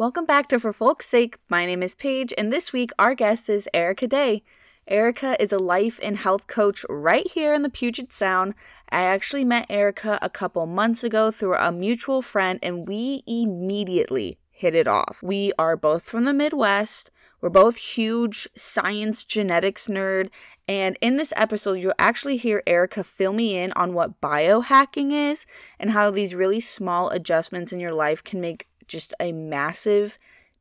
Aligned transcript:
Welcome 0.00 0.24
back 0.24 0.48
to 0.48 0.58
For 0.58 0.72
Folk's 0.72 1.06
Sake. 1.06 1.36
My 1.50 1.66
name 1.66 1.82
is 1.82 1.94
Paige, 1.94 2.32
and 2.38 2.50
this 2.50 2.72
week 2.72 2.90
our 2.98 3.14
guest 3.14 3.50
is 3.50 3.68
Erica 3.74 4.06
Day. 4.06 4.42
Erica 4.88 5.36
is 5.38 5.52
a 5.52 5.58
life 5.58 6.00
and 6.02 6.16
health 6.16 6.46
coach 6.46 6.86
right 6.88 7.30
here 7.30 7.52
in 7.52 7.60
the 7.60 7.68
Puget 7.68 8.10
Sound. 8.10 8.54
I 8.88 9.02
actually 9.02 9.44
met 9.44 9.66
Erica 9.68 10.18
a 10.22 10.30
couple 10.30 10.64
months 10.64 11.04
ago 11.04 11.30
through 11.30 11.56
a 11.56 11.70
mutual 11.70 12.22
friend, 12.22 12.58
and 12.62 12.88
we 12.88 13.22
immediately 13.26 14.38
hit 14.50 14.74
it 14.74 14.88
off. 14.88 15.22
We 15.22 15.52
are 15.58 15.76
both 15.76 16.04
from 16.04 16.24
the 16.24 16.32
Midwest. 16.32 17.10
We're 17.42 17.50
both 17.50 17.76
huge 17.76 18.48
science 18.56 19.22
genetics 19.22 19.86
nerd. 19.86 20.30
And 20.66 20.96
in 21.02 21.18
this 21.18 21.34
episode, 21.36 21.74
you'll 21.74 21.92
actually 21.98 22.38
hear 22.38 22.62
Erica 22.66 23.04
fill 23.04 23.34
me 23.34 23.58
in 23.58 23.70
on 23.72 23.92
what 23.92 24.18
biohacking 24.22 25.12
is 25.12 25.44
and 25.78 25.90
how 25.90 26.10
these 26.10 26.34
really 26.34 26.60
small 26.60 27.10
adjustments 27.10 27.70
in 27.70 27.80
your 27.80 27.92
life 27.92 28.24
can 28.24 28.40
make 28.40 28.66
just 28.90 29.14
a 29.18 29.32
massive 29.32 30.18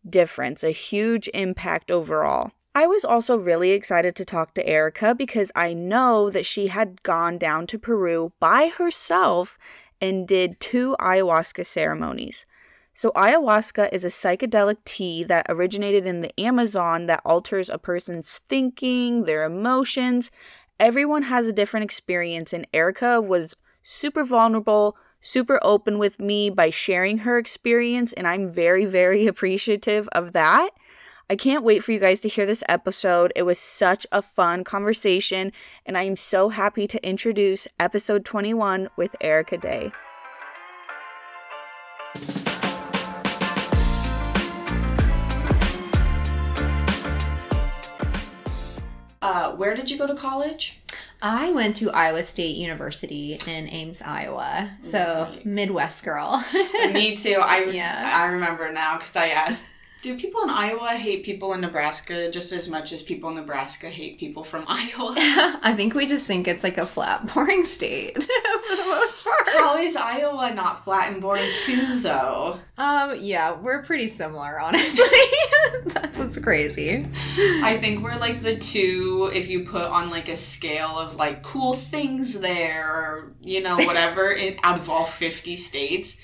difference, 0.07 0.63
a 0.63 0.71
huge 0.71 1.27
impact 1.33 1.91
overall. 1.91 2.51
I 2.75 2.85
was 2.85 3.03
also 3.03 3.35
really 3.35 3.71
excited 3.71 4.15
to 4.15 4.23
talk 4.23 4.53
to 4.53 4.65
Erica 4.65 5.15
because 5.15 5.51
I 5.55 5.73
know 5.73 6.29
that 6.29 6.45
she 6.45 6.67
had 6.67 7.03
gone 7.03 7.37
down 7.37 7.67
to 7.67 7.79
Peru 7.79 8.31
by 8.39 8.71
herself 8.77 9.57
and 9.99 10.27
did 10.27 10.59
two 10.59 10.95
ayahuasca 11.01 11.65
ceremonies. 11.65 12.45
So, 12.93 13.11
ayahuasca 13.11 13.89
is 13.91 14.05
a 14.05 14.09
psychedelic 14.09 14.77
tea 14.85 15.23
that 15.23 15.45
originated 15.49 16.05
in 16.05 16.21
the 16.21 16.37
Amazon 16.39 17.05
that 17.07 17.21
alters 17.25 17.69
a 17.69 17.77
person's 17.77 18.39
thinking, 18.47 19.23
their 19.23 19.45
emotions. 19.45 20.31
Everyone 20.79 21.23
has 21.23 21.47
a 21.47 21.53
different 21.53 21.85
experience, 21.85 22.53
and 22.53 22.67
Erica 22.73 23.19
was 23.21 23.55
super 23.83 24.23
vulnerable, 24.23 24.97
super 25.21 25.59
open 25.61 25.97
with 25.97 26.19
me 26.19 26.49
by 26.49 26.69
sharing 26.69 27.19
her 27.19 27.37
experience, 27.37 28.13
and 28.13 28.27
I'm 28.27 28.49
very, 28.49 28.85
very 28.85 29.27
appreciative 29.27 30.07
of 30.13 30.31
that. 30.33 30.71
I 31.31 31.35
can't 31.35 31.63
wait 31.63 31.83
for 31.83 31.91
you 31.91 31.99
guys 31.99 32.21
to 32.21 32.29
hear 32.29 32.47
this 32.47 32.63
episode. 32.67 33.31
It 33.35 33.43
was 33.43 33.59
such 33.59 34.07
a 34.11 34.21
fun 34.21 34.63
conversation, 34.63 35.51
and 35.85 35.95
I 35.95 36.03
am 36.03 36.15
so 36.15 36.49
happy 36.49 36.87
to 36.87 37.07
introduce 37.07 37.67
episode 37.79 38.25
21 38.25 38.89
with 38.95 39.15
Erica 39.21 39.57
Day. 39.57 39.91
Uh, 49.21 49.51
where 49.51 49.75
did 49.75 49.91
you 49.91 49.97
go 49.97 50.07
to 50.07 50.15
college? 50.15 50.81
I 51.21 51.51
went 51.51 51.75
to 51.77 51.91
Iowa 51.91 52.23
State 52.23 52.55
University 52.55 53.37
in 53.45 53.67
Ames, 53.69 54.01
Iowa. 54.01 54.71
So 54.81 55.27
right. 55.29 55.45
Midwest 55.45 56.03
girl. 56.03 56.43
Me 56.93 57.15
too. 57.15 57.41
I 57.43 57.63
yeah. 57.63 58.13
I 58.15 58.27
remember 58.27 58.71
now 58.71 58.97
because 58.97 59.15
I 59.15 59.29
asked 59.29 59.73
do 60.01 60.17
people 60.17 60.41
in 60.43 60.49
Iowa 60.49 60.91
hate 60.91 61.23
people 61.23 61.53
in 61.53 61.61
Nebraska 61.61 62.31
just 62.31 62.53
as 62.53 62.69
much 62.69 62.93
as 62.93 63.01
people 63.01 63.29
in 63.29 63.35
Nebraska 63.35 63.89
hate 63.89 64.17
people 64.17 64.43
from 64.43 64.63
Iowa? 64.67 65.13
I 65.61 65.73
think 65.75 65.93
we 65.93 66.07
just 66.07 66.25
think 66.25 66.47
it's 66.47 66.63
like 66.63 66.77
a 66.77 66.85
flat, 66.85 67.33
boring 67.33 67.65
state 67.65 68.15
for 68.15 68.75
the 68.75 68.85
most 68.87 69.18
is 69.81 69.95
Iowa 69.95 70.53
not 70.53 70.83
flat 70.83 71.11
and 71.11 71.21
boring 71.21 71.49
too, 71.63 71.99
though? 71.99 72.57
Um, 72.77 73.17
yeah, 73.19 73.59
we're 73.59 73.83
pretty 73.83 74.07
similar, 74.07 74.59
honestly. 74.59 75.05
That's 75.85 76.17
what's 76.17 76.39
crazy. 76.39 77.07
I 77.63 77.77
think 77.77 78.03
we're 78.03 78.17
like 78.17 78.41
the 78.41 78.57
two, 78.57 79.31
if 79.33 79.49
you 79.49 79.65
put 79.65 79.83
on 79.83 80.09
like 80.09 80.29
a 80.29 80.37
scale 80.37 80.97
of 80.97 81.15
like 81.15 81.43
cool 81.43 81.73
things 81.73 82.39
there, 82.39 82.87
or, 82.87 83.35
you 83.41 83.61
know, 83.61 83.77
whatever, 83.77 84.31
in, 84.31 84.57
out 84.63 84.79
of 84.79 84.89
all 84.89 85.05
50 85.05 85.55
states 85.55 86.21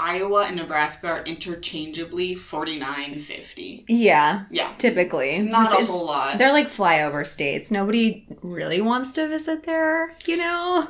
Iowa 0.00 0.46
and 0.46 0.56
Nebraska 0.56 1.08
are 1.08 1.22
interchangeably 1.24 2.34
49 2.34 3.12
50. 3.12 3.84
Yeah. 3.86 4.46
Yeah. 4.50 4.72
Typically. 4.78 5.38
Not 5.40 5.72
it's, 5.72 5.82
a 5.82 5.92
whole 5.92 6.06
lot. 6.06 6.38
They're 6.38 6.52
like 6.52 6.68
flyover 6.68 7.26
states. 7.26 7.70
Nobody 7.70 8.26
really 8.42 8.80
wants 8.80 9.12
to 9.12 9.28
visit 9.28 9.64
there, 9.64 10.10
you 10.24 10.38
know? 10.38 10.88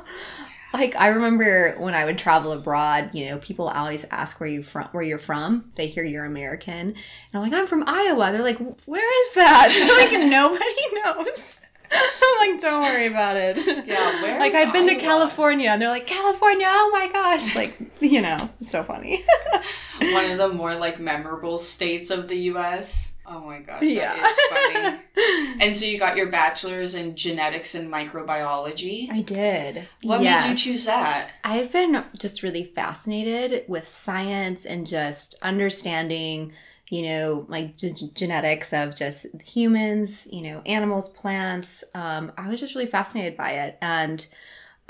Like 0.73 0.95
I 0.95 1.07
remember 1.07 1.75
when 1.79 1.93
I 1.93 2.05
would 2.05 2.17
travel 2.17 2.51
abroad, 2.51 3.11
you 3.13 3.25
know, 3.27 3.37
people 3.39 3.67
always 3.67 4.05
ask 4.05 4.39
where 4.39 4.49
you 4.49 4.63
from 4.63 4.87
where 4.91 5.03
you're 5.03 5.19
from. 5.19 5.71
They 5.75 5.87
hear 5.87 6.03
you're 6.03 6.25
American. 6.25 6.73
And 6.87 6.95
I'm 7.33 7.41
like, 7.41 7.53
I'm 7.53 7.67
from 7.67 7.83
Iowa. 7.87 8.31
They're 8.31 8.41
like, 8.41 8.59
where 8.85 9.27
is 9.29 9.35
that? 9.35 10.09
like 10.11 10.29
nobody 10.29 11.25
knows. 11.27 11.59
I'm 11.93 12.49
like, 12.53 12.61
don't 12.61 12.83
worry 12.83 13.07
about 13.07 13.35
it. 13.35 13.57
Yeah, 13.85 14.21
where? 14.21 14.39
like 14.39 14.53
I've 14.53 14.71
been 14.71 14.87
Iowa? 14.87 14.99
to 14.99 15.05
California, 15.05 15.69
and 15.69 15.81
they're 15.81 15.89
like, 15.89 16.07
California. 16.07 16.67
Oh 16.69 16.89
my 16.93 17.11
gosh! 17.11 17.55
Like, 17.61 17.77
you 17.99 18.21
know, 18.21 18.37
it's 18.59 18.71
so 18.71 18.81
funny. 18.81 19.23
One 19.99 20.31
of 20.31 20.37
the 20.37 20.49
more 20.49 20.73
like 20.75 20.99
memorable 20.99 21.57
states 21.57 22.09
of 22.09 22.27
the 22.27 22.37
U.S. 22.53 23.10
Oh 23.33 23.39
my 23.39 23.59
gosh, 23.59 23.83
yeah. 23.83 24.13
that 24.13 24.29
is 24.29 25.03
funny. 25.15 25.55
and 25.61 25.77
so 25.77 25.85
you 25.85 25.97
got 25.97 26.17
your 26.17 26.29
bachelor's 26.29 26.95
in 26.95 27.15
genetics 27.15 27.75
and 27.75 27.91
microbiology. 27.91 29.09
I 29.09 29.21
did. 29.21 29.87
What 30.03 30.21
yes. 30.21 30.43
made 30.43 30.49
you 30.51 30.57
choose 30.57 30.85
that? 30.85 31.31
I've 31.43 31.71
been 31.71 32.03
just 32.17 32.43
really 32.43 32.65
fascinated 32.65 33.63
with 33.69 33.87
science 33.87 34.65
and 34.65 34.85
just 34.85 35.35
understanding 35.41 36.53
you 36.89 37.03
know, 37.03 37.45
like 37.47 37.77
g- 37.77 37.93
genetics 38.13 38.73
of 38.73 38.97
just 38.97 39.25
humans, 39.43 40.27
you 40.29 40.41
know, 40.41 40.61
animals, 40.65 41.07
plants. 41.07 41.85
Um, 41.95 42.33
I 42.37 42.49
was 42.49 42.59
just 42.59 42.75
really 42.75 42.85
fascinated 42.85 43.37
by 43.37 43.51
it, 43.51 43.77
and 43.81 44.27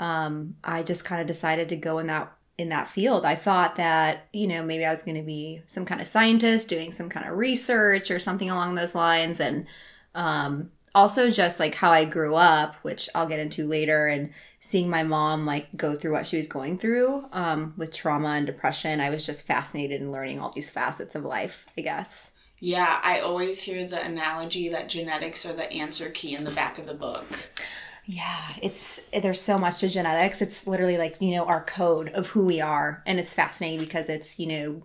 um, 0.00 0.56
I 0.64 0.82
just 0.82 1.04
kind 1.04 1.20
of 1.20 1.28
decided 1.28 1.68
to 1.68 1.76
go 1.76 2.00
in 2.00 2.08
that 2.08 2.32
in 2.58 2.68
that 2.68 2.88
field. 2.88 3.24
I 3.24 3.34
thought 3.34 3.76
that 3.76 4.28
you 4.32 4.46
know 4.46 4.62
maybe 4.62 4.84
I 4.84 4.90
was 4.90 5.02
going 5.02 5.16
to 5.16 5.22
be 5.22 5.62
some 5.66 5.84
kind 5.84 6.00
of 6.00 6.06
scientist 6.06 6.68
doing 6.68 6.92
some 6.92 7.08
kind 7.08 7.28
of 7.28 7.36
research 7.36 8.10
or 8.10 8.18
something 8.18 8.50
along 8.50 8.74
those 8.74 8.94
lines, 8.94 9.40
and 9.40 9.66
um, 10.14 10.70
also 10.94 11.30
just 11.30 11.58
like 11.60 11.74
how 11.74 11.90
I 11.90 12.04
grew 12.04 12.36
up, 12.36 12.76
which 12.82 13.08
I'll 13.14 13.28
get 13.28 13.40
into 13.40 13.66
later, 13.66 14.06
and 14.06 14.30
seeing 14.60 14.88
my 14.88 15.02
mom 15.02 15.44
like 15.44 15.76
go 15.76 15.94
through 15.94 16.12
what 16.12 16.26
she 16.26 16.36
was 16.36 16.46
going 16.46 16.78
through 16.78 17.24
um, 17.32 17.74
with 17.76 17.92
trauma 17.92 18.28
and 18.28 18.46
depression, 18.46 19.00
I 19.00 19.10
was 19.10 19.26
just 19.26 19.46
fascinated 19.46 20.00
in 20.00 20.12
learning 20.12 20.38
all 20.38 20.52
these 20.52 20.70
facets 20.70 21.14
of 21.14 21.24
life, 21.24 21.66
I 21.76 21.80
guess. 21.80 22.36
Yeah, 22.60 23.00
I 23.02 23.18
always 23.18 23.60
hear 23.60 23.84
the 23.84 24.00
analogy 24.00 24.68
that 24.68 24.88
genetics 24.88 25.44
are 25.44 25.52
the 25.52 25.70
answer 25.72 26.10
key 26.10 26.36
in 26.36 26.44
the 26.44 26.52
back 26.52 26.78
of 26.78 26.86
the 26.86 26.94
book. 26.94 27.26
Yeah, 28.04 28.38
it's 28.60 29.00
there's 29.12 29.40
so 29.40 29.58
much 29.58 29.78
to 29.80 29.88
genetics. 29.88 30.42
It's 30.42 30.66
literally 30.66 30.98
like, 30.98 31.16
you 31.20 31.34
know, 31.34 31.44
our 31.46 31.62
code 31.64 32.08
of 32.10 32.28
who 32.28 32.44
we 32.44 32.60
are. 32.60 33.02
And 33.06 33.18
it's 33.20 33.32
fascinating 33.32 33.78
because 33.80 34.08
it's, 34.08 34.40
you 34.40 34.48
know, 34.48 34.82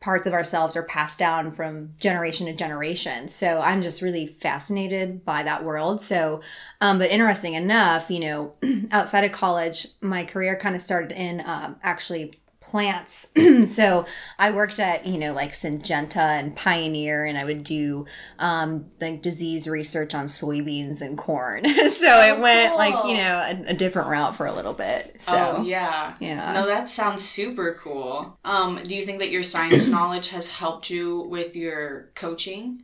parts 0.00 0.26
of 0.26 0.32
ourselves 0.32 0.76
are 0.76 0.82
passed 0.82 1.18
down 1.18 1.50
from 1.52 1.94
generation 1.98 2.46
to 2.46 2.54
generation. 2.54 3.28
So 3.28 3.60
I'm 3.60 3.82
just 3.82 4.02
really 4.02 4.26
fascinated 4.26 5.24
by 5.24 5.42
that 5.42 5.64
world. 5.64 6.00
So, 6.00 6.40
um, 6.80 6.98
but 6.98 7.10
interesting 7.10 7.54
enough, 7.54 8.10
you 8.10 8.20
know, 8.20 8.54
outside 8.92 9.24
of 9.24 9.32
college, 9.32 9.86
my 10.00 10.24
career 10.24 10.56
kind 10.56 10.74
of 10.76 10.82
started 10.82 11.12
in 11.12 11.42
um, 11.46 11.76
actually 11.82 12.34
plants. 12.66 13.32
so 13.66 14.06
I 14.38 14.50
worked 14.50 14.80
at, 14.80 15.06
you 15.06 15.18
know, 15.18 15.32
like 15.32 15.52
Syngenta 15.52 16.16
and 16.16 16.54
Pioneer, 16.54 17.24
and 17.24 17.38
I 17.38 17.44
would 17.44 17.62
do 17.62 18.06
um, 18.38 18.86
like 19.00 19.22
disease 19.22 19.68
research 19.68 20.14
on 20.14 20.26
soybeans 20.26 21.00
and 21.00 21.16
corn. 21.16 21.64
so 21.68 22.08
oh, 22.08 22.34
it 22.34 22.40
went 22.40 22.70
cool. 22.70 22.78
like, 22.78 23.04
you 23.06 23.16
know, 23.16 23.38
a, 23.46 23.70
a, 23.70 23.74
different 23.74 24.08
route 24.08 24.34
for 24.34 24.46
a 24.46 24.52
little 24.52 24.72
bit. 24.72 25.20
So, 25.20 25.56
oh, 25.58 25.62
yeah. 25.62 26.14
Yeah. 26.20 26.52
No, 26.52 26.66
that 26.66 26.88
sounds 26.88 27.24
super 27.24 27.78
cool. 27.80 28.36
Um, 28.44 28.80
do 28.82 28.96
you 28.96 29.02
think 29.02 29.20
that 29.20 29.30
your 29.30 29.44
science 29.44 29.86
knowledge 29.88 30.28
has 30.28 30.58
helped 30.58 30.90
you 30.90 31.20
with 31.20 31.54
your 31.54 32.10
coaching? 32.14 32.82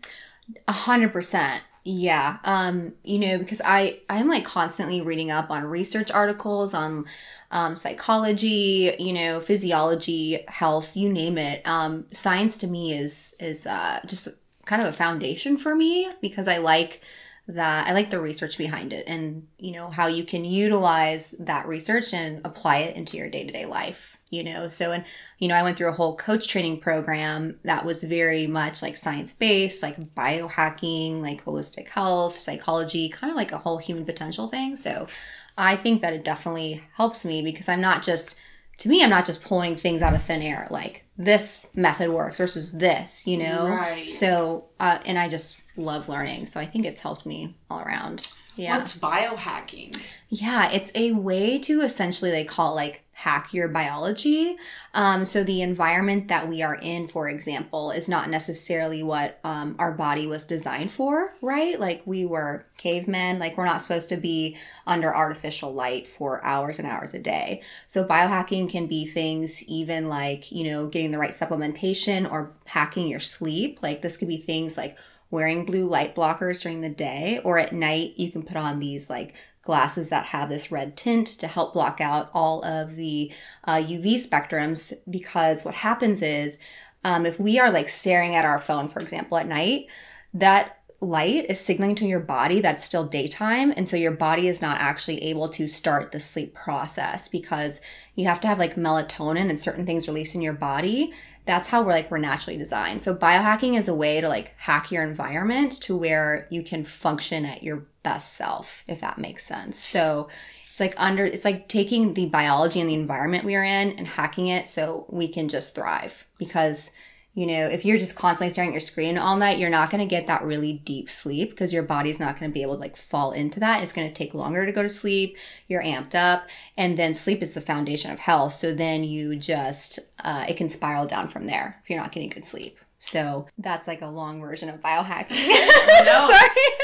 A 0.68 0.72
hundred 0.72 1.12
percent. 1.12 1.62
Yeah. 1.84 2.38
Um, 2.44 2.92
you 3.02 3.18
know, 3.18 3.38
because 3.38 3.60
I 3.64 3.98
I'm 4.08 4.28
like 4.28 4.44
constantly 4.44 5.00
reading 5.00 5.32
up 5.32 5.50
on 5.50 5.64
research 5.64 6.12
articles 6.12 6.74
on 6.74 7.06
um, 7.52 7.76
psychology, 7.76 8.94
you 8.98 9.12
know, 9.12 9.38
physiology, 9.38 10.42
health, 10.48 10.96
you 10.96 11.12
name 11.12 11.38
it. 11.38 11.66
Um, 11.66 12.06
science 12.12 12.56
to 12.58 12.66
me 12.66 12.92
is 12.92 13.36
is 13.38 13.66
uh, 13.66 14.00
just 14.06 14.28
kind 14.64 14.82
of 14.82 14.88
a 14.88 14.92
foundation 14.92 15.56
for 15.56 15.74
me 15.74 16.10
because 16.20 16.48
I 16.48 16.58
like 16.58 17.02
that 17.48 17.88
I 17.88 17.92
like 17.92 18.10
the 18.10 18.20
research 18.20 18.56
behind 18.56 18.92
it 18.92 19.04
and 19.08 19.48
you 19.58 19.72
know 19.72 19.90
how 19.90 20.06
you 20.06 20.24
can 20.24 20.44
utilize 20.44 21.32
that 21.32 21.66
research 21.66 22.14
and 22.14 22.40
apply 22.44 22.78
it 22.78 22.96
into 22.96 23.16
your 23.16 23.28
day-to-day 23.28 23.66
life 23.66 24.20
you 24.30 24.44
know 24.44 24.68
so 24.68 24.92
and 24.92 25.04
you 25.38 25.48
know 25.48 25.56
I 25.56 25.64
went 25.64 25.76
through 25.76 25.88
a 25.88 25.94
whole 25.94 26.16
coach 26.16 26.46
training 26.46 26.78
program 26.78 27.58
that 27.64 27.84
was 27.84 28.04
very 28.04 28.46
much 28.46 28.80
like 28.80 28.96
science 28.96 29.32
based 29.32 29.82
like 29.82 30.14
biohacking 30.14 31.20
like 31.20 31.44
holistic 31.44 31.88
health 31.88 32.38
psychology 32.38 33.08
kind 33.08 33.32
of 33.32 33.36
like 33.36 33.50
a 33.50 33.58
whole 33.58 33.78
human 33.78 34.04
potential 34.04 34.46
thing 34.46 34.76
so 34.76 35.08
I 35.56 35.76
think 35.76 36.00
that 36.00 36.12
it 36.12 36.24
definitely 36.24 36.82
helps 36.94 37.24
me 37.24 37.42
because 37.42 37.68
I'm 37.68 37.80
not 37.80 38.02
just, 38.02 38.38
to 38.78 38.88
me, 38.88 39.02
I'm 39.02 39.10
not 39.10 39.26
just 39.26 39.44
pulling 39.44 39.76
things 39.76 40.02
out 40.02 40.14
of 40.14 40.22
thin 40.22 40.42
air. 40.42 40.66
Like 40.70 41.04
this 41.16 41.66
method 41.74 42.10
works 42.10 42.38
versus 42.38 42.72
this, 42.72 43.26
you 43.26 43.36
know? 43.36 43.68
Right. 43.68 44.10
So, 44.10 44.66
uh, 44.80 44.98
and 45.04 45.18
I 45.18 45.28
just 45.28 45.60
love 45.76 46.08
learning. 46.08 46.46
So 46.46 46.60
I 46.60 46.64
think 46.64 46.86
it's 46.86 47.00
helped 47.00 47.26
me 47.26 47.54
all 47.70 47.80
around. 47.80 48.28
Yeah. 48.56 48.76
What's 48.76 48.98
biohacking? 48.98 50.06
Yeah, 50.28 50.70
it's 50.70 50.92
a 50.94 51.12
way 51.12 51.58
to 51.60 51.82
essentially, 51.82 52.30
they 52.30 52.44
call 52.44 52.74
like 52.74 53.01
hack 53.14 53.52
your 53.52 53.68
biology. 53.68 54.56
Um, 54.94 55.24
so 55.24 55.44
the 55.44 55.62
environment 55.62 56.28
that 56.28 56.48
we 56.48 56.62
are 56.62 56.74
in, 56.74 57.08
for 57.08 57.28
example, 57.28 57.90
is 57.90 58.08
not 58.08 58.30
necessarily 58.30 59.02
what 59.02 59.38
um, 59.44 59.76
our 59.78 59.92
body 59.92 60.26
was 60.26 60.46
designed 60.46 60.90
for, 60.90 61.30
right? 61.42 61.78
Like 61.78 62.02
we 62.06 62.24
were 62.24 62.64
cavemen, 62.78 63.38
like 63.38 63.56
we're 63.56 63.66
not 63.66 63.80
supposed 63.80 64.08
to 64.08 64.16
be 64.16 64.56
under 64.86 65.14
artificial 65.14 65.72
light 65.72 66.06
for 66.06 66.44
hours 66.44 66.78
and 66.78 66.88
hours 66.88 67.14
a 67.14 67.20
day. 67.20 67.62
So 67.86 68.04
biohacking 68.04 68.70
can 68.70 68.86
be 68.86 69.04
things 69.04 69.62
even 69.68 70.08
like, 70.08 70.50
you 70.50 70.70
know, 70.70 70.88
getting 70.88 71.12
the 71.12 71.18
right 71.18 71.32
supplementation 71.32 72.30
or 72.30 72.52
hacking 72.66 73.08
your 73.08 73.20
sleep. 73.20 73.82
Like 73.82 74.02
this 74.02 74.16
could 74.16 74.28
be 74.28 74.38
things 74.38 74.76
like 74.76 74.96
wearing 75.32 75.64
blue 75.64 75.88
light 75.88 76.14
blockers 76.14 76.62
during 76.62 76.82
the 76.82 76.88
day 76.88 77.40
or 77.42 77.58
at 77.58 77.72
night 77.72 78.12
you 78.16 78.30
can 78.30 78.44
put 78.44 78.56
on 78.56 78.78
these 78.78 79.10
like 79.10 79.34
glasses 79.62 80.10
that 80.10 80.26
have 80.26 80.48
this 80.48 80.70
red 80.70 80.96
tint 80.96 81.26
to 81.26 81.46
help 81.46 81.72
block 81.72 82.00
out 82.00 82.30
all 82.34 82.64
of 82.64 82.96
the 82.96 83.32
uh, 83.64 83.76
UV 83.76 84.14
spectrums 84.14 84.92
because 85.10 85.64
what 85.64 85.74
happens 85.74 86.20
is 86.20 86.58
um, 87.04 87.24
if 87.26 87.40
we 87.40 87.58
are 87.58 87.70
like 87.70 87.88
staring 87.88 88.34
at 88.34 88.44
our 88.44 88.58
phone, 88.58 88.88
for 88.88 89.00
example, 89.00 89.38
at 89.38 89.46
night, 89.46 89.86
that 90.34 90.78
light 91.00 91.46
is 91.48 91.60
signaling 91.60 91.96
to 91.96 92.06
your 92.06 92.20
body 92.20 92.60
that's 92.60 92.84
still 92.84 93.04
daytime. 93.04 93.72
And 93.76 93.88
so 93.88 93.96
your 93.96 94.12
body 94.12 94.46
is 94.46 94.62
not 94.62 94.80
actually 94.80 95.22
able 95.24 95.48
to 95.50 95.66
start 95.66 96.12
the 96.12 96.20
sleep 96.20 96.54
process 96.54 97.28
because 97.28 97.80
you 98.14 98.26
have 98.26 98.40
to 98.42 98.48
have 98.48 98.58
like 98.58 98.76
melatonin 98.76 99.50
and 99.50 99.58
certain 99.58 99.84
things 99.84 100.06
released 100.06 100.34
in 100.34 100.42
your 100.42 100.52
body 100.52 101.12
that's 101.44 101.68
how 101.68 101.82
we're 101.82 101.92
like 101.92 102.10
we're 102.10 102.18
naturally 102.18 102.56
designed. 102.56 103.02
So 103.02 103.14
biohacking 103.14 103.76
is 103.76 103.88
a 103.88 103.94
way 103.94 104.20
to 104.20 104.28
like 104.28 104.54
hack 104.58 104.92
your 104.92 105.02
environment 105.02 105.80
to 105.82 105.96
where 105.96 106.46
you 106.50 106.62
can 106.62 106.84
function 106.84 107.44
at 107.44 107.62
your 107.62 107.86
best 108.02 108.34
self, 108.34 108.84
if 108.86 109.00
that 109.00 109.18
makes 109.18 109.44
sense. 109.44 109.78
So 109.78 110.28
it's 110.68 110.80
like 110.80 110.94
under 110.96 111.26
it's 111.26 111.44
like 111.44 111.68
taking 111.68 112.14
the 112.14 112.26
biology 112.26 112.80
and 112.80 112.88
the 112.88 112.94
environment 112.94 113.44
we 113.44 113.56
are 113.56 113.64
in 113.64 113.90
and 113.90 114.06
hacking 114.06 114.46
it 114.46 114.66
so 114.68 115.06
we 115.08 115.28
can 115.28 115.48
just 115.48 115.74
thrive 115.74 116.26
because 116.38 116.92
you 117.34 117.46
know, 117.46 117.66
if 117.66 117.84
you're 117.84 117.96
just 117.96 118.16
constantly 118.16 118.50
staring 118.50 118.70
at 118.70 118.74
your 118.74 118.80
screen 118.80 119.16
all 119.16 119.36
night, 119.36 119.58
you're 119.58 119.70
not 119.70 119.90
going 119.90 120.06
to 120.06 120.10
get 120.10 120.26
that 120.26 120.44
really 120.44 120.74
deep 120.84 121.08
sleep 121.08 121.50
because 121.50 121.72
your 121.72 121.82
body's 121.82 122.20
not 122.20 122.38
going 122.38 122.50
to 122.50 122.54
be 122.54 122.60
able 122.60 122.74
to 122.74 122.80
like 122.80 122.96
fall 122.96 123.32
into 123.32 123.58
that. 123.60 123.82
It's 123.82 123.92
going 123.92 124.06
to 124.06 124.14
take 124.14 124.34
longer 124.34 124.66
to 124.66 124.72
go 124.72 124.82
to 124.82 124.88
sleep. 124.88 125.38
You're 125.66 125.82
amped 125.82 126.14
up. 126.14 126.46
And 126.76 126.98
then 126.98 127.14
sleep 127.14 127.40
is 127.40 127.54
the 127.54 127.62
foundation 127.62 128.10
of 128.10 128.18
health. 128.18 128.54
So 128.54 128.74
then 128.74 129.02
you 129.02 129.34
just, 129.36 129.98
uh, 130.22 130.44
it 130.46 130.58
can 130.58 130.68
spiral 130.68 131.06
down 131.06 131.28
from 131.28 131.46
there 131.46 131.80
if 131.82 131.88
you're 131.88 132.00
not 132.00 132.12
getting 132.12 132.28
good 132.28 132.44
sleep. 132.44 132.78
So 132.98 133.48
that's 133.58 133.88
like 133.88 134.02
a 134.02 134.06
long 134.06 134.40
version 134.40 134.68
of 134.68 134.80
biohacking. 134.80 135.30
no, 135.30 136.28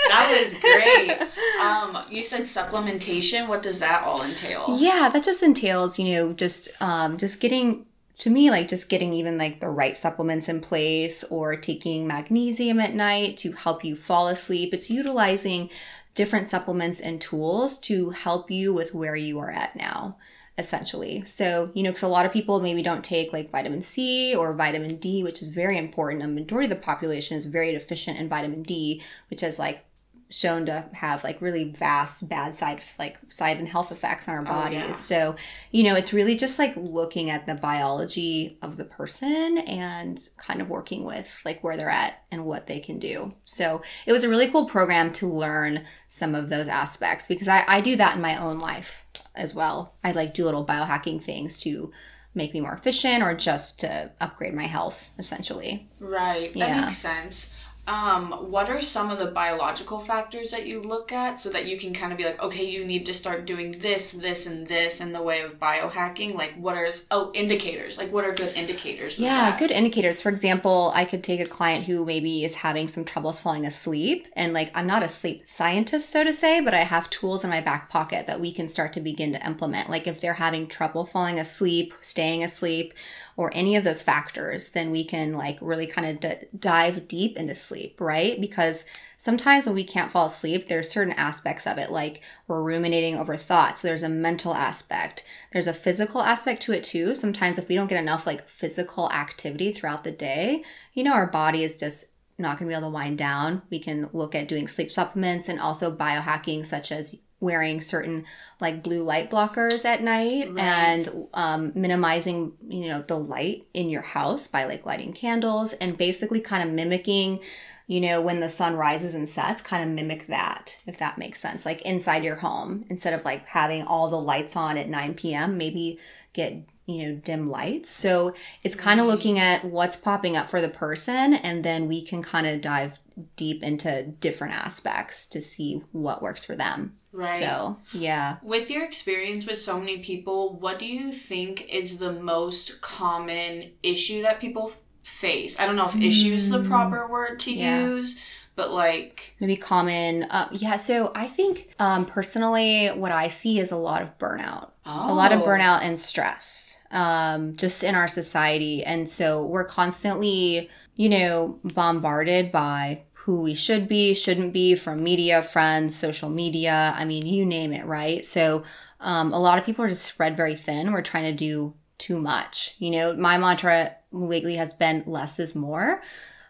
that 0.09 0.41
was 0.43 0.55
great. 0.59 1.29
Um, 1.61 2.05
you 2.11 2.25
said 2.25 2.41
supplementation. 2.41 3.47
What 3.47 3.63
does 3.63 3.79
that 3.81 4.03
all 4.03 4.23
entail? 4.25 4.65
Yeah, 4.79 5.11
that 5.13 5.23
just 5.23 5.45
entails, 5.45 5.97
you 5.99 6.15
know, 6.15 6.33
just 6.33 6.71
um, 6.83 7.19
just 7.19 7.41
getting 7.41 7.87
to 8.19 8.31
me 8.31 8.51
like 8.51 8.69
just 8.69 8.89
getting 8.89 9.13
even 9.13 9.39
like 9.39 9.61
the 9.61 9.69
right 9.69 9.97
supplements 9.97 10.49
in 10.49 10.61
place 10.61 11.25
or 11.25 11.57
taking 11.57 12.07
magnesium 12.07 12.81
at 12.81 12.95
night 12.95 13.37
to 13.39 13.53
help 13.53 13.85
you 13.85 13.95
fall 13.95 14.29
asleep. 14.29 14.75
It's 14.75 14.91
utilizing 14.91 15.71
different 16.15 16.49
supplements 16.49 17.01
and 17.01 17.21
tools 17.21 17.79
to 17.79 18.11
help 18.11 18.51
you 18.51 18.75
with 18.75 18.95
where 18.95 19.15
you 19.15 19.39
are 19.39 19.51
at 19.51 19.77
now 19.77 20.17
essentially. 20.59 21.23
So 21.25 21.71
you 21.75 21.85
know 21.85 21.91
because 21.91 22.03
a 22.03 22.09
lot 22.09 22.27
of 22.27 22.33
people 22.33 22.61
maybe 22.61 22.83
don't 22.83 23.05
take 23.05 23.33
like 23.33 23.53
vitamin 23.53 23.81
c 23.81 24.35
or 24.35 24.53
vitamin 24.53 24.97
d 24.97 25.23
which 25.23 25.41
is 25.41 25.49
very 25.49 25.79
important. 25.79 26.25
A 26.25 26.27
majority 26.27 26.71
of 26.71 26.77
the 26.77 26.85
population 26.85 27.37
is 27.37 27.47
very 27.47 27.71
deficient 27.71 28.19
in 28.19 28.29
vitamin 28.29 28.63
d 28.63 29.01
which 29.31 29.45
is 29.45 29.61
like 29.61 29.85
shown 30.31 30.67
to 30.67 30.87
have 30.93 31.25
like 31.25 31.41
really 31.41 31.65
vast 31.65 32.29
bad 32.29 32.55
side 32.55 32.83
like 32.99 33.17
side 33.29 33.59
and 33.59 33.69
health 33.69 33.91
effects 33.91 34.29
on 34.29 34.35
our 34.35 34.43
oh, 34.43 34.45
bodies. 34.45 34.83
Oh, 34.83 34.87
yeah. 34.87 34.93
So, 34.93 35.37
you 35.71 35.83
know, 35.85 35.95
it's 35.95 36.13
really 36.13 36.37
just 36.37 36.59
like 36.59 36.75
looking 36.77 37.31
at 37.31 37.47
the 37.47 37.55
biology 37.55 38.59
of 38.61 38.77
the 38.77 38.85
person 38.85 39.59
and 39.67 40.21
kind 40.37 40.61
of 40.61 40.69
working 40.69 41.05
with 41.05 41.41
like 41.45 41.65
where 41.65 41.77
they're 41.77 41.89
at 41.89 42.23
and 42.31 42.45
what 42.45 42.67
they 42.67 42.79
can 42.81 42.99
do. 42.99 43.35
So, 43.45 43.83
it 44.07 44.13
was 44.13 44.25
a 44.25 44.29
really 44.29 44.49
cool 44.49 44.67
program 44.67 45.13
to 45.15 45.33
learn 45.33 45.85
some 46.09 46.35
of 46.35 46.51
those 46.51 46.69
aspects 46.69 47.27
because 47.27 47.49
I, 47.49 47.65
I 47.67 47.81
do 47.81 47.97
that 47.97 48.17
in 48.17 48.23
my 48.23 48.37
own 48.37 48.59
life 48.59 49.07
as 49.35 49.55
well. 49.55 49.95
I 50.05 50.13
like 50.13 50.35
do 50.35 50.45
little 50.45 50.67
biohacking 50.67 51.23
things 51.23 51.57
to 51.59 51.91
make 52.35 52.53
me 52.53 52.61
more 52.61 52.75
efficient 52.75 53.23
or 53.23 53.35
just 53.35 53.81
to 53.81 54.11
upgrade 54.21 54.55
my 54.55 54.67
health 54.67 55.11
essentially. 55.19 55.89
Right. 56.01 56.53
That 56.53 56.69
yeah. 56.69 56.81
makes 56.83 56.99
sense 56.99 57.55
um, 57.89 58.33
what 58.51 58.69
are 58.69 58.83
some 58.83 59.11
of 59.11 59.19
the 59.19 59.31
biological 59.31 59.99
factors 59.99 60.51
that 60.51 60.67
you 60.67 60.83
look 60.83 61.11
at 61.11 61.39
so 61.39 61.49
that 61.49 61.65
you 61.65 61.79
can 61.79 61.95
kind 61.95 62.13
of 62.13 62.19
be 62.19 62.25
like, 62.25 62.41
okay, 62.43 62.65
you 62.65 62.85
need 62.85 63.07
to 63.07 63.15
start 63.15 63.47
doing 63.47 63.73
this, 63.73 64.13
this, 64.13 64.47
and 64.47 64.67
this 64.67 65.01
in 65.01 65.15
the 65.15 65.23
way 65.23 65.41
of 65.41 65.59
biohacking? 65.59 66.35
Like, 66.35 66.55
what 66.57 66.77
are, 66.77 66.91
oh, 67.11 67.33
indicators? 67.35 67.97
Like, 67.97 68.13
what 68.13 68.27
are 68.27 68.35
good 68.35 68.55
indicators? 68.55 69.19
Yeah, 69.19 69.59
good 69.59 69.71
indicators. 69.71 70.21
For 70.21 70.29
example, 70.29 70.93
I 70.95 71.07
could 71.07 71.25
take 71.25 71.41
a 71.41 71.47
client 71.47 71.87
who 71.87 72.05
maybe 72.05 72.45
is 72.45 72.57
having 72.57 72.89
some 72.89 73.07
troubles 73.07 73.41
falling 73.41 73.65
asleep. 73.65 74.29
And 74.35 74.53
like, 74.53 74.71
I'm 74.75 74.87
not 74.87 75.03
a 75.03 75.09
sleep 75.09 75.49
scientist, 75.49 76.11
so 76.11 76.25
to 76.25 76.33
say, 76.35 76.61
but 76.61 76.75
I 76.75 76.85
have 76.85 77.09
tools 77.09 77.43
in 77.43 77.49
my 77.49 77.63
back 77.63 77.89
pocket 77.89 78.27
that 78.27 78.39
we 78.39 78.53
can 78.53 78.69
start 78.69 78.93
to 78.93 79.01
begin 79.01 79.33
to 79.33 79.47
implement. 79.47 79.89
Like, 79.89 80.07
if 80.07 80.21
they're 80.21 80.35
having 80.35 80.67
trouble 80.67 81.07
falling 81.07 81.41
asleep, 81.41 81.95
staying 82.03 82.45
asleep, 82.45 82.93
or 83.39 83.53
any 83.55 83.77
of 83.77 83.85
those 83.85 84.03
factors, 84.03 84.73
then 84.73 84.91
we 84.91 85.05
can 85.05 85.33
like 85.33 85.57
really 85.61 85.87
kind 85.87 86.09
of 86.09 86.19
d- 86.19 86.49
dive 86.59 87.07
deep 87.07 87.37
into 87.37 87.55
sleep, 87.55 88.01
right? 88.01 88.41
Because 88.41 88.85
sometimes 89.17 89.65
when 89.65 89.77
we 89.77 89.85
can't 89.85 90.11
fall 90.11 90.27
asleep, 90.27 90.67
there's 90.67 90.91
certain 90.91 91.13
aspects 91.13 91.65
of 91.65 91.79
it, 91.79 91.93
like 91.93 92.21
we're 92.49 92.61
ruminating 92.61 93.15
over 93.15 93.37
thoughts. 93.37 93.81
There's 93.81 94.03
a 94.03 94.09
mental 94.09 94.55
aspect. 94.55 95.23
There's 95.53 95.69
a 95.69 95.73
physical 95.73 96.21
aspect 96.21 96.65
to 96.65 96.73
it 96.73 96.83
too. 96.83 97.15
Sometimes 97.15 97.61
if 97.61 97.69
we 97.69 97.77
don't 97.77 97.87
get 97.87 98.03
enough 98.03 98.27
like 98.27 98.49
physical 98.49 99.09
activity 99.13 99.71
throughout 99.71 100.03
the 100.03 100.11
day, 100.11 100.65
you 100.93 101.05
know, 101.05 101.15
our 101.15 101.29
body 101.29 101.63
is 101.63 101.77
just 101.77 102.15
not 102.39 102.59
going 102.59 102.69
to 102.69 102.75
be 102.75 102.77
able 102.77 102.91
to 102.91 102.95
wind 102.95 103.19
down. 103.19 103.63
We 103.71 103.79
can 103.79 104.11
look 104.13 104.35
at 104.35 104.49
doing 104.49 104.67
sleep 104.67 104.91
supplements 104.91 105.49
and 105.49 105.61
also 105.61 105.95
biohacking, 105.95 106.67
such 106.67 106.91
as 106.91 107.21
wearing 107.41 107.81
certain 107.81 108.25
like 108.61 108.83
blue 108.83 109.03
light 109.03 109.31
blockers 109.31 109.85
at 109.85 110.03
night 110.03 110.53
right. 110.53 110.63
and 110.63 111.29
um, 111.35 111.73
minimizing 111.75 112.53
you 112.69 112.89
know 112.89 113.03
the 113.03 113.19
light 113.19 113.67
in 113.75 113.89
your 113.89 114.03
house 114.03 114.49
by 114.49 114.65
like 114.65 114.85
lighting 114.85 115.13
candles 115.13 115.73
and 115.75 115.97
basically 115.97 116.41
kind 116.41 116.69
of 116.69 116.75
mimicking 116.75 117.39
you 117.87 118.01
know 118.01 118.21
when 118.21 118.41
the 118.41 118.49
sun 118.49 118.77
rises 118.77 119.15
and 119.15 119.29
sets 119.29 119.61
kind 119.63 119.83
of 119.83 119.95
mimic 119.95 120.27
that 120.27 120.79
if 120.87 120.99
that 120.99 121.19
makes 121.19 121.41
sense. 121.41 121.65
Like 121.65 121.83
inside 121.83 122.25
your 122.25 122.37
home 122.37 122.85
instead 122.89 123.15
of 123.15 123.25
like 123.25 123.47
having 123.49 123.85
all 123.85 124.09
the 124.09 124.21
lights 124.21 124.57
on 124.57 124.77
at 124.77 124.89
9 124.89 125.15
p.m 125.15 125.57
maybe 125.57 125.99
get 126.33 126.55
you 126.87 127.07
know 127.07 127.15
dim 127.17 127.49
lights. 127.49 127.89
So 127.89 128.35
it's 128.65 128.75
kind 128.75 129.01
of 129.01 129.07
looking 129.07 129.39
at 129.39 129.65
what's 129.65 129.97
popping 129.97 130.37
up 130.37 130.51
for 130.51 130.61
the 130.61 130.69
person 130.69 131.35
and 131.35 131.65
then 131.65 131.87
we 131.87 132.03
can 132.03 132.23
kind 132.23 132.49
of 132.49 132.61
dive 132.61 132.99
deep 133.37 133.63
into 133.63 134.03
different 134.03 134.55
aspects 134.55 135.29
to 135.29 135.41
see 135.41 135.83
what 135.93 136.23
works 136.23 136.45
for 136.45 136.57
them 136.57 136.98
Right. 137.13 137.41
So, 137.41 137.79
yeah. 137.93 138.37
With 138.43 138.71
your 138.71 138.85
experience 138.85 139.47
with 139.47 139.59
so 139.59 139.79
many 139.79 139.99
people, 139.99 140.55
what 140.55 140.79
do 140.79 140.87
you 140.87 141.11
think 141.11 141.73
is 141.73 141.99
the 141.99 142.13
most 142.13 142.81
common 142.81 143.71
issue 143.83 144.23
that 144.23 144.41
people 144.41 144.73
face? 145.03 145.59
I 145.59 145.67
don't 145.67 145.77
know 145.77 145.87
if 145.87 145.95
mm. 145.95 146.05
issue 146.05 146.35
is 146.35 146.51
the 146.51 146.63
proper 146.63 147.09
word 147.09 147.41
to 147.41 147.55
yeah. 147.55 147.81
use, 147.81 148.21
but 148.59 148.73
like 148.73 149.37
maybe 149.39 149.57
common 149.57 150.25
uh, 150.25 150.49
yeah 150.51 150.77
so 150.77 151.13
i 151.15 151.29
think 151.29 151.73
um, 151.79 152.05
personally 152.05 152.89
what 152.89 153.13
i 153.13 153.29
see 153.29 153.61
is 153.61 153.71
a 153.71 153.77
lot 153.77 154.03
of 154.03 154.19
burnout 154.19 154.71
oh. 154.85 155.13
a 155.13 155.15
lot 155.15 155.33
of 155.33 155.43
oh. 155.43 155.47
burnout 155.47 155.81
and 155.81 155.97
stress 155.97 156.83
um, 156.91 157.55
just 157.57 157.85
in 157.85 157.95
our 157.95 158.09
society 158.09 158.83
and 158.83 159.09
so 159.09 159.45
we're 159.45 159.65
constantly 159.65 160.69
you 160.97 161.09
know 161.09 161.59
bombarded 161.63 162.51
by 162.51 163.01
who 163.29 163.43
we 163.43 163.55
should 163.55 163.87
be, 163.87 164.15
shouldn't 164.15 164.55
be 164.55 164.75
from 164.75 165.05
media, 165.05 165.43
friends, 165.43 165.95
social 165.95 166.31
media. 166.31 166.95
I 166.97 167.05
mean, 167.05 167.27
you 167.27 167.45
name 167.45 167.75
it, 167.75 167.85
right? 167.85 168.25
So, 168.25 168.65
um, 169.01 169.35
a 169.35 169.39
lot 169.39 169.59
of 169.59 169.67
people 169.67 169.85
are 169.85 169.89
just 169.91 170.07
spread 170.07 170.35
very 170.35 170.57
thin. 170.57 170.93
We're 170.93 171.03
trying 171.03 171.25
to 171.25 171.33
do 171.35 171.75
too 171.99 172.19
much. 172.19 172.75
You 172.79 172.91
know, 172.91 173.15
my 173.15 173.37
mantra 173.37 173.97
lately 174.13 174.57
has 174.57 174.73
been 174.73 175.05
less 175.07 175.39
is 175.39 175.55
more. 175.55 176.01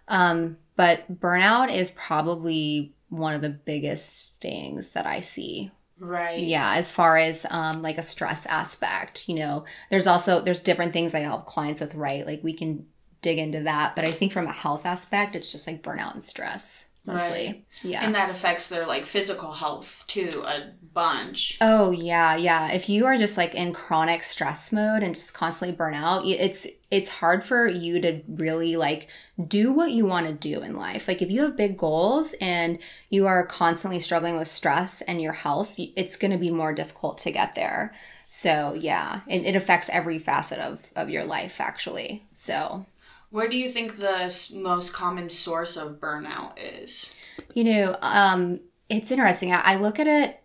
Um, 0.07 0.57
but 0.77 1.21
burnout 1.21 1.75
is 1.75 1.91
probably 1.91 2.95
one 3.09 3.35
of 3.35 3.43
the 3.43 3.51
biggest 3.51 4.41
things 4.41 4.93
that 4.93 5.05
I 5.05 5.19
see 5.19 5.73
right 6.01 6.39
yeah 6.39 6.75
as 6.77 6.93
far 6.93 7.17
as 7.17 7.45
um 7.51 7.83
like 7.83 7.99
a 7.99 8.05
stress 8.05 8.47
aspect 8.47 9.29
you 9.29 9.35
know 9.35 9.65
there's 9.91 10.07
also 10.07 10.41
there's 10.41 10.61
different 10.61 10.93
things 10.93 11.13
i 11.13 11.19
help 11.19 11.45
clients 11.45 11.81
with 11.81 11.97
right 11.97 12.25
like 12.25 12.41
we 12.45 12.53
can 12.53 12.87
dig 13.23 13.39
into 13.39 13.61
that. 13.61 13.95
But 13.95 14.05
I 14.05 14.11
think 14.11 14.33
from 14.33 14.47
a 14.47 14.53
health 14.53 14.87
aspect, 14.87 15.35
it's 15.35 15.53
just 15.53 15.67
like 15.67 15.83
burnout 15.83 16.15
and 16.15 16.25
stress 16.25 16.89
mostly. 17.09 17.47
Right. 17.47 17.65
Yeah. 17.83 18.05
And 18.05 18.15
that 18.15 18.31
affects 18.31 18.69
their 18.69 18.87
like 18.87 19.07
physical 19.07 19.53
health 19.53 20.05
too 20.07 20.45
a 20.47 20.73
bunch. 20.93 21.59
Oh 21.61 21.91
yeah, 21.91 22.37
yeah. 22.37 22.71
If 22.71 22.89
you 22.89 23.07
are 23.07 23.17
just 23.17 23.37
like 23.37 23.55
in 23.55 23.73
chronic 23.73 24.23
stress 24.23 24.73
mode 24.73 25.03
and 25.03 25.15
just 25.15 25.35
constantly 25.35 25.77
burn 25.77 25.95
out, 25.95 26.25
it's 26.27 26.67
it's 26.91 27.09
hard 27.09 27.43
for 27.43 27.67
you 27.67 28.01
to 28.01 28.21
really 28.29 28.77
like 28.77 29.09
do 29.47 29.73
what 29.73 29.91
you 29.91 30.07
want 30.07 30.27
to 30.27 30.33
do 30.33 30.63
in 30.63 30.77
life. 30.77 31.09
Like 31.09 31.23
if 31.23 31.31
you 31.31 31.43
have 31.43 31.57
big 31.57 31.77
goals 31.77 32.35
and 32.41 32.79
you 33.11 33.27
are 33.27 33.47
constantly 33.47 34.01
struggling 34.01 34.39
with 34.39 34.49
stress 34.49 35.01
and 35.03 35.21
your 35.21 35.33
health, 35.33 35.75
it's 35.79 36.17
going 36.17 36.33
to 36.33 36.39
be 36.39 36.51
more 36.51 36.73
difficult 36.73 37.19
to 37.19 37.33
get 37.33 37.55
there. 37.55 37.95
So 38.27 38.75
yeah, 38.75 39.21
it, 39.27 39.47
it 39.47 39.57
affects 39.57 39.89
every 39.91 40.19
facet 40.19 40.59
of, 40.59 40.93
of 40.95 41.09
your 41.09 41.25
life 41.25 41.61
actually. 41.61 42.25
So 42.33 42.85
where 43.31 43.49
do 43.49 43.57
you 43.57 43.69
think 43.69 43.97
the 43.97 44.53
most 44.57 44.93
common 44.93 45.29
source 45.29 45.77
of 45.77 46.01
burnout 46.01 46.53
is? 46.57 47.15
You 47.55 47.65
know, 47.65 47.97
um, 48.01 48.61
it's 48.89 49.11
interesting. 49.11 49.53
I, 49.53 49.77
look 49.77 49.99
at 49.99 50.07
it 50.07 50.43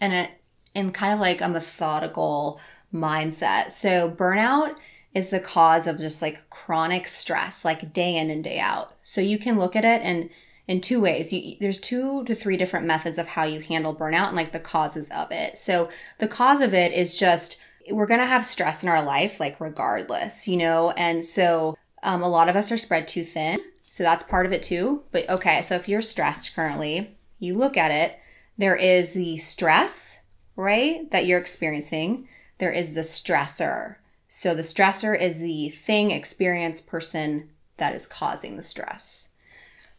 in 0.00 0.12
a 0.12 0.30
in 0.74 0.90
kind 0.90 1.14
of 1.14 1.20
like 1.20 1.40
a 1.40 1.48
methodical 1.48 2.60
mindset. 2.92 3.70
So 3.70 4.10
burnout 4.10 4.74
is 5.14 5.30
the 5.30 5.38
cause 5.38 5.86
of 5.86 5.98
just 5.98 6.20
like 6.20 6.50
chronic 6.50 7.06
stress, 7.06 7.64
like 7.64 7.92
day 7.92 8.16
in 8.16 8.30
and 8.30 8.42
day 8.42 8.58
out. 8.58 8.94
So 9.04 9.20
you 9.20 9.38
can 9.38 9.58
look 9.58 9.76
at 9.76 9.84
it 9.84 10.02
and 10.02 10.30
in 10.66 10.80
two 10.80 11.00
ways. 11.00 11.32
You, 11.32 11.56
there's 11.60 11.78
two 11.78 12.24
to 12.24 12.34
three 12.34 12.56
different 12.56 12.86
methods 12.86 13.18
of 13.18 13.28
how 13.28 13.44
you 13.44 13.60
handle 13.60 13.94
burnout 13.94 14.28
and 14.28 14.36
like 14.36 14.50
the 14.50 14.58
causes 14.58 15.10
of 15.10 15.30
it. 15.30 15.58
So 15.58 15.90
the 16.18 16.28
cause 16.28 16.60
of 16.60 16.74
it 16.74 16.92
is 16.92 17.18
just 17.18 17.60
we're 17.90 18.06
going 18.06 18.20
to 18.20 18.26
have 18.26 18.44
stress 18.44 18.82
in 18.82 18.88
our 18.88 19.04
life, 19.04 19.38
like 19.38 19.60
regardless, 19.60 20.48
you 20.48 20.56
know? 20.56 20.90
And 20.92 21.24
so 21.24 21.76
um, 22.04 22.22
a 22.22 22.28
lot 22.28 22.48
of 22.48 22.56
us 22.56 22.70
are 22.70 22.78
spread 22.78 23.08
too 23.08 23.24
thin. 23.24 23.58
So 23.82 24.02
that's 24.04 24.22
part 24.22 24.46
of 24.46 24.52
it 24.52 24.62
too. 24.62 25.04
But 25.10 25.28
okay, 25.28 25.62
so 25.62 25.74
if 25.74 25.88
you're 25.88 26.02
stressed 26.02 26.54
currently, 26.54 27.16
you 27.38 27.54
look 27.54 27.76
at 27.76 27.90
it, 27.90 28.18
there 28.58 28.76
is 28.76 29.14
the 29.14 29.36
stress, 29.38 30.26
right, 30.56 31.10
that 31.10 31.26
you're 31.26 31.40
experiencing. 31.40 32.28
There 32.58 32.72
is 32.72 32.94
the 32.94 33.00
stressor. 33.02 33.96
So 34.28 34.54
the 34.54 34.62
stressor 34.62 35.18
is 35.18 35.40
the 35.40 35.68
thing, 35.68 36.10
experience, 36.10 36.80
person 36.80 37.50
that 37.76 37.94
is 37.94 38.06
causing 38.06 38.56
the 38.56 38.62
stress. 38.62 39.34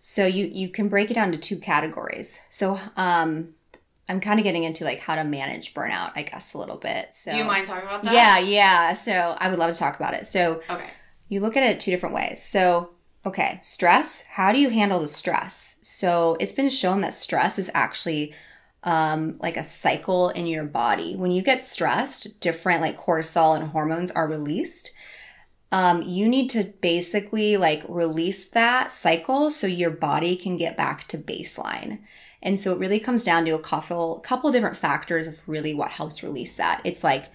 So 0.02 0.26
you 0.26 0.46
you 0.46 0.70
can 0.70 0.88
break 0.88 1.10
it 1.10 1.16
down 1.16 1.32
to 1.32 1.38
two 1.38 1.58
categories. 1.58 2.46
So 2.50 2.80
um 2.96 3.56
I'm 4.08 4.20
kind 4.20 4.40
of 4.40 4.44
getting 4.44 4.64
into 4.64 4.84
like 4.84 5.00
how 5.00 5.16
to 5.16 5.24
manage 5.24 5.74
burnout, 5.74 6.12
I 6.16 6.22
guess 6.22 6.54
a 6.54 6.58
little 6.60 6.78
bit. 6.78 7.14
So 7.14 7.32
Do 7.32 7.38
you 7.38 7.46
mind 7.46 7.66
talking 7.66 7.88
about 7.88 8.04
that? 8.04 8.14
Yeah, 8.14 8.38
yeah. 8.38 8.94
So 8.94 9.36
I 9.40 9.50
would 9.50 9.58
love 9.58 9.74
to 9.74 9.80
talk 9.80 9.96
about 9.96 10.14
it. 10.14 10.28
So 10.28 10.62
Okay. 10.70 10.90
You 11.28 11.40
look 11.40 11.58
at 11.58 11.64
it 11.64 11.80
two 11.80 11.92
different 11.92 12.16
ways. 12.16 12.42
So 12.42 12.92
okay, 13.26 13.60
stress, 13.64 14.24
how 14.24 14.52
do 14.52 14.60
you 14.60 14.70
handle 14.70 15.00
the 15.00 15.08
stress? 15.08 15.80
So 15.82 16.38
it's 16.40 16.52
been 16.52 16.70
shown 16.70 17.02
that 17.02 17.14
stress 17.14 17.58
is 17.58 17.72
actually 17.74 18.36
um, 18.84 19.38
like 19.40 19.58
a 19.58 19.64
cycle 19.64 20.30
in 20.30 20.46
your 20.46 20.66
body. 20.66 21.16
When 21.16 21.32
you 21.32 21.42
get 21.42 21.64
stressed, 21.64 22.40
different 22.40 22.82
like 22.82 23.00
cortisol 23.00 23.56
and 23.56 23.72
hormones 23.72 24.12
are 24.12 24.28
released 24.28 24.92
um, 25.76 26.04
you 26.04 26.30
need 26.30 26.50
to 26.52 26.64
basically 26.80 27.58
like 27.58 27.84
release 27.90 28.48
that 28.50 28.92
cycle 28.92 29.52
so 29.52 29.68
your 29.68 29.92
body 29.92 30.38
can 30.38 30.56
get 30.56 30.78
back 30.78 31.06
to 31.10 31.18
baseline. 31.18 32.00
And 32.42 32.60
so 32.60 32.72
it 32.72 32.80
really 32.80 33.00
comes 33.00 33.26
down 33.26 33.44
to 33.46 33.56
a 33.56 33.60
couple 33.60 34.20
couple 34.20 34.54
different 34.54 34.78
factors 34.78 35.28
of 35.28 35.48
really 35.50 35.74
what 35.74 35.92
helps 35.92 36.24
release 36.24 36.56
that. 36.56 36.82
It's 36.86 37.04
like 37.04 37.26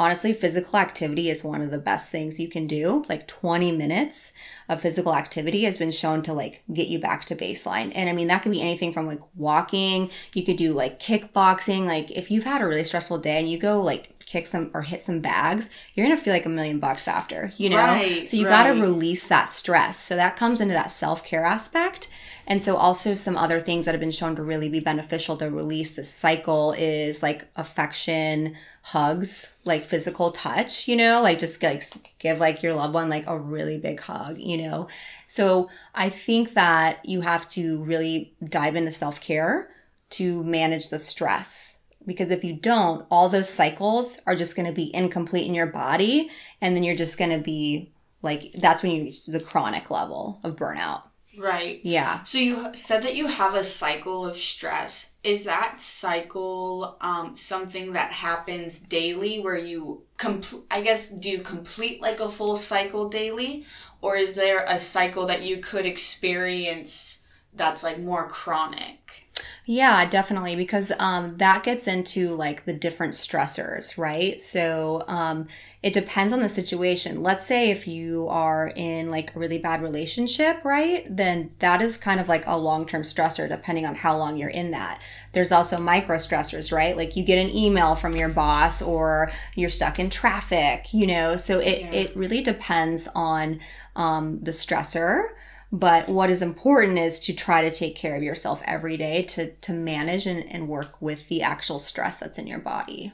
honestly, 0.00 0.32
physical 0.32 0.78
activity 0.78 1.28
is 1.28 1.44
one 1.44 1.60
of 1.60 1.70
the 1.70 1.78
best 1.78 2.10
things 2.10 2.40
you 2.40 2.48
can 2.48 2.66
do. 2.66 3.04
Like 3.10 3.28
20 3.28 3.70
minutes 3.70 4.32
of 4.66 4.80
physical 4.80 5.14
activity 5.14 5.64
has 5.64 5.76
been 5.76 5.90
shown 5.90 6.22
to 6.22 6.32
like 6.32 6.64
get 6.72 6.88
you 6.88 6.98
back 6.98 7.26
to 7.26 7.36
baseline. 7.36 7.92
And 7.94 8.08
I 8.08 8.14
mean, 8.14 8.28
that 8.28 8.42
could 8.42 8.50
be 8.50 8.62
anything 8.62 8.94
from 8.94 9.06
like 9.06 9.20
walking, 9.36 10.08
you 10.34 10.42
could 10.42 10.56
do 10.56 10.72
like 10.72 10.98
kickboxing. 11.00 11.84
Like 11.84 12.10
if 12.12 12.30
you've 12.30 12.44
had 12.44 12.62
a 12.62 12.66
really 12.66 12.82
stressful 12.82 13.18
day 13.18 13.38
and 13.38 13.50
you 13.50 13.58
go 13.58 13.82
like 13.82 14.18
kick 14.24 14.46
some 14.46 14.70
or 14.72 14.80
hit 14.80 15.02
some 15.02 15.20
bags, 15.20 15.68
you're 15.92 16.06
gonna 16.06 16.16
feel 16.16 16.32
like 16.32 16.46
a 16.46 16.48
million 16.48 16.80
bucks 16.80 17.06
after, 17.06 17.52
you 17.58 17.68
know? 17.68 17.76
Right, 17.76 18.26
so 18.26 18.38
you 18.38 18.46
right. 18.46 18.72
gotta 18.72 18.80
release 18.80 19.28
that 19.28 19.50
stress. 19.50 19.98
So 19.98 20.16
that 20.16 20.34
comes 20.34 20.62
into 20.62 20.72
that 20.72 20.92
self 20.92 21.22
care 21.24 21.44
aspect. 21.44 22.08
And 22.46 22.60
so 22.60 22.76
also 22.76 23.14
some 23.14 23.36
other 23.36 23.60
things 23.60 23.84
that 23.84 23.92
have 23.92 24.00
been 24.00 24.10
shown 24.10 24.34
to 24.36 24.42
really 24.42 24.68
be 24.68 24.80
beneficial 24.80 25.36
to 25.36 25.50
release 25.50 25.94
this 25.94 26.12
cycle 26.12 26.72
is 26.72 27.22
like 27.22 27.46
affection, 27.54 28.56
hugs, 28.82 29.58
like 29.64 29.84
physical 29.84 30.32
touch, 30.32 30.88
you 30.88 30.96
know, 30.96 31.22
like 31.22 31.38
just 31.38 31.62
like 31.62 31.82
give 32.18 32.40
like 32.40 32.62
your 32.62 32.74
loved 32.74 32.94
one 32.94 33.08
like 33.08 33.26
a 33.26 33.38
really 33.38 33.78
big 33.78 34.00
hug, 34.00 34.38
you 34.38 34.58
know. 34.58 34.88
So 35.26 35.68
I 35.94 36.08
think 36.08 36.54
that 36.54 37.04
you 37.04 37.20
have 37.20 37.48
to 37.50 37.82
really 37.84 38.34
dive 38.42 38.76
into 38.76 38.90
self-care 38.90 39.70
to 40.10 40.42
manage 40.44 40.90
the 40.90 40.98
stress 40.98 41.82
because 42.06 42.30
if 42.30 42.42
you 42.42 42.54
don't, 42.54 43.06
all 43.10 43.28
those 43.28 43.48
cycles 43.48 44.20
are 44.26 44.34
just 44.34 44.56
going 44.56 44.66
to 44.66 44.74
be 44.74 44.94
incomplete 44.94 45.46
in 45.46 45.54
your 45.54 45.66
body 45.66 46.30
and 46.60 46.74
then 46.74 46.82
you're 46.82 46.96
just 46.96 47.18
going 47.18 47.30
to 47.30 47.38
be 47.38 47.92
like 48.22 48.52
that's 48.52 48.82
when 48.82 48.92
you 48.92 49.02
reach 49.02 49.26
the 49.26 49.40
chronic 49.40 49.90
level 49.90 50.40
of 50.44 50.56
burnout. 50.56 51.02
Right. 51.38 51.80
Yeah. 51.82 52.22
So 52.24 52.38
you 52.38 52.74
said 52.74 53.02
that 53.02 53.14
you 53.14 53.26
have 53.26 53.54
a 53.54 53.64
cycle 53.64 54.26
of 54.26 54.36
stress. 54.36 55.14
Is 55.22 55.44
that 55.44 55.80
cycle 55.80 56.96
um, 57.00 57.36
something 57.36 57.92
that 57.92 58.12
happens 58.12 58.80
daily 58.80 59.38
where 59.38 59.58
you 59.58 60.02
complete, 60.16 60.64
I 60.70 60.80
guess, 60.80 61.10
do 61.10 61.30
you 61.30 61.40
complete 61.40 62.00
like 62.00 62.20
a 62.20 62.28
full 62.28 62.56
cycle 62.56 63.08
daily? 63.08 63.64
Or 64.00 64.16
is 64.16 64.32
there 64.32 64.64
a 64.66 64.78
cycle 64.78 65.26
that 65.26 65.42
you 65.42 65.58
could 65.58 65.86
experience 65.86 67.22
that's 67.54 67.84
like 67.84 67.98
more 67.98 68.26
chronic? 68.28 69.26
Yeah, 69.64 70.04
definitely, 70.08 70.56
because 70.56 70.92
um, 70.98 71.36
that 71.38 71.62
gets 71.62 71.86
into 71.86 72.30
like 72.34 72.64
the 72.64 72.72
different 72.72 73.14
stressors, 73.14 73.96
right? 73.96 74.40
So 74.40 75.04
um, 75.06 75.46
it 75.82 75.92
depends 75.92 76.32
on 76.32 76.40
the 76.40 76.48
situation. 76.48 77.22
Let's 77.22 77.46
say 77.46 77.70
if 77.70 77.86
you 77.86 78.26
are 78.28 78.68
in 78.74 79.10
like 79.10 79.34
a 79.34 79.38
really 79.38 79.58
bad 79.58 79.80
relationship, 79.82 80.64
right? 80.64 81.04
Then 81.08 81.52
that 81.60 81.80
is 81.80 81.96
kind 81.96 82.18
of 82.20 82.28
like 82.28 82.44
a 82.46 82.56
long 82.58 82.84
term 82.86 83.02
stressor, 83.02 83.48
depending 83.48 83.86
on 83.86 83.94
how 83.94 84.16
long 84.16 84.36
you're 84.36 84.48
in 84.48 84.72
that. 84.72 85.00
There's 85.32 85.52
also 85.52 85.78
micro 85.78 86.16
stressors, 86.16 86.72
right? 86.72 86.96
Like 86.96 87.14
you 87.14 87.24
get 87.24 87.38
an 87.38 87.54
email 87.54 87.94
from 87.94 88.16
your 88.16 88.28
boss 88.28 88.82
or 88.82 89.30
you're 89.54 89.70
stuck 89.70 89.98
in 89.98 90.10
traffic, 90.10 90.92
you 90.92 91.06
know? 91.06 91.36
So 91.36 91.60
it, 91.60 91.80
Yeah. 91.82 91.90
it 91.92 92.16
really 92.16 92.42
depends 92.42 93.08
on 93.14 93.60
um, 93.94 94.40
the 94.40 94.50
stressor. 94.50 95.28
But 95.72 96.08
what 96.08 96.30
is 96.30 96.42
important 96.42 96.98
is 96.98 97.20
to 97.20 97.32
try 97.32 97.62
to 97.62 97.70
take 97.70 97.94
care 97.94 98.16
of 98.16 98.22
yourself 98.22 98.60
every 98.64 98.96
day 98.96 99.22
to, 99.22 99.52
to 99.52 99.72
manage 99.72 100.26
and, 100.26 100.44
and 100.52 100.68
work 100.68 101.00
with 101.00 101.28
the 101.28 101.42
actual 101.42 101.78
stress 101.78 102.18
that's 102.18 102.38
in 102.38 102.48
your 102.48 102.58
body 102.58 103.12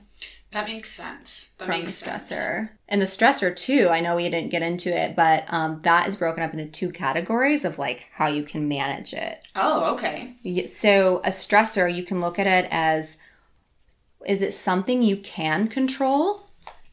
That 0.53 0.67
makes 0.67 0.91
sense. 0.91 1.51
That 1.59 1.67
from 1.67 1.75
the 1.75 1.81
makes 1.81 1.95
sense. 1.95 2.31
stressor. 2.31 2.71
And 2.89 3.03
the 3.03 3.07
stressor 3.07 3.55
too, 3.55 3.89
I 3.91 4.01
know 4.01 4.17
we 4.17 4.31
didn't 4.31 4.51
get 4.51 4.63
into 4.63 4.89
it, 4.89 5.15
but 5.15 5.45
um, 5.53 5.81
that 5.83 6.09
is 6.09 6.17
broken 6.17 6.43
up 6.43 6.55
into 6.55 6.67
two 6.67 6.91
categories 6.91 7.65
of 7.67 7.79
like 7.79 8.07
how 8.15 8.29
you 8.29 8.43
can 8.43 8.67
manage 8.69 9.13
it. 9.13 9.47
Oh, 9.55 9.95
okay. 9.95 10.33
So 10.67 11.19
a 11.25 11.31
stressor, 11.31 11.95
you 11.95 12.05
can 12.05 12.21
look 12.23 12.39
at 12.39 12.47
it 12.47 12.69
as 12.71 13.19
is 14.27 14.41
it 14.41 14.55
something 14.55 15.03
you 15.03 15.19
can 15.19 15.69
control? 15.69 16.47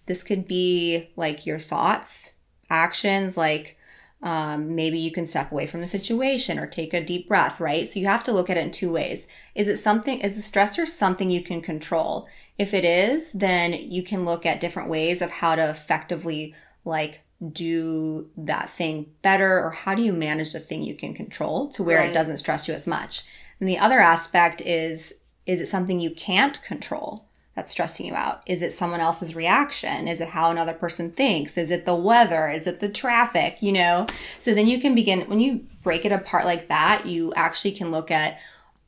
This 0.08 0.24
could 0.24 0.46
be 0.46 1.12
like 1.16 1.46
your 1.46 1.58
thoughts, 1.60 2.40
actions, 2.70 3.38
like 3.38 3.78
um, 4.24 4.74
maybe 4.74 4.98
you 4.98 5.12
can 5.12 5.26
step 5.28 5.52
away 5.52 5.66
from 5.68 5.82
the 5.82 5.88
situation 5.88 6.58
or 6.58 6.66
take 6.66 6.94
a 6.94 7.04
deep 7.04 7.28
breath, 7.28 7.60
right? 7.60 7.88
So 7.88 8.00
you 8.00 8.08
have 8.08 8.24
to 8.24 8.32
look 8.32 8.50
at 8.50 8.58
it 8.58 8.64
in 8.64 8.72
two 8.72 8.92
ways. 8.92 9.28
Is 9.54 9.68
it 9.68 9.78
something, 9.78 10.20
is 10.22 10.36
the 10.36 10.60
stressor 10.60 10.88
something 10.88 11.30
you 11.30 11.44
can 11.44 11.62
control? 11.62 12.28
If 12.58 12.74
it 12.74 12.86
is, 12.86 13.34
then 13.34 13.74
you 13.74 14.02
can 14.02 14.26
look 14.26 14.46
at 14.46 14.62
different 14.62 14.90
ways 14.90 15.22
of 15.22 15.30
how 15.30 15.56
to 15.56 15.70
effectively 15.70 16.56
like 16.86 17.22
do 17.52 18.30
that 18.38 18.70
thing 18.70 19.08
better 19.22 19.62
or 19.62 19.72
how 19.72 19.94
do 19.94 20.02
you 20.02 20.14
manage 20.14 20.54
the 20.54 20.60
thing 20.60 20.82
you 20.84 20.96
can 20.96 21.14
control 21.14 21.68
to 21.70 21.84
where 21.84 21.98
Right. 21.98 22.10
it 22.12 22.14
doesn't 22.14 22.38
stress 22.38 22.68
you 22.70 22.74
as 22.74 22.88
much. 22.88 23.24
And 23.60 23.68
the 23.68 23.78
other 23.78 24.00
aspect 24.00 24.62
is 24.62 25.20
is 25.46 25.60
it 25.60 25.68
something 25.68 26.00
you 26.00 26.12
can't 26.16 26.64
control 26.64 27.26
that's 27.56 27.72
stressing 27.72 28.06
you 28.06 28.16
out? 28.16 28.42
Is 28.46 28.62
it 28.62 28.74
someone 28.74 29.00
else's 29.00 29.36
reaction? 29.36 30.08
Is 30.08 30.22
it 30.22 30.30
how 30.30 30.50
another 30.50 30.74
person 30.74 31.12
thinks? 31.12 31.58
Is 31.58 31.72
it 31.72 31.86
the 31.86 31.96
weather? 31.96 32.50
Is 32.50 32.68
it 32.68 32.80
the 32.80 32.90
traffic? 32.90 33.58
You 33.62 33.74
know? 33.74 34.08
So 34.40 34.54
then 34.54 34.68
you 34.68 34.80
can 34.80 34.96
begin, 34.96 35.22
when 35.22 35.40
you 35.40 35.66
break 35.84 36.06
it 36.06 36.12
apart 36.12 36.46
like 36.46 36.68
that, 36.68 37.06
you 37.06 37.34
actually 37.36 37.74
can 37.74 37.92
look 37.92 38.10
at 38.10 38.40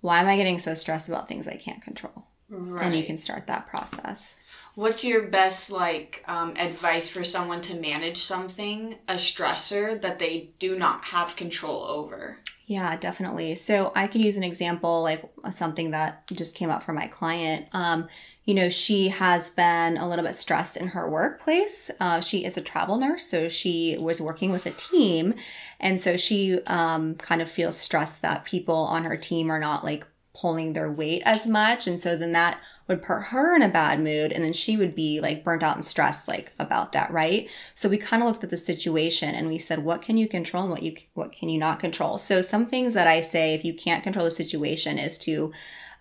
why 0.01 0.19
am 0.19 0.27
I 0.27 0.35
getting 0.35 0.59
so 0.59 0.73
stressed 0.73 1.09
about 1.09 1.27
things 1.27 1.47
I 1.47 1.55
can't 1.55 1.81
control? 1.81 2.25
Right. 2.49 2.85
And 2.85 2.95
you 2.95 3.03
can 3.03 3.17
start 3.17 3.47
that 3.47 3.67
process. 3.67 4.43
What's 4.75 5.05
your 5.05 5.23
best 5.27 5.71
like 5.71 6.23
um, 6.27 6.53
advice 6.57 7.09
for 7.09 7.23
someone 7.23 7.61
to 7.61 7.75
manage 7.75 8.17
something, 8.17 8.95
a 9.07 9.13
stressor 9.13 9.99
that 10.01 10.19
they 10.19 10.51
do 10.59 10.77
not 10.77 11.05
have 11.05 11.35
control 11.35 11.83
over? 11.83 12.39
Yeah, 12.67 12.97
definitely. 12.97 13.55
So 13.55 13.91
I 13.95 14.07
could 14.07 14.21
use 14.21 14.37
an 14.37 14.43
example 14.43 15.01
like 15.03 15.23
something 15.51 15.91
that 15.91 16.27
just 16.27 16.55
came 16.55 16.69
up 16.69 16.83
for 16.83 16.93
my 16.93 17.07
client. 17.07 17.67
Um, 17.73 18.09
you 18.45 18.53
know, 18.53 18.69
she 18.69 19.09
has 19.09 19.49
been 19.49 19.97
a 19.97 20.07
little 20.07 20.23
bit 20.23 20.35
stressed 20.35 20.77
in 20.77 20.89
her 20.89 21.09
workplace. 21.09 21.89
Uh, 21.99 22.21
she 22.21 22.45
is 22.45 22.57
a 22.57 22.61
travel 22.61 22.97
nurse, 22.97 23.25
so 23.25 23.49
she 23.49 23.97
was 23.99 24.21
working 24.21 24.51
with 24.51 24.67
a 24.67 24.71
team. 24.71 25.33
And 25.79 25.99
so 25.99 26.15
she 26.15 26.59
um, 26.67 27.15
kind 27.15 27.41
of 27.41 27.49
feels 27.49 27.75
stressed 27.75 28.21
that 28.21 28.45
people 28.45 28.75
on 28.75 29.03
her 29.03 29.17
team 29.17 29.49
are 29.49 29.59
not 29.59 29.83
like 29.83 30.05
pulling 30.35 30.73
their 30.73 30.91
weight 30.91 31.23
as 31.25 31.47
much. 31.47 31.87
And 31.87 31.99
so 31.99 32.15
then 32.15 32.33
that 32.33 32.59
would 32.87 33.01
put 33.01 33.23
her 33.23 33.55
in 33.55 33.63
a 33.63 33.69
bad 33.69 33.99
mood 33.99 34.31
and 34.31 34.43
then 34.43 34.53
she 34.53 34.77
would 34.77 34.93
be 34.93 35.19
like 35.19 35.43
burnt 35.43 35.63
out 35.63 35.75
and 35.75 35.83
stressed 35.83 36.27
like 36.27 36.53
about 36.59 36.91
that 36.91 37.09
right 37.11 37.49
so 37.73 37.89
we 37.89 37.97
kind 37.97 38.21
of 38.21 38.29
looked 38.29 38.43
at 38.43 38.49
the 38.49 38.57
situation 38.57 39.33
and 39.33 39.47
we 39.47 39.57
said 39.57 39.79
what 39.79 40.01
can 40.01 40.17
you 40.17 40.27
control 40.27 40.63
and 40.63 40.71
what 40.71 40.83
you 40.83 40.95
what 41.13 41.31
can 41.31 41.49
you 41.49 41.57
not 41.57 41.79
control 41.79 42.17
so 42.17 42.41
some 42.41 42.65
things 42.65 42.93
that 42.93 43.07
i 43.07 43.21
say 43.21 43.53
if 43.53 43.65
you 43.65 43.73
can't 43.73 44.03
control 44.03 44.25
the 44.25 44.31
situation 44.31 44.99
is 44.99 45.17
to 45.17 45.51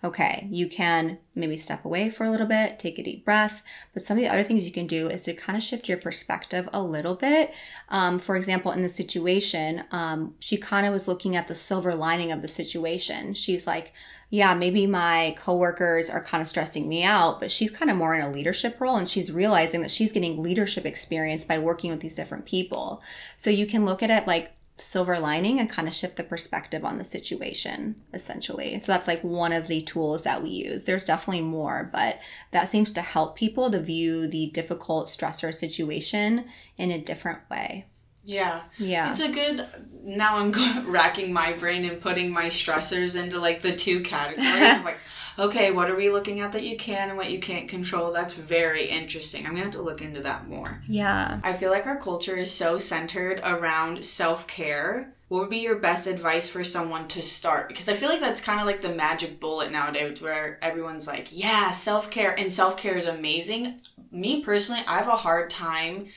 okay, 0.05 0.47
you 0.51 0.67
can 0.67 1.17
maybe 1.33 1.57
step 1.57 1.83
away 1.83 2.09
for 2.09 2.25
a 2.25 2.31
little 2.31 2.45
bit, 2.45 2.77
take 2.77 2.99
a 2.99 3.03
deep 3.03 3.25
breath. 3.25 3.63
But 3.93 4.05
some 4.05 4.17
of 4.17 4.23
the 4.23 4.29
other 4.29 4.43
things 4.43 4.65
you 4.65 4.71
can 4.71 4.85
do 4.85 5.09
is 5.09 5.23
to 5.23 5.33
kind 5.33 5.57
of 5.57 5.63
shift 5.63 5.89
your 5.89 5.97
perspective 5.97 6.69
a 6.71 6.81
little 6.81 7.15
bit. 7.15 7.53
Um, 7.89 8.19
for 8.19 8.35
example, 8.35 8.71
in 8.71 8.83
the 8.83 8.89
situation, 8.89 9.83
um, 9.91 10.35
she 10.39 10.57
kind 10.57 10.85
of 10.85 10.93
was 10.93 11.07
looking 11.07 11.35
at 11.35 11.47
the 11.47 11.55
silver 11.55 11.95
lining 11.95 12.31
of 12.31 12.43
the 12.43 12.47
situation. 12.47 13.33
She's 13.33 13.65
like, 13.65 13.93
yeah, 14.29 14.53
maybe 14.53 14.85
my 14.85 15.35
coworkers 15.37 16.09
are 16.09 16.23
kind 16.23 16.41
of 16.41 16.47
stressing 16.47 16.87
me 16.87 17.03
out, 17.03 17.39
but 17.39 17.51
she's 17.51 17.71
kind 17.71 17.91
of 17.91 17.97
more 17.97 18.15
in 18.15 18.21
a 18.21 18.31
leadership 18.31 18.79
role 18.79 18.97
and 18.97 19.07
she's 19.09 19.31
realizing 19.31 19.81
that 19.81 19.91
she's 19.91 20.13
getting 20.13 20.41
leadership 20.41 20.85
experience 20.85 21.43
by 21.43 21.59
working 21.59 21.91
with 21.91 22.01
these 22.01 22.15
different 22.15 22.45
people. 22.45 23.01
So 23.35 23.49
you 23.49 23.65
can 23.65 23.85
look 23.85 24.03
at 24.03 24.09
it 24.09 24.27
like 24.27 24.54
silver 24.77 25.17
lining 25.17 25.59
and 25.59 25.69
kind 25.69 25.87
of 25.87 25.93
shift 25.93 26.17
the 26.17 26.23
perspective 26.23 26.83
on 26.83 26.97
the 26.97 27.03
situation 27.03 27.95
essentially 28.13 28.77
so 28.77 28.91
that's 28.91 29.07
like 29.07 29.23
one 29.23 29.53
of 29.53 29.67
the 29.67 29.81
tools 29.83 30.23
that 30.23 30.43
we 30.43 30.49
use 30.49 30.83
there's 30.83 31.05
definitely 31.05 31.41
more 31.41 31.89
but 31.93 32.19
that 32.51 32.67
seems 32.67 32.91
to 32.91 33.01
help 33.01 33.37
people 33.37 33.71
to 33.71 33.79
view 33.79 34.27
the 34.27 34.47
difficult 34.47 35.07
stressor 35.07 35.53
situation 35.53 36.45
in 36.77 36.91
a 36.91 36.99
different 36.99 37.39
way 37.49 37.85
yeah. 38.25 38.63
Yeah. 38.79 39.11
It's 39.11 39.19
a 39.19 39.31
good. 39.31 39.65
Now 40.03 40.37
I'm 40.37 40.51
racking 40.91 41.31
my 41.31 41.53
brain 41.53 41.85
and 41.85 42.01
putting 42.01 42.33
my 42.33 42.45
stressors 42.45 43.21
into 43.21 43.39
like 43.39 43.61
the 43.61 43.75
two 43.75 44.01
categories. 44.01 44.47
like, 44.83 44.97
okay, 45.37 45.71
what 45.71 45.89
are 45.89 45.95
we 45.95 46.09
looking 46.09 46.39
at 46.39 46.51
that 46.53 46.63
you 46.63 46.77
can 46.77 47.09
and 47.09 47.17
what 47.17 47.31
you 47.31 47.39
can't 47.39 47.67
control? 47.67 48.11
That's 48.11 48.33
very 48.33 48.85
interesting. 48.85 49.45
I'm 49.45 49.51
gonna 49.51 49.63
have 49.63 49.73
to 49.73 49.81
look 49.81 50.01
into 50.01 50.21
that 50.21 50.47
more. 50.47 50.81
Yeah. 50.87 51.39
I 51.43 51.53
feel 51.53 51.71
like 51.71 51.85
our 51.85 51.99
culture 51.99 52.35
is 52.35 52.51
so 52.51 52.77
centered 52.77 53.39
around 53.43 54.05
self 54.05 54.47
care. 54.47 55.11
What 55.27 55.39
would 55.39 55.49
be 55.49 55.57
your 55.57 55.77
best 55.77 56.05
advice 56.05 56.47
for 56.47 56.63
someone 56.63 57.07
to 57.09 57.21
start? 57.21 57.67
Because 57.67 57.89
I 57.89 57.95
feel 57.95 58.09
like 58.09 58.19
that's 58.19 58.41
kind 58.41 58.59
of 58.59 58.67
like 58.67 58.81
the 58.81 58.93
magic 58.93 59.39
bullet 59.39 59.71
nowadays 59.71 60.21
where 60.21 60.59
everyone's 60.61 61.07
like, 61.07 61.29
yeah, 61.31 61.71
self 61.71 62.11
care, 62.11 62.37
and 62.37 62.51
self 62.51 62.77
care 62.77 62.95
is 62.95 63.07
amazing. 63.07 63.81
Me 64.11 64.41
personally, 64.41 64.81
I 64.87 64.97
have 64.97 65.07
a 65.07 65.15
hard 65.15 65.49
time 65.49 66.07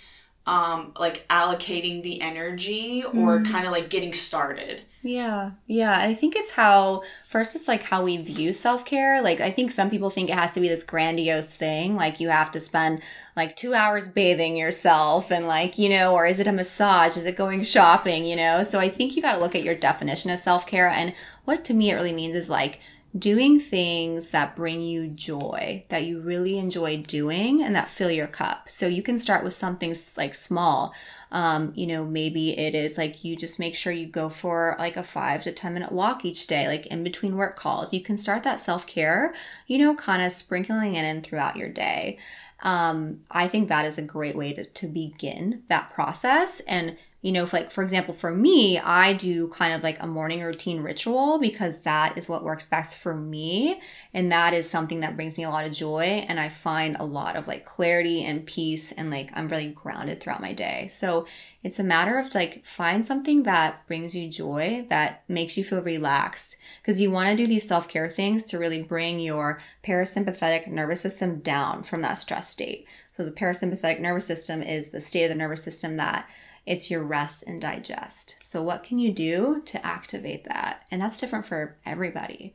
um 0.47 0.95
like 0.99 1.27
allocating 1.29 2.03
the 2.03 2.23
energy 2.23 3.05
or 3.05 3.43
kind 3.43 3.67
of 3.67 3.73
like 3.73 3.91
getting 3.91 4.13
started. 4.15 4.83
Yeah. 5.03 5.53
Yeah. 5.67 5.97
I 5.99 6.15
think 6.15 6.37
it's 6.37 6.53
how, 6.53 7.03
first, 7.29 7.55
it's 7.55 7.69
like 7.69 7.83
how 7.83 8.03
we 8.03 8.17
view 8.17 8.55
self 8.55 8.87
care. 8.87 9.23
Like, 9.23 9.41
I 9.41 9.51
think 9.51 9.71
some 9.71 9.91
people 9.91 10.09
think 10.09 10.31
it 10.31 10.35
has 10.35 10.55
to 10.55 10.61
be 10.61 10.69
this 10.69 10.83
grandiose 10.83 11.55
thing. 11.55 11.95
Like, 11.95 12.21
you 12.21 12.31
have 12.31 12.51
to 12.53 12.61
spend 12.61 13.03
like 13.37 13.55
two 13.55 13.75
hours 13.75 14.09
bathing 14.09 14.57
yourself 14.57 15.31
and 15.31 15.47
like, 15.47 15.79
you 15.79 15.91
know, 15.91 16.15
or 16.15 16.27
is 16.27 16.41
it 16.41 16.49
a 16.49 16.53
massage? 16.53 17.17
Is 17.19 17.27
it 17.27 17.37
going 17.37 17.63
shopping? 17.63 18.25
You 18.25 18.37
know? 18.37 18.63
So 18.63 18.81
I 18.81 18.89
think 18.89 19.15
you 19.15 19.23
got 19.23 19.35
to 19.35 19.41
look 19.41 19.55
at 19.55 19.63
your 19.63 19.75
definition 19.75 20.31
of 20.31 20.41
self 20.41 20.67
care. 20.67 20.89
And 20.89 21.15
what 21.45 21.65
to 21.67 21.75
me 21.75 21.91
it 21.91 21.95
really 21.95 22.13
means 22.13 22.35
is 22.35 22.49
like, 22.49 22.81
doing 23.19 23.59
things 23.59 24.31
that 24.31 24.55
bring 24.55 24.83
you 24.83 25.09
joy, 25.09 25.85
that 25.89 26.05
you 26.05 26.21
really 26.21 26.59
enjoy 26.59 26.99
doing 27.03 27.63
and 27.63 27.75
that 27.75 27.89
fill 27.89 28.11
your 28.11 28.27
cup. 28.27 28.69
So 28.69 28.87
you 28.87 29.03
can 29.03 29.19
start 29.19 29.45
with 29.45 29.55
something 29.55 29.95
like 30.17 30.35
small. 30.35 30.95
Um, 31.31 31.73
you 31.75 31.87
know, 31.87 32.05
maybe 32.05 32.59
it 32.59 32.75
is 32.75 32.97
like 32.97 33.25
you 33.25 33.37
just 33.37 33.59
make 33.59 33.75
sure 33.75 33.93
you 33.93 34.07
go 34.07 34.29
for 34.29 34.77
like 34.79 34.97
a 34.97 35.03
five 35.03 35.43
to 35.45 35.53
10 35.53 35.75
minute 35.75 35.93
walk 35.93 36.25
each 36.25 36.47
day, 36.47 36.67
like 36.69 36.87
in 36.87 37.05
between 37.05 37.37
work 37.37 37.57
calls. 37.57 37.93
You 37.93 38.01
can 38.01 38.19
start 38.19 38.45
that 38.45 38.61
self 38.61 38.87
care, 38.87 39.35
you 39.67 39.79
know, 39.79 39.95
kind 39.95 40.23
of 40.23 40.33
sprinkling 40.33 40.95
it 40.95 41.05
in 41.05 41.23
throughout 41.23 41.57
your 41.57 41.69
day. 41.69 42.19
Um, 42.61 43.21
I 43.31 43.47
think 43.47 43.69
that 43.69 43.85
is 43.85 43.99
a 43.99 44.03
great 44.03 44.37
way 44.37 44.53
to, 44.53 44.65
to 44.65 44.87
begin 44.89 45.63
that 45.69 45.93
process. 45.93 46.61
And 46.61 46.97
you 47.21 47.33
know, 47.33 47.43
if 47.43 47.53
like 47.53 47.73
for 47.73 47.83
example, 47.83 48.15
for 48.15 48.33
me, 48.33 48.79
I 48.79 49.13
do 49.13 49.49
kind 49.49 49.75
of 49.75 49.83
like 49.83 50.01
a 50.01 50.07
morning 50.07 50.41
routine 50.41 50.83
ritual 50.83 51.41
because 51.41 51.81
that 51.81 52.17
is 52.17 52.29
what 52.29 52.45
works 52.45 52.69
best 52.69 52.97
for 52.97 53.13
me. 53.13 53.81
And 54.15 54.31
that 54.31 54.55
is 54.55 54.71
something 54.71 55.01
that 55.01 55.17
brings 55.17 55.37
me 55.37 55.43
a 55.43 55.51
lot 55.51 55.67
of 55.67 55.73
joy. 55.73 56.25
And 56.29 56.39
I 56.39 56.49
find 56.49 56.97
a 56.97 57.05
lot 57.05 57.35
of 57.35 57.49
like 57.49 57.65
clarity 57.65 58.25
and 58.25 58.47
peace 58.47 58.93
and 58.93 59.11
like 59.11 59.31
I'm 59.35 59.49
really 59.49 59.67
grounded 59.67 60.21
throughout 60.21 60.41
my 60.41 60.53
day. 60.53 60.87
So 60.89 61.27
it's 61.65 61.81
a 61.81 61.85
matter 61.85 62.19
of 62.19 62.33
like 62.37 62.65
find 62.65 63.05
something 63.05 63.43
that 63.43 63.85
brings 63.89 64.15
you 64.15 64.31
joy, 64.31 64.87
that 64.89 65.25
makes 65.27 65.57
you 65.57 65.65
feel 65.65 65.83
relaxed. 65.83 66.57
Because 66.81 67.01
you 67.01 67.11
want 67.11 67.31
to 67.31 67.37
do 67.37 67.49
these 67.49 67.67
self 67.67 67.89
care 67.89 68.09
things 68.09 68.45
to 68.45 68.61
really 68.61 68.83
bring 68.83 69.19
your 69.19 69.61
parasympathetic 69.83 70.69
nervous 70.69 71.01
system 71.01 71.41
down 71.41 71.83
from 71.83 72.01
that 72.03 72.19
stress 72.19 72.49
state. 72.49 72.87
So 73.17 73.25
the 73.25 73.33
parasympathetic 73.33 73.99
nervous 73.99 74.27
system 74.27 74.63
is 74.63 74.91
the 74.91 75.01
state 75.01 75.25
of 75.25 75.31
the 75.31 75.35
nervous 75.35 75.65
system 75.65 75.97
that 75.97 76.29
it's 76.69 76.91
your 76.91 77.03
rest 77.03 77.45
and 77.47 77.61
digest. 77.61 78.37
So, 78.43 78.63
what 78.63 78.85
can 78.85 78.99
you 78.99 79.13
do 79.13 79.63
to 79.67 79.85
activate 79.85 80.45
that? 80.45 80.87
And 80.91 81.01
that's 81.01 81.19
different 81.19 81.47
for 81.47 81.77
everybody. 81.87 82.55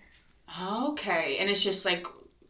Okay. 0.62 1.38
And 1.39 1.49
it's 1.49 1.63
just 1.63 1.84
like 1.84 2.06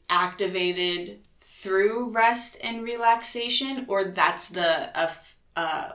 activated 0.10 1.19
through 1.39 2.13
rest 2.13 2.58
and 2.63 2.84
relaxation, 2.84 3.86
or 3.88 4.04
that's 4.04 4.49
the 4.49 4.97
uh, 4.97 5.13
uh, 5.56 5.89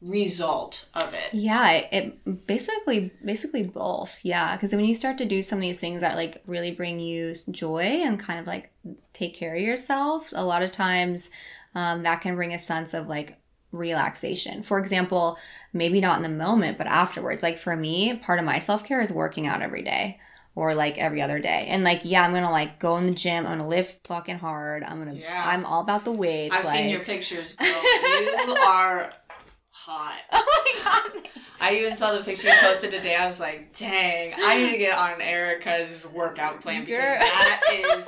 result 0.00 0.88
of 0.94 1.12
it? 1.14 1.34
Yeah, 1.34 1.70
it, 1.70 1.88
it 1.92 2.46
basically 2.46 3.10
basically 3.24 3.62
both. 3.64 4.20
Yeah, 4.22 4.56
because 4.56 4.72
when 4.72 4.84
you 4.84 4.94
start 4.94 5.18
to 5.18 5.24
do 5.24 5.42
some 5.42 5.58
of 5.58 5.62
these 5.62 5.80
things 5.80 6.00
that 6.00 6.16
like 6.16 6.42
really 6.46 6.70
bring 6.70 7.00
you 7.00 7.34
joy 7.50 7.82
and 7.82 8.18
kind 8.20 8.38
of 8.38 8.46
like 8.46 8.70
take 9.12 9.34
care 9.34 9.54
of 9.54 9.60
yourself, 9.60 10.32
a 10.34 10.44
lot 10.44 10.62
of 10.62 10.72
times 10.72 11.30
um, 11.74 12.02
that 12.02 12.20
can 12.20 12.36
bring 12.36 12.54
a 12.54 12.58
sense 12.58 12.94
of 12.94 13.08
like 13.08 13.38
relaxation. 13.74 14.62
For 14.62 14.78
example, 14.78 15.38
maybe 15.72 16.00
not 16.00 16.16
in 16.16 16.22
the 16.22 16.28
moment, 16.28 16.78
but 16.78 16.86
afterwards. 16.86 17.42
Like 17.42 17.58
for 17.58 17.76
me, 17.76 18.16
part 18.16 18.38
of 18.38 18.44
my 18.44 18.58
self 18.58 18.84
care 18.84 19.00
is 19.00 19.12
working 19.12 19.46
out 19.46 19.62
every 19.62 19.82
day 19.82 20.20
or 20.54 20.74
like 20.74 20.98
every 20.98 21.20
other 21.20 21.38
day. 21.38 21.66
And 21.68 21.84
like, 21.84 22.02
yeah, 22.04 22.24
I'm 22.24 22.32
gonna 22.32 22.50
like 22.50 22.78
go 22.78 22.96
in 22.96 23.06
the 23.06 23.14
gym. 23.14 23.46
I'm 23.46 23.58
gonna 23.58 23.68
lift 23.68 24.06
fucking 24.06 24.38
hard. 24.38 24.84
I'm 24.84 24.98
gonna. 24.98 25.14
Yeah. 25.14 25.42
I'm 25.46 25.64
all 25.64 25.80
about 25.82 26.04
the 26.04 26.12
weights. 26.12 26.54
I've 26.54 26.64
like, 26.64 26.76
seen 26.76 26.90
your 26.90 27.00
pictures, 27.00 27.56
girl. 27.56 27.68
you 27.68 28.56
are 28.68 29.12
hot. 29.70 30.20
Oh 30.32 30.62
my 30.64 31.12
god. 31.12 31.28
I 31.60 31.76
even 31.76 31.96
saw 31.96 32.12
the 32.12 32.22
picture 32.22 32.48
you 32.48 32.54
posted 32.60 32.92
today. 32.92 33.16
I 33.16 33.26
was 33.26 33.40
like, 33.40 33.74
dang, 33.76 34.34
I 34.36 34.58
need 34.58 34.72
to 34.72 34.78
get 34.78 34.98
on 34.98 35.20
Erica's 35.20 36.06
workout 36.12 36.60
plan 36.60 36.84
because 36.84 36.98
Girl. 37.00 37.18
that 37.20 37.60
is 37.72 38.06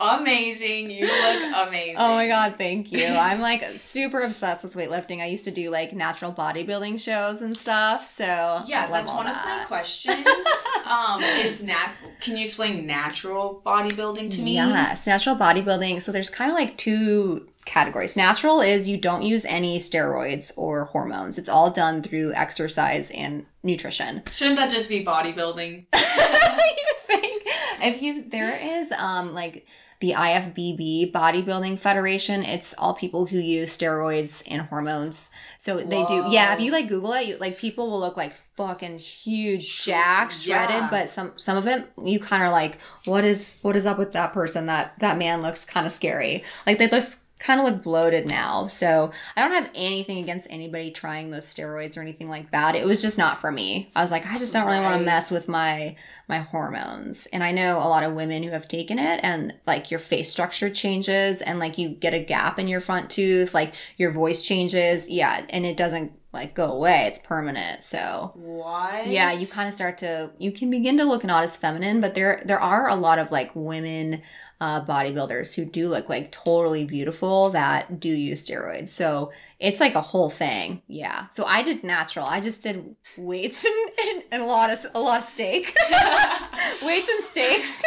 amazing. 0.00 0.90
You 0.90 1.06
look 1.06 1.68
amazing. 1.68 1.96
Oh 1.98 2.14
my 2.14 2.28
god, 2.28 2.56
thank 2.56 2.92
you. 2.92 3.06
I'm 3.06 3.40
like 3.40 3.62
super 3.70 4.20
obsessed 4.20 4.64
with 4.64 4.74
weightlifting. 4.74 5.20
I 5.20 5.26
used 5.26 5.44
to 5.44 5.50
do 5.50 5.70
like 5.70 5.92
natural 5.92 6.32
bodybuilding 6.32 7.00
shows 7.00 7.42
and 7.42 7.56
stuff. 7.56 8.06
So 8.06 8.62
Yeah, 8.66 8.86
that's 8.86 9.10
one 9.10 9.26
of 9.26 9.34
my 9.34 9.64
questions. 9.66 10.24
um, 10.86 11.20
is 11.22 11.62
nat? 11.62 11.92
Can 12.20 12.36
you 12.36 12.44
explain 12.44 12.86
natural 12.86 13.62
bodybuilding 13.64 14.30
to 14.36 14.42
me? 14.42 14.54
Yes, 14.54 15.06
natural 15.06 15.36
bodybuilding. 15.36 16.02
So 16.02 16.12
there's 16.12 16.30
kind 16.30 16.50
of 16.50 16.56
like 16.56 16.76
two 16.78 17.48
categories. 17.64 18.16
Natural 18.16 18.60
is 18.60 18.88
you 18.88 18.96
don't 18.96 19.22
use 19.22 19.44
any 19.44 19.78
steroids 19.78 20.52
or 20.56 20.86
hormones. 20.86 21.38
It's 21.38 21.48
all 21.48 21.70
done 21.70 22.02
through 22.02 22.32
exercise 22.34 23.10
and 23.10 23.44
nutrition. 23.62 24.22
Shouldn't 24.30 24.56
that 24.56 24.70
just 24.70 24.88
be 24.88 25.04
bodybuilding? 25.04 25.86
you 25.92 26.94
think 27.06 27.42
if 27.82 28.02
you 28.02 28.28
there 28.28 28.56
is 28.56 28.90
um 28.92 29.34
like 29.34 29.66
the 30.00 30.12
IFBB 30.12 31.10
bodybuilding 31.12 31.78
federation, 31.78 32.44
it's 32.44 32.72
all 32.78 32.94
people 32.94 33.26
who 33.26 33.38
use 33.38 33.76
steroids 33.76 34.42
and 34.48 34.62
hormones. 34.62 35.30
So 35.58 35.78
they 35.78 36.04
do. 36.06 36.26
Yeah, 36.28 36.54
if 36.54 36.60
you 36.60 36.70
like 36.70 36.88
Google 36.88 37.12
it, 37.14 37.26
you, 37.26 37.36
like 37.38 37.58
people 37.58 37.90
will 37.90 37.98
look 37.98 38.16
like 38.16 38.34
fucking 38.56 38.98
huge, 38.98 39.84
jacked, 39.84 40.34
shredded, 40.34 40.76
Yeah. 40.76 40.88
but 40.90 41.08
some 41.08 41.32
some 41.36 41.56
of 41.56 41.66
it 41.66 41.90
you 42.02 42.20
kind 42.20 42.44
of 42.44 42.52
like, 42.52 42.78
what 43.06 43.24
is 43.24 43.58
what 43.62 43.74
is 43.76 43.86
up 43.86 43.98
with 43.98 44.12
that 44.12 44.32
person? 44.32 44.66
That 44.66 44.98
that 45.00 45.18
man 45.18 45.42
looks 45.42 45.64
kind 45.64 45.86
of 45.86 45.92
scary. 45.92 46.44
Like 46.66 46.78
they 46.78 46.86
look 46.86 47.04
kind 47.38 47.60
of 47.60 47.66
look 47.66 47.82
bloated 47.82 48.26
now. 48.26 48.66
So 48.66 49.12
I 49.36 49.40
don't 49.40 49.52
have 49.52 49.70
anything 49.74 50.18
against 50.18 50.48
anybody 50.50 50.90
trying 50.90 51.30
those 51.30 51.46
steroids 51.46 51.96
or 51.96 52.00
anything 52.00 52.28
like 52.28 52.50
that. 52.50 52.74
It 52.74 52.84
was 52.86 53.00
just 53.00 53.16
not 53.18 53.38
for 53.40 53.52
me. 53.52 53.90
I 53.94 54.02
was 54.02 54.10
like, 54.10 54.26
I 54.26 54.38
just 54.38 54.52
don't 54.52 54.66
really 54.66 54.80
want 54.80 54.98
to 54.98 55.04
mess 55.04 55.30
with 55.30 55.48
my 55.48 55.96
my 56.28 56.38
hormones. 56.38 57.26
And 57.32 57.42
I 57.42 57.52
know 57.52 57.78
a 57.78 57.88
lot 57.88 58.02
of 58.02 58.12
women 58.12 58.42
who 58.42 58.50
have 58.50 58.68
taken 58.68 58.98
it 58.98 59.20
and 59.22 59.54
like 59.66 59.90
your 59.90 60.00
face 60.00 60.30
structure 60.30 60.68
changes 60.68 61.40
and 61.40 61.58
like 61.58 61.78
you 61.78 61.88
get 61.90 62.12
a 62.12 62.22
gap 62.22 62.58
in 62.58 62.68
your 62.68 62.80
front 62.80 63.08
tooth, 63.10 63.54
like 63.54 63.72
your 63.96 64.10
voice 64.10 64.42
changes. 64.42 65.08
Yeah, 65.08 65.46
and 65.48 65.64
it 65.64 65.76
doesn't 65.76 66.12
like 66.32 66.54
go 66.54 66.70
away. 66.72 67.06
It's 67.06 67.20
permanent. 67.20 67.82
So 67.82 68.32
What? 68.34 69.06
yeah, 69.06 69.32
you 69.32 69.46
kind 69.46 69.68
of 69.68 69.74
start 69.74 69.98
to 69.98 70.30
you 70.38 70.52
can 70.52 70.70
begin 70.70 70.98
to 70.98 71.04
look 71.04 71.24
not 71.24 71.44
as 71.44 71.56
feminine, 71.56 72.00
but 72.00 72.14
there 72.14 72.42
there 72.44 72.60
are 72.60 72.88
a 72.88 72.94
lot 72.96 73.18
of 73.18 73.30
like 73.32 73.50
women 73.54 74.22
uh, 74.60 74.84
bodybuilders 74.84 75.54
who 75.54 75.64
do 75.64 75.88
look 75.88 76.08
like 76.08 76.32
totally 76.32 76.84
beautiful 76.84 77.50
that 77.50 78.00
do 78.00 78.08
use 78.08 78.46
steroids. 78.46 78.88
So 78.88 79.30
it's 79.60 79.80
like 79.80 79.94
a 79.94 80.00
whole 80.00 80.30
thing. 80.30 80.82
Yeah. 80.86 81.28
So 81.28 81.44
I 81.44 81.62
did 81.62 81.84
natural. 81.84 82.26
I 82.26 82.40
just 82.40 82.62
did 82.62 82.96
weights 83.16 83.64
and, 83.64 83.90
and, 84.08 84.24
and 84.32 84.42
a 84.42 84.46
lot 84.46 84.70
of 84.70 84.86
a 84.94 85.00
lot 85.00 85.22
of 85.22 85.28
steak, 85.28 85.76
weights 86.82 87.08
and 87.08 87.24
steaks. 87.24 87.82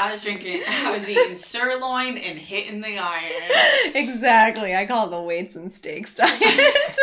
I 0.00 0.12
was 0.12 0.22
drinking. 0.22 0.62
I 0.66 0.92
was 0.92 1.08
eating 1.08 1.36
sirloin 1.36 2.16
and 2.18 2.38
hitting 2.38 2.80
the 2.80 2.98
iron. 2.98 3.50
exactly. 3.94 4.74
I 4.74 4.86
call 4.86 5.06
it 5.06 5.10
the 5.10 5.20
weights 5.20 5.56
and 5.56 5.72
steaks 5.72 6.14
diet. 6.14 6.96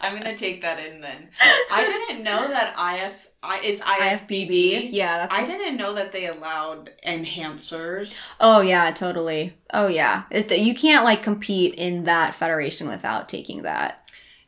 I'm 0.00 0.18
gonna 0.18 0.36
take 0.36 0.62
that 0.62 0.78
in 0.84 1.00
then. 1.00 1.28
I 1.72 1.84
didn't 1.84 2.24
know 2.24 2.48
that 2.48 2.74
IF. 3.04 3.30
I, 3.42 3.60
it's 3.62 3.80
IFBB. 3.80 4.48
IFBB. 4.48 4.88
Yeah, 4.92 5.18
that's 5.18 5.34
I 5.34 5.44
didn't 5.44 5.76
know 5.76 5.94
that 5.94 6.12
they 6.12 6.26
allowed 6.26 6.90
enhancers. 7.06 8.30
Oh 8.40 8.60
yeah, 8.60 8.90
totally. 8.90 9.54
Oh 9.72 9.88
yeah, 9.88 10.24
it, 10.30 10.56
you 10.58 10.74
can't 10.74 11.04
like 11.04 11.22
compete 11.22 11.74
in 11.74 12.04
that 12.04 12.34
federation 12.34 12.88
without 12.88 13.28
taking 13.28 13.62
that. 13.62 13.99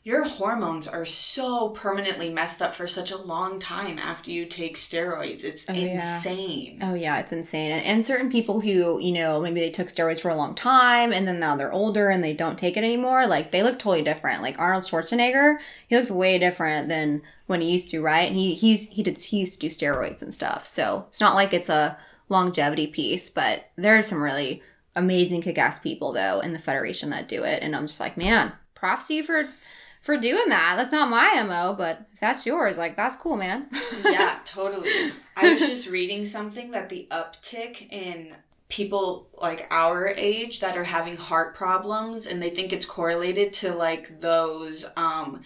Your 0.04 0.24
hormones 0.24 0.88
are 0.88 1.06
so 1.06 1.68
permanently 1.68 2.28
messed 2.28 2.60
up 2.60 2.74
for 2.74 2.88
such 2.88 3.12
a 3.12 3.16
long 3.16 3.60
time 3.60 4.00
after 4.00 4.32
you 4.32 4.46
take 4.46 4.76
steroids. 4.76 5.44
It's 5.44 5.64
oh, 5.70 5.74
yeah. 5.74 6.16
insane. 6.16 6.80
Oh 6.82 6.94
yeah, 6.94 7.20
it's 7.20 7.32
insane. 7.32 7.70
And, 7.70 7.86
and 7.86 8.04
certain 8.04 8.28
people 8.28 8.60
who, 8.60 8.98
you 8.98 9.12
know, 9.12 9.40
maybe 9.40 9.60
they 9.60 9.70
took 9.70 9.86
steroids 9.86 10.20
for 10.20 10.28
a 10.28 10.34
long 10.34 10.56
time 10.56 11.12
and 11.12 11.28
then 11.28 11.38
now 11.38 11.54
they're 11.54 11.72
older 11.72 12.08
and 12.08 12.22
they 12.22 12.32
don't 12.32 12.58
take 12.58 12.76
it 12.76 12.82
anymore, 12.82 13.28
like 13.28 13.52
they 13.52 13.62
look 13.62 13.78
totally 13.78 14.02
different. 14.02 14.42
Like 14.42 14.58
Arnold 14.58 14.82
Schwarzenegger, 14.82 15.58
he 15.86 15.96
looks 15.96 16.10
way 16.10 16.36
different 16.36 16.88
than 16.88 17.22
when 17.46 17.60
he 17.60 17.70
used 17.70 17.90
to, 17.90 18.02
right? 18.02 18.26
And 18.26 18.34
he 18.34 18.54
he's 18.54 18.88
he 18.88 19.04
did 19.04 19.18
he 19.18 19.38
used 19.38 19.60
to 19.60 19.68
do 19.68 19.72
steroids 19.72 20.20
and 20.20 20.34
stuff. 20.34 20.66
So 20.66 21.04
it's 21.06 21.20
not 21.20 21.36
like 21.36 21.52
it's 21.52 21.68
a 21.68 21.96
longevity 22.28 22.88
piece, 22.88 23.30
but 23.30 23.70
there 23.76 23.96
are 23.96 24.02
some 24.02 24.20
really 24.20 24.64
amazing 24.96 25.42
kick-ass 25.42 25.78
people 25.78 26.10
though 26.12 26.40
in 26.40 26.52
the 26.52 26.58
federation 26.58 27.10
that 27.10 27.28
do 27.28 27.44
it. 27.44 27.62
And 27.62 27.76
I'm 27.76 27.86
just 27.86 28.00
like, 28.00 28.16
man, 28.16 28.52
props 28.74 29.06
to 29.06 29.14
you 29.14 29.22
for 29.22 29.46
for 30.02 30.16
doing 30.16 30.48
that. 30.48 30.74
That's 30.76 30.92
not 30.92 31.08
my 31.08 31.42
MO, 31.42 31.74
but 31.74 32.06
if 32.12 32.20
that's 32.20 32.44
yours, 32.44 32.76
like 32.76 32.96
that's 32.96 33.16
cool, 33.16 33.36
man. 33.36 33.68
yeah, 34.04 34.40
totally. 34.44 34.90
I 35.36 35.52
was 35.52 35.60
just 35.60 35.88
reading 35.88 36.26
something 36.26 36.72
that 36.72 36.90
the 36.90 37.06
uptick 37.10 37.90
in 37.90 38.34
people 38.68 39.28
like 39.40 39.66
our 39.70 40.08
age 40.08 40.60
that 40.60 40.76
are 40.76 40.84
having 40.84 41.16
heart 41.16 41.54
problems 41.54 42.26
and 42.26 42.42
they 42.42 42.48
think 42.48 42.72
it's 42.72 42.86
correlated 42.86 43.52
to 43.52 43.74
like 43.74 44.20
those 44.20 44.86
um 44.96 45.40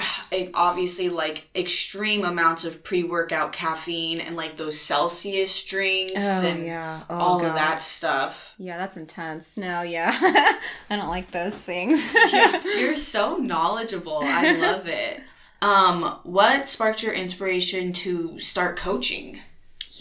obviously 0.54 1.08
like 1.08 1.48
extreme 1.54 2.24
amounts 2.24 2.64
of 2.64 2.82
pre-workout 2.84 3.52
caffeine 3.52 4.20
and 4.20 4.36
like 4.36 4.56
those 4.56 4.80
Celsius 4.80 5.64
drinks 5.64 6.42
and 6.42 6.64
yeah. 6.64 7.00
Oh, 7.10 7.18
all 7.18 7.44
of 7.44 7.54
that 7.54 7.82
stuff. 7.82 8.54
Yeah, 8.58 8.78
that's 8.78 8.96
intense. 8.96 9.56
No, 9.56 9.82
yeah. 9.82 10.12
I 10.90 10.96
don't 10.96 11.08
like 11.08 11.30
those 11.30 11.54
things. 11.54 12.14
You're 12.64 12.96
so 12.96 13.36
knowledgeable. 13.36 14.20
I 14.22 14.56
love 14.56 14.86
it. 14.86 15.20
Um, 15.60 16.18
what 16.24 16.68
sparked 16.68 17.02
your 17.02 17.12
inspiration 17.12 17.92
to 17.92 18.40
start 18.40 18.76
coaching? 18.76 19.40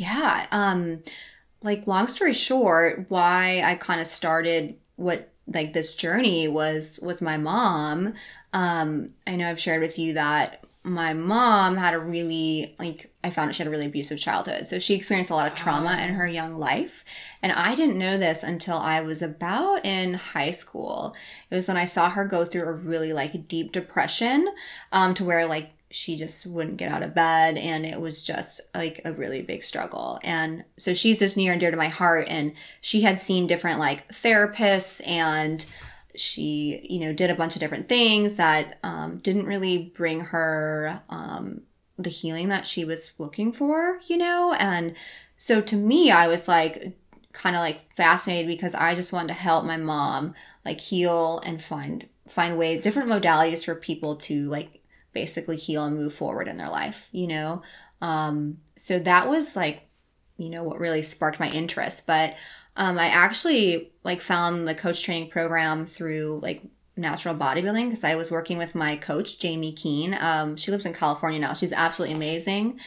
yeah. 0.01 0.47
Um 0.51 1.03
like 1.63 1.87
long 1.87 2.07
story 2.07 2.33
short, 2.33 3.05
why 3.09 3.61
I 3.63 3.75
kind 3.75 4.01
of 4.01 4.07
started 4.07 4.77
what 4.95 5.29
like 5.47 5.73
this 5.73 5.95
journey 5.95 6.47
was 6.47 6.99
was 7.01 7.21
my 7.21 7.37
mom. 7.37 8.13
Um 8.53 9.11
I 9.25 9.35
know 9.35 9.49
I've 9.49 9.59
shared 9.59 9.81
with 9.81 9.97
you 9.99 10.13
that 10.13 10.63
my 10.83 11.13
mom 11.13 11.77
had 11.77 11.93
a 11.93 11.99
really 11.99 12.75
like 12.79 13.13
I 13.23 13.29
found 13.29 13.49
out 13.49 13.55
she 13.55 13.61
had 13.63 13.67
a 13.67 13.71
really 13.71 13.85
abusive 13.85 14.19
childhood. 14.19 14.67
So 14.67 14.79
she 14.79 14.95
experienced 14.95 15.29
a 15.29 15.35
lot 15.35 15.45
of 15.45 15.55
trauma 15.55 15.97
in 16.01 16.15
her 16.15 16.27
young 16.27 16.57
life. 16.57 17.05
And 17.43 17.51
I 17.51 17.75
didn't 17.75 17.99
know 17.99 18.17
this 18.17 18.41
until 18.41 18.77
I 18.77 19.01
was 19.01 19.21
about 19.21 19.85
in 19.85 20.15
high 20.15 20.51
school. 20.51 21.15
It 21.51 21.55
was 21.55 21.67
when 21.67 21.77
I 21.77 21.85
saw 21.85 22.09
her 22.09 22.25
go 22.25 22.45
through 22.45 22.63
a 22.63 22.73
really 22.73 23.13
like 23.13 23.47
deep 23.47 23.71
depression, 23.71 24.47
um, 24.91 25.13
to 25.15 25.23
where 25.23 25.45
like 25.45 25.71
she 25.91 26.17
just 26.17 26.47
wouldn't 26.47 26.77
get 26.77 26.91
out 26.91 27.03
of 27.03 27.13
bed 27.13 27.57
and 27.57 27.85
it 27.85 27.99
was 27.99 28.23
just 28.23 28.61
like 28.73 29.01
a 29.05 29.11
really 29.11 29.41
big 29.43 29.63
struggle. 29.63 30.19
And 30.23 30.63
so 30.77 30.93
she's 30.93 31.19
just 31.19 31.37
near 31.37 31.51
and 31.51 31.59
dear 31.59 31.69
to 31.69 31.77
my 31.77 31.89
heart. 31.89 32.27
And 32.29 32.53
she 32.79 33.01
had 33.01 33.19
seen 33.19 33.45
different 33.45 33.77
like 33.77 34.07
therapists 34.09 35.05
and 35.07 35.63
she, 36.15 36.85
you 36.89 36.99
know, 36.99 37.13
did 37.13 37.29
a 37.29 37.35
bunch 37.35 37.55
of 37.55 37.59
different 37.59 37.89
things 37.89 38.35
that 38.35 38.79
um, 38.83 39.17
didn't 39.17 39.45
really 39.45 39.91
bring 39.95 40.21
her 40.21 41.01
um, 41.09 41.61
the 41.97 42.09
healing 42.09 42.49
that 42.49 42.67
she 42.67 42.85
was 42.85 43.19
looking 43.19 43.51
for, 43.51 43.99
you 44.07 44.17
know? 44.17 44.55
And 44.57 44.95
so 45.37 45.61
to 45.61 45.75
me, 45.75 46.11
I 46.11 46.27
was 46.27 46.47
like, 46.47 46.97
kind 47.33 47.55
of 47.55 47.61
like 47.61 47.79
fascinated 47.95 48.47
because 48.47 48.75
I 48.75 48.95
just 48.95 49.13
wanted 49.13 49.29
to 49.29 49.33
help 49.35 49.65
my 49.65 49.77
mom 49.77 50.33
like 50.65 50.79
heal 50.79 51.41
and 51.45 51.61
find 51.61 52.07
find 52.27 52.57
ways 52.57 52.81
different 52.81 53.09
modalities 53.09 53.65
for 53.65 53.75
people 53.75 54.15
to 54.15 54.49
like 54.49 54.81
basically 55.13 55.57
heal 55.57 55.85
and 55.85 55.97
move 55.97 56.13
forward 56.13 56.47
in 56.47 56.57
their 56.57 56.69
life 56.69 57.09
you 57.11 57.27
know 57.27 57.61
um 58.01 58.57
so 58.75 58.99
that 58.99 59.27
was 59.27 59.55
like 59.55 59.87
you 60.37 60.49
know 60.49 60.63
what 60.63 60.79
really 60.79 61.01
sparked 61.01 61.39
my 61.39 61.49
interest 61.49 62.07
but 62.07 62.35
um 62.75 62.97
i 62.97 63.07
actually 63.07 63.91
like 64.03 64.21
found 64.21 64.67
the 64.67 64.75
coach 64.75 65.03
training 65.03 65.29
program 65.29 65.85
through 65.85 66.39
like 66.41 66.63
natural 66.97 67.35
bodybuilding 67.35 67.85
because 67.85 68.03
i 68.03 68.15
was 68.15 68.31
working 68.31 68.57
with 68.57 68.75
my 68.75 68.95
coach 68.97 69.39
jamie 69.39 69.73
keene. 69.73 70.15
Um 70.19 70.55
she 70.55 70.71
lives 70.71 70.85
in 70.85 70.93
california 70.93 71.39
now. 71.39 71.53
She's 71.53 71.73
absolutely 71.73 72.15
amazing. 72.15 72.79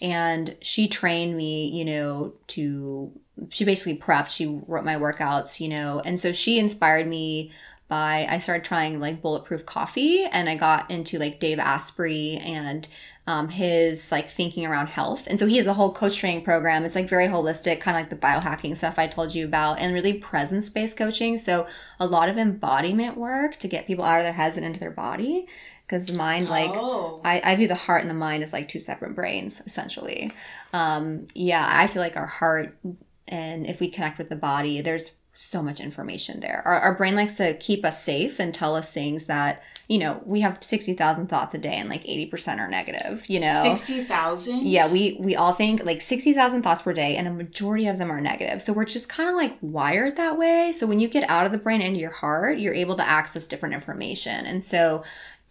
And 0.00 0.56
she 0.60 0.88
trained 0.88 1.36
me 1.36 1.68
you 1.68 1.84
know 1.84 2.34
to 2.48 3.12
she 3.50 3.64
basically 3.64 3.98
prepped 3.98 4.30
she 4.30 4.60
wrote 4.66 4.84
my 4.84 4.96
workouts 4.96 5.60
you 5.60 5.68
know. 5.68 6.00
And 6.04 6.18
so 6.18 6.32
she 6.32 6.58
inspired 6.58 7.06
me 7.06 7.52
by 7.88 8.26
i 8.30 8.38
started 8.38 8.64
trying 8.64 9.00
like 9.00 9.22
bulletproof 9.22 9.64
coffee 9.64 10.24
and 10.30 10.48
i 10.48 10.54
got 10.54 10.90
into 10.90 11.18
like 11.18 11.40
dave 11.40 11.58
asprey 11.58 12.36
and 12.44 12.86
um, 13.28 13.50
his 13.50 14.10
like 14.10 14.26
thinking 14.26 14.64
around 14.64 14.86
health. 14.86 15.26
And 15.26 15.38
so 15.38 15.44
he 15.44 15.58
has 15.58 15.66
a 15.66 15.74
whole 15.74 15.92
coach 15.92 16.16
training 16.16 16.44
program. 16.44 16.82
It's 16.86 16.94
like 16.94 17.10
very 17.10 17.26
holistic 17.26 17.78
kind 17.78 17.94
of 17.94 18.00
like 18.00 18.08
the 18.08 18.16
biohacking 18.16 18.74
stuff 18.74 18.98
i 18.98 19.06
told 19.06 19.34
you 19.34 19.44
about 19.44 19.78
and 19.78 19.92
really 19.92 20.14
presence 20.14 20.70
based 20.70 20.96
coaching. 20.96 21.36
So 21.36 21.66
a 22.00 22.06
lot 22.06 22.30
of 22.30 22.38
embodiment 22.38 23.18
work 23.18 23.56
to 23.56 23.68
get 23.68 23.86
people 23.86 24.06
out 24.06 24.16
of 24.16 24.24
their 24.24 24.32
heads 24.32 24.56
and 24.56 24.64
into 24.64 24.80
their 24.80 24.90
body 24.90 25.46
because 25.86 26.06
the 26.06 26.14
mind 26.14 26.48
like 26.48 26.70
Oh. 26.72 27.20
I, 27.22 27.42
I 27.44 27.56
view 27.56 27.68
the 27.68 27.74
heart 27.74 28.00
and 28.00 28.08
the 28.08 28.14
mind 28.14 28.42
as 28.42 28.54
like 28.54 28.66
two 28.66 28.80
separate 28.80 29.14
brains 29.14 29.60
essentially. 29.66 30.32
Um 30.72 31.26
yeah 31.34 31.68
i 31.70 31.86
feel 31.86 32.02
like 32.02 32.16
our 32.16 32.26
heart 32.26 32.78
and 33.26 33.66
if 33.66 33.78
we 33.78 33.90
connect 33.90 34.16
with 34.16 34.30
the 34.30 34.36
body 34.36 34.80
there's 34.80 35.16
so 35.34 35.62
much 35.62 35.78
information 35.78 36.40
there. 36.40 36.62
Our, 36.64 36.80
our 36.80 36.94
brain 36.96 37.14
likes 37.14 37.36
to 37.36 37.54
keep 37.54 37.84
us 37.84 38.02
safe 38.02 38.40
and 38.40 38.52
tell 38.52 38.74
us 38.74 38.92
things 38.92 39.26
that 39.26 39.62
you 39.88 39.98
know 39.98 40.22
we 40.24 40.40
have 40.40 40.62
60000 40.62 41.26
thoughts 41.28 41.54
a 41.54 41.58
day 41.58 41.74
and 41.74 41.88
like 41.88 42.04
80% 42.04 42.58
are 42.58 42.68
negative 42.68 43.28
you 43.28 43.40
know 43.40 43.62
60,000? 43.62 44.66
yeah, 44.66 44.90
we 44.90 45.16
we 45.18 45.36
all 45.36 45.52
think 45.52 45.84
like 45.84 46.00
60,000 46.00 46.62
thoughts 46.62 46.82
per 46.82 46.92
day 46.92 47.16
and 47.16 47.26
a 47.26 47.32
majority 47.32 47.86
of 47.86 47.98
them 47.98 48.10
are 48.10 48.20
negative. 48.20 48.62
So 48.62 48.72
we're 48.72 48.84
just 48.84 49.08
kind 49.08 49.28
of 49.28 49.36
like 49.36 49.56
wired 49.60 50.16
that 50.16 50.38
way. 50.38 50.72
So 50.72 50.86
when 50.86 51.00
you 51.00 51.08
get 51.08 51.28
out 51.28 51.46
of 51.46 51.52
the 51.52 51.58
brain 51.58 51.82
into 51.82 52.00
your 52.00 52.10
heart, 52.10 52.58
you're 52.58 52.74
able 52.74 52.96
to 52.96 53.08
access 53.08 53.46
different 53.46 53.74
information. 53.74 54.46
And 54.46 54.62
so 54.62 55.04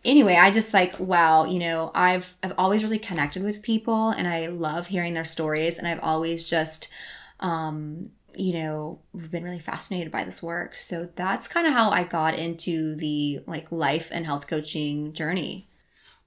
anyway, 0.06 0.36
I 0.36 0.52
just 0.52 0.74
like 0.74 1.00
wow, 1.00 1.46
you 1.46 1.60
know, 1.60 1.92
I've 1.94 2.36
I've 2.44 2.54
always 2.58 2.84
really 2.84 3.00
connected 3.00 3.44
with 3.44 3.62
people 3.62 4.10
and 4.10 4.28
I 4.28 4.48
love 4.48 4.88
hearing 4.88 5.14
their 5.14 5.26
stories 5.26 5.80
and 5.80 5.88
I've 5.88 6.02
always 6.02 6.50
just 6.50 6.90
um 7.40 8.12
you 8.40 8.54
know 8.54 9.00
been 9.32 9.44
really 9.44 9.60
fascinated 9.60 10.12
by 10.12 10.24
this 10.24 10.42
work. 10.44 10.76
So 10.76 11.10
that's 11.16 11.48
kind 11.48 11.68
of 11.68 11.74
how 11.74 11.92
i 11.92 12.04
got 12.04 12.38
into 12.38 12.96
the 12.96 13.42
like 13.48 13.72
life 13.72 14.10
and 14.12 14.26
health 14.26 14.48
coaching 14.48 15.14
journey 15.14 15.68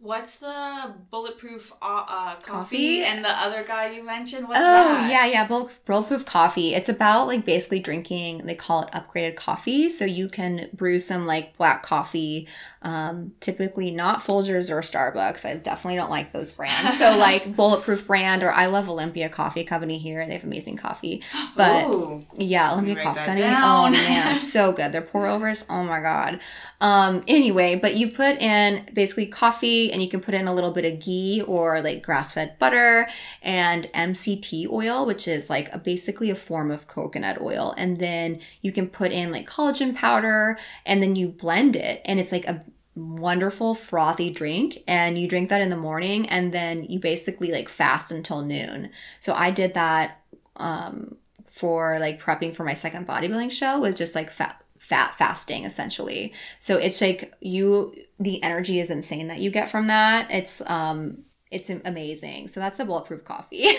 What's 0.02 0.38
the 0.38 0.94
bulletproof 1.10 1.72
uh, 1.82 2.04
uh, 2.08 2.34
coffee, 2.36 2.40
Coffee? 2.42 3.02
and 3.02 3.22
the 3.24 3.28
other 3.30 3.62
guy 3.62 3.90
you 3.92 4.02
mentioned? 4.02 4.48
What's 4.48 4.60
Oh 4.60 4.62
that? 4.62 5.10
yeah, 5.10 5.26
yeah, 5.26 5.46
bulk 5.46 5.70
bulletproof 5.84 6.24
coffee. 6.24 6.74
It's 6.74 6.88
about 6.88 7.26
like 7.26 7.44
basically 7.44 7.80
drinking. 7.80 8.46
They 8.46 8.54
call 8.54 8.82
it 8.82 8.90
upgraded 8.92 9.36
coffee, 9.36 9.90
so 9.90 10.06
you 10.06 10.28
can 10.28 10.70
brew 10.72 11.00
some 11.00 11.26
like 11.26 11.56
black 11.58 11.82
coffee. 11.82 12.48
Um, 12.82 13.32
typically 13.40 13.90
not 13.90 14.20
Folgers 14.20 14.70
or 14.70 14.80
Starbucks. 14.80 15.44
I 15.44 15.56
definitely 15.56 15.96
don't 15.96 16.08
like 16.08 16.32
those 16.32 16.50
brands. 16.50 16.96
So 16.98 17.14
like 17.18 17.54
bulletproof 17.54 18.06
brand 18.06 18.42
or 18.42 18.50
I 18.52 18.66
love 18.66 18.88
Olympia 18.88 19.28
Coffee 19.28 19.64
Company 19.64 19.98
here. 19.98 20.24
They 20.26 20.32
have 20.32 20.44
amazing 20.44 20.76
coffee. 20.78 21.22
But 21.56 21.84
Ooh. 21.88 22.24
yeah, 22.38 22.72
Olympia 22.72 22.94
Coffee 23.02 23.18
Company. 23.18 23.42
down. 23.42 23.88
Oh 23.88 23.90
man, 24.08 24.38
so 24.38 24.72
good. 24.72 24.92
Their 24.92 25.02
pour 25.02 25.26
overs. 25.26 25.66
Oh 25.68 25.84
my 25.84 26.00
god. 26.00 26.40
Um, 26.80 27.22
anyway, 27.28 27.74
but 27.74 27.96
you 27.96 28.10
put 28.10 28.38
in 28.40 28.88
basically 28.94 29.26
coffee 29.26 29.89
and 29.92 30.02
you 30.02 30.08
can 30.08 30.20
put 30.20 30.34
in 30.34 30.48
a 30.48 30.54
little 30.54 30.70
bit 30.70 30.84
of 30.84 31.00
ghee 31.00 31.42
or 31.46 31.80
like 31.80 32.02
grass 32.02 32.34
fed 32.34 32.58
butter 32.58 33.08
and 33.42 33.90
MCT 33.94 34.68
oil, 34.70 35.06
which 35.06 35.26
is 35.26 35.50
like 35.50 35.72
a, 35.72 35.78
basically 35.78 36.30
a 36.30 36.34
form 36.34 36.70
of 36.70 36.86
coconut 36.86 37.40
oil. 37.40 37.74
And 37.76 37.98
then 37.98 38.40
you 38.62 38.72
can 38.72 38.88
put 38.88 39.12
in 39.12 39.30
like 39.30 39.48
collagen 39.48 39.94
powder 39.94 40.58
and 40.86 41.02
then 41.02 41.16
you 41.16 41.28
blend 41.28 41.76
it 41.76 42.02
and 42.04 42.20
it's 42.20 42.32
like 42.32 42.46
a 42.46 42.64
wonderful 42.94 43.74
frothy 43.74 44.30
drink 44.30 44.82
and 44.86 45.18
you 45.18 45.28
drink 45.28 45.48
that 45.48 45.62
in 45.62 45.70
the 45.70 45.76
morning 45.76 46.28
and 46.28 46.52
then 46.52 46.84
you 46.84 46.98
basically 46.98 47.52
like 47.52 47.68
fast 47.68 48.10
until 48.10 48.42
noon. 48.42 48.90
So 49.20 49.34
I 49.34 49.50
did 49.50 49.74
that 49.74 50.20
um 50.56 51.16
for 51.46 51.98
like 51.98 52.22
prepping 52.22 52.54
for 52.54 52.64
my 52.64 52.74
second 52.74 53.06
bodybuilding 53.06 53.50
show 53.50 53.80
was 53.80 53.94
just 53.96 54.14
like 54.14 54.30
fat 54.30 54.62
fat 54.90 55.14
fasting 55.14 55.64
essentially. 55.64 56.34
So 56.58 56.76
it's 56.76 57.00
like 57.00 57.32
you 57.40 57.94
the 58.18 58.42
energy 58.42 58.80
is 58.80 58.90
insane 58.90 59.28
that 59.28 59.38
you 59.38 59.48
get 59.50 59.70
from 59.70 59.86
that. 59.86 60.28
It's 60.30 60.60
um 60.68 61.22
it's 61.50 61.68
amazing. 61.68 62.46
So 62.46 62.60
that's 62.60 62.78
the 62.78 62.84
bulletproof 62.84 63.24
coffee. 63.24 63.64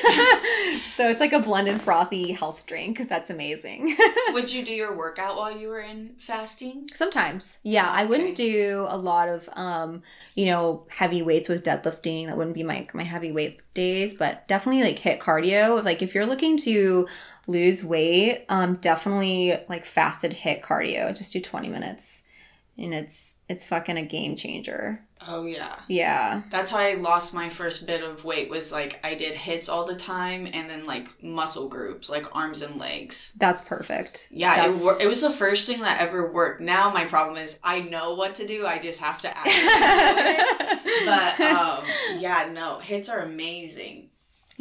so 0.82 1.10
it's 1.10 1.22
like 1.22 1.32
a 1.32 1.40
blended 1.40 1.80
frothy 1.80 2.34
health 2.34 2.66
drink. 2.66 3.08
That's 3.08 3.30
amazing. 3.30 3.96
Would 4.34 4.52
you 4.52 4.66
do 4.66 4.74
your 4.74 4.96
workout 4.98 5.38
while 5.38 5.58
you 5.58 5.70
were 5.70 5.80
in 5.80 6.16
fasting? 6.18 6.88
Sometimes. 6.94 7.60
Yeah, 7.64 7.90
I 7.90 8.04
wouldn't 8.04 8.36
do 8.36 8.88
a 8.90 8.98
lot 8.98 9.30
of 9.30 9.50
um, 9.54 10.04
you 10.36 10.48
know, 10.48 10.86
heavy 10.90 11.22
weights 11.22 11.48
with 11.48 11.64
deadlifting. 11.64 12.28
That 12.28 12.36
wouldn't 12.36 12.56
be 12.56 12.64
my 12.64 12.88
my 12.94 13.04
heavy 13.04 13.32
weight 13.32 13.62
days, 13.74 14.16
but 14.16 14.46
definitely 14.50 14.84
like 14.84 15.00
HIIT 15.00 15.20
cardio. 15.20 15.82
Like 15.82 16.02
if 16.02 16.14
you're 16.14 16.26
looking 16.26 16.58
to 16.58 17.08
lose 17.48 17.84
weight, 17.84 18.46
um 18.50 18.76
definitely 18.76 19.58
like 19.70 19.86
fasted 19.86 20.32
HIIT 20.32 20.62
cardio. 20.62 21.16
Just 21.16 21.34
do 21.34 21.42
20 21.42 21.70
minutes. 21.70 22.28
And 22.78 22.94
it's 22.94 23.40
it's 23.50 23.68
fucking 23.68 23.98
a 23.98 24.06
game 24.06 24.36
changer. 24.36 25.04
Oh 25.28 25.46
yeah. 25.46 25.76
Yeah. 25.88 26.42
That's 26.50 26.72
how 26.72 26.80
I 26.80 26.96
lost 26.96 27.34
my 27.34 27.50
first 27.50 27.86
bit 27.86 28.04
of 28.04 28.24
weight 28.24 28.50
was 28.50 28.72
like 28.72 29.00
I 29.04 29.14
did 29.14 29.36
HIITs 29.36 29.70
all 29.70 29.86
the 29.86 29.96
time 29.96 30.48
and 30.52 30.70
then 30.70 30.86
like 30.88 31.22
muscle 31.22 31.70
groups 31.70 32.10
like 32.10 32.36
arms 32.36 32.62
and 32.62 32.78
legs. 32.80 33.36
That's 33.38 33.62
perfect. 33.62 34.30
Yeah, 34.32 34.56
That's... 34.56 34.80
it, 34.80 34.84
wor- 34.84 35.02
it 35.02 35.08
was 35.08 35.22
the 35.22 35.30
first 35.30 35.70
thing 35.70 35.82
that 35.82 36.02
ever 36.02 36.32
worked. 36.32 36.62
Now 36.62 36.92
my 36.92 37.06
problem 37.06 37.38
is 37.38 37.60
I 37.64 37.82
know 37.82 38.16
what 38.16 38.36
to 38.36 38.48
do. 38.48 38.66
I 38.66 38.80
just 38.80 39.00
have 39.00 39.22
to 39.22 39.30
act. 39.38 40.82
But 41.06 41.40
um, 41.42 41.84
yeah, 42.18 42.50
no, 42.52 42.80
HIITs 42.82 43.10
are 43.10 43.20
amazing. 43.20 44.11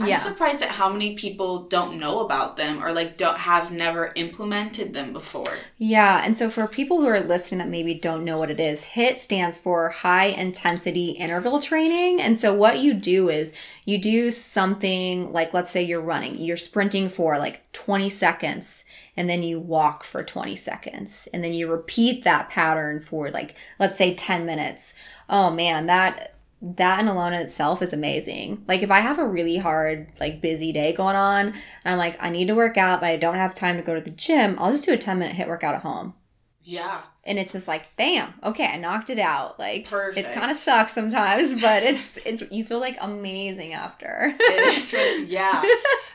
I'm 0.01 0.09
Yeah. 0.09 0.17
surprised 0.17 0.63
at 0.63 0.71
how 0.71 0.89
many 0.89 1.15
people 1.15 1.65
don't 1.65 1.99
know 1.99 2.21
about 2.21 2.57
them 2.57 2.83
or 2.83 2.93
like 2.93 3.17
don't 3.17 3.39
have 3.39 3.71
never 3.71 4.13
implemented 4.15 4.95
them 4.95 5.13
before. 5.13 5.59
Yeah, 5.77 6.23
and 6.25 6.37
so 6.37 6.49
for 6.49 6.67
people 6.67 7.01
who 7.01 7.07
are 7.09 7.21
listening 7.21 7.59
that 7.59 7.69
maybe 7.69 7.95
don't 7.95 8.25
know 8.25 8.39
what 8.39 8.51
it 8.51 8.59
is, 8.59 8.85
HIIT 8.95 9.21
stands 9.21 9.59
for 9.59 9.91
high 9.91 10.27
intensity 10.27 11.11
interval 11.11 11.61
training. 11.61 12.21
And 12.21 12.37
so 12.37 12.55
what 12.55 12.79
you 12.79 12.95
do 12.95 13.29
is 13.29 13.55
you 13.85 13.99
do 13.99 14.31
something 14.31 15.33
like 15.33 15.53
let's 15.53 15.71
say 15.71 15.83
you're 15.83 16.01
running, 16.01 16.39
you're 16.39 16.57
sprinting 16.57 17.09
for 17.09 17.39
like 17.39 17.71
20 17.73 18.09
seconds 18.09 18.85
and 19.17 19.29
then 19.29 19.43
you 19.43 19.61
walk 19.61 20.03
for 20.05 20.23
20 20.23 20.57
seconds 20.57 21.29
and 21.35 21.45
then 21.45 21.53
you 21.53 21.71
repeat 21.71 22.25
that 22.25 22.49
pattern 22.49 23.01
for 23.01 23.31
like 23.31 23.55
let's 23.79 23.99
say 23.99 24.15
10 24.15 24.47
minutes. 24.47 24.95
Oh 25.29 25.51
man, 25.51 25.87
that 25.87 26.35
that 26.63 26.99
and 27.01 27.09
alone 27.09 27.33
in 27.33 27.41
itself 27.41 27.81
is 27.83 27.93
amazing. 27.93 28.65
Like 28.69 28.83
if 28.83 28.91
I 28.91 29.01
have 29.01 29.19
a 29.19 29.27
really 29.27 29.57
hard, 29.57 30.09
like 30.21 30.41
busy 30.41 30.73
day 30.73 30.93
going 30.93 31.17
on, 31.17 31.47
and 31.49 31.55
I'm 31.85 31.99
like, 31.99 32.23
I 32.23 32.31
need 32.31 32.49
to 32.49 32.55
work 32.55 32.77
out, 32.77 33.01
but 33.01 33.09
I 33.11 33.17
don't 33.17 33.37
have 33.37 33.55
time 33.55 33.77
to 33.77 33.83
go 33.83 33.95
to 33.95 34.01
the 34.01 34.11
gym, 34.11 34.57
I'll 34.59 34.73
just 34.73 34.85
do 34.85 34.93
a 34.93 34.99
10 34.99 35.19
minute 35.19 35.37
HIIT 35.37 35.49
workout 35.49 35.75
at 35.75 35.83
home. 35.83 36.15
Yeah. 36.63 37.03
And 37.25 37.39
it's 37.39 37.53
just 37.53 37.67
like, 37.69 37.97
bam, 37.97 38.35
okay, 38.45 38.67
I 38.67 38.77
knocked 38.77 39.09
it 39.11 39.19
out. 39.19 39.59
Like 39.59 39.89
Perfect. 39.89 40.29
it 40.29 40.35
kind 40.35 40.51
of 40.51 40.57
sucks 40.57 40.93
sometimes, 40.95 41.55
but 41.61 41.83
it's 41.83 42.19
it's 42.27 42.43
you 42.51 42.65
feel 42.65 42.81
like 42.81 42.97
amazing 43.01 43.73
after. 43.73 44.35
It 44.39 44.77
is 44.77 44.93
really- 44.93 45.25
yeah. 45.27 45.63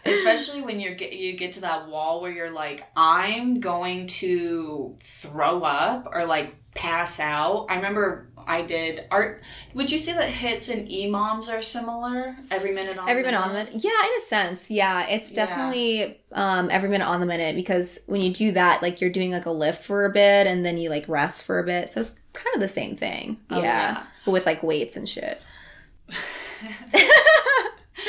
Especially 0.05 0.61
when 0.61 0.79
you 0.79 0.93
get 0.93 1.13
you 1.13 1.35
get 1.35 1.53
to 1.53 1.61
that 1.61 1.87
wall 1.87 2.21
where 2.21 2.31
you're 2.31 2.51
like, 2.51 2.85
I'm 2.95 3.59
going 3.59 4.05
to 4.07 4.95
throw 5.01 5.63
up 5.63 6.07
or 6.11 6.25
like 6.25 6.55
pass 6.75 7.19
out. 7.19 7.65
I 7.69 7.77
remember 7.77 8.29
I 8.47 8.61
did 8.61 9.05
art. 9.11 9.41
Would 9.73 9.91
you 9.91 9.97
say 9.99 10.13
that 10.13 10.29
HIITs 10.31 10.71
and 10.71 10.87
EMOMs 10.87 11.49
are 11.51 11.61
similar? 11.61 12.35
Every 12.51 12.73
minute 12.73 12.97
on 12.97 13.09
every 13.09 13.23
minute 13.23 13.39
on 13.39 13.49
the 13.49 13.53
minute. 13.55 13.73
Yeah, 13.83 13.89
in 13.91 14.17
a 14.17 14.21
sense. 14.21 14.69
Yeah, 14.71 15.07
it's 15.07 15.31
Yeah. 15.33 15.45
definitely 15.45 16.19
um 16.31 16.69
every 16.71 16.89
minute 16.89 17.05
on 17.07 17.19
the 17.19 17.25
minute 17.25 17.55
because 17.55 18.03
when 18.07 18.21
you 18.21 18.31
do 18.31 18.51
that, 18.53 18.81
like 18.81 19.01
you're 19.01 19.09
doing 19.09 19.31
like 19.31 19.45
a 19.45 19.51
lift 19.51 19.83
for 19.83 20.05
a 20.05 20.11
bit 20.11 20.47
and 20.47 20.65
then 20.65 20.77
you 20.77 20.89
like 20.89 21.07
rest 21.07 21.43
for 21.43 21.59
a 21.59 21.63
bit. 21.63 21.89
So 21.89 22.01
it's 22.01 22.11
kind 22.33 22.53
of 22.55 22.61
the 22.61 22.67
same 22.67 22.95
thing. 22.95 23.37
Oh, 23.49 23.57
yeah. 23.57 23.63
yeah. 23.63 24.03
But 24.25 24.31
with 24.31 24.45
like 24.45 24.61
weights 24.63 24.95
and 24.97 25.07
shit. 25.07 25.41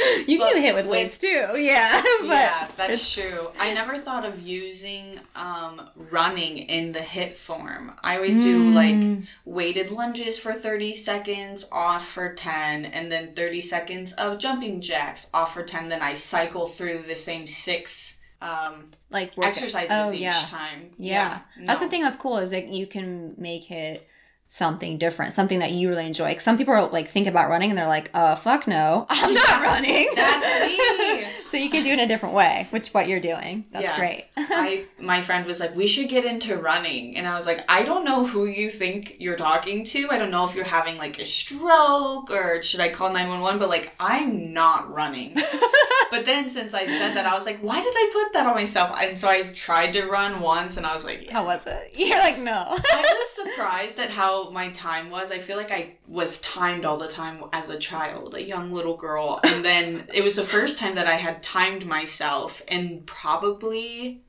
you 0.27 0.39
But 0.39 0.53
can 0.53 0.63
hit 0.63 0.75
with 0.75 0.85
with- 0.87 0.93
weights 0.93 1.19
too. 1.19 1.47
Yeah. 1.57 2.03
But 2.21 2.29
yeah, 2.29 2.69
that's 2.77 3.13
true. 3.13 3.49
I 3.59 3.73
never 3.75 3.99
thought 3.99 4.25
of 4.25 4.41
using 4.41 5.19
um, 5.35 5.83
running 6.11 6.59
in 6.59 6.93
the 6.93 7.01
HIIT 7.01 7.33
form. 7.33 7.93
I 8.03 8.17
always 8.17 8.37
do 8.37 8.71
like 8.71 9.23
weighted 9.45 9.91
lunges 9.91 10.39
for 10.39 10.53
30 10.53 10.95
seconds, 10.95 11.69
off 11.71 12.07
for 12.07 12.35
10, 12.35 12.87
and 12.87 13.11
then 13.13 13.35
30 13.35 13.61
seconds 13.61 14.13
of 14.15 14.39
jumping 14.39 14.81
jacks, 14.81 15.31
off 15.35 15.55
for 15.55 15.63
10. 15.63 15.89
Then 15.89 16.03
I 16.03 16.15
cycle 16.15 16.67
through 16.67 17.03
the 17.03 17.15
same 17.17 17.47
six 17.47 18.21
um, 18.43 18.91
like 19.11 19.37
work- 19.37 19.47
exercises 19.47 19.91
Oh, 19.93 20.13
each 20.13 20.21
yeah. 20.21 20.33
time. 20.49 20.91
Yeah. 20.99 21.39
That's 21.65 21.81
the 21.81 21.89
thing 21.89 22.03
that's 22.03 22.17
cool 22.17 22.39
is 22.39 22.51
that 22.51 22.69
you 22.69 22.87
can 22.87 23.35
make 23.39 23.71
it 23.71 24.07
something 24.49 24.97
different, 24.99 25.33
something 25.33 25.59
that 25.59 25.73
you 25.73 25.89
really 25.89 26.07
enjoy. 26.07 26.33
'Cause 26.35 26.43
some 26.45 26.57
people 26.59 26.73
are 26.75 26.87
like 26.89 27.09
think 27.09 27.27
about 27.27 27.49
running 27.49 27.71
and 27.71 27.79
they're 27.79 27.87
like, 27.89 28.11
uh, 28.15 28.37
fuck 28.37 28.67
no, 28.67 29.07
I'm 29.11 29.35
not 29.35 29.63
running. 29.63 30.09
That's 30.15 30.61
me. 30.67 31.25
So 31.47 31.57
you 31.57 31.71
can 31.71 31.83
do 31.85 31.91
it 31.91 31.95
in 31.95 32.01
a 32.01 32.07
different 32.09 32.35
way, 32.35 32.67
which 32.71 32.89
what 32.95 33.09
you're 33.09 33.21
doing. 33.21 33.65
That's 33.73 33.85
Yeah. 33.85 33.97
great. 33.97 34.25
I 34.37 34.85
my 35.01 35.23
friend 35.23 35.47
was 35.47 35.61
like, 35.61 35.75
"We 35.77 35.87
should 35.87 36.09
get 36.09 36.25
into 36.25 36.57
running," 36.57 37.17
and 37.17 37.27
I 37.27 37.35
was 37.37 37.47
like, 37.47 37.65
"I 37.69 37.83
don't 37.83 38.05
know 38.05 38.27
who 38.27 38.47
you 38.47 38.69
think 38.71 39.17
you're 39.19 39.37
talking 39.37 39.85
to. 39.85 40.09
I 40.11 40.19
don't 40.19 40.31
know 40.31 40.45
if 40.49 40.55
you're 40.55 40.65
having 40.65 40.99
like 40.99 41.19
a 41.19 41.25
stroke 41.25 42.31
or 42.31 42.63
should 42.63 42.81
I 42.81 42.89
call 42.91 43.13
nine 43.13 43.29
one 43.29 43.41
one. 43.41 43.59
But 43.59 43.69
like, 43.69 43.93
I'm 44.01 44.53
not 44.53 44.93
running." 44.93 45.35
but 46.11 46.25
then 46.25 46.49
since 46.51 46.75
I 46.75 46.87
said 46.87 47.15
that, 47.15 47.27
I 47.27 47.35
was 47.35 47.47
like, 47.47 47.59
"Why 47.61 47.81
did 47.81 47.95
I 47.95 48.11
put 48.13 48.33
that 48.35 48.47
on 48.47 48.55
myself?" 48.55 48.97
And 49.01 49.19
so 49.19 49.29
I 49.29 49.43
tried 49.43 49.93
to 49.95 50.07
run 50.07 50.41
once, 50.41 50.77
and 50.77 50.87
I 50.87 50.93
was 50.93 51.05
like, 51.05 51.27
yeah. 51.27 51.33
How 51.33 51.45
was 51.45 51.67
it? 51.67 51.93
You're 51.97 52.19
like, 52.19 52.39
no. 52.39 52.53
I 52.93 53.17
was 53.19 53.31
surprised 53.31 53.99
at 53.99 54.11
how 54.11 54.51
my 54.51 54.69
time 54.71 55.11
was. 55.11 55.31
I 55.31 55.39
feel 55.39 55.57
like 55.57 55.71
I 55.71 55.93
was 56.07 56.41
timed 56.41 56.85
all 56.85 56.97
the 56.97 57.09
time 57.09 57.43
as 57.53 57.71
a 57.71 57.79
child, 57.79 58.35
a 58.35 58.43
young 58.43 58.73
little 58.73 58.97
girl. 58.97 59.41
And 59.43 59.65
then 59.65 60.07
it 60.15 60.23
was 60.23 60.37
the 60.37 60.43
first 60.43 60.79
time 60.79 60.95
that 60.95 61.07
I 61.07 61.15
had 61.15 61.43
timed 61.43 61.87
myself 61.87 62.63
in 62.69 63.03
probably 63.07 64.23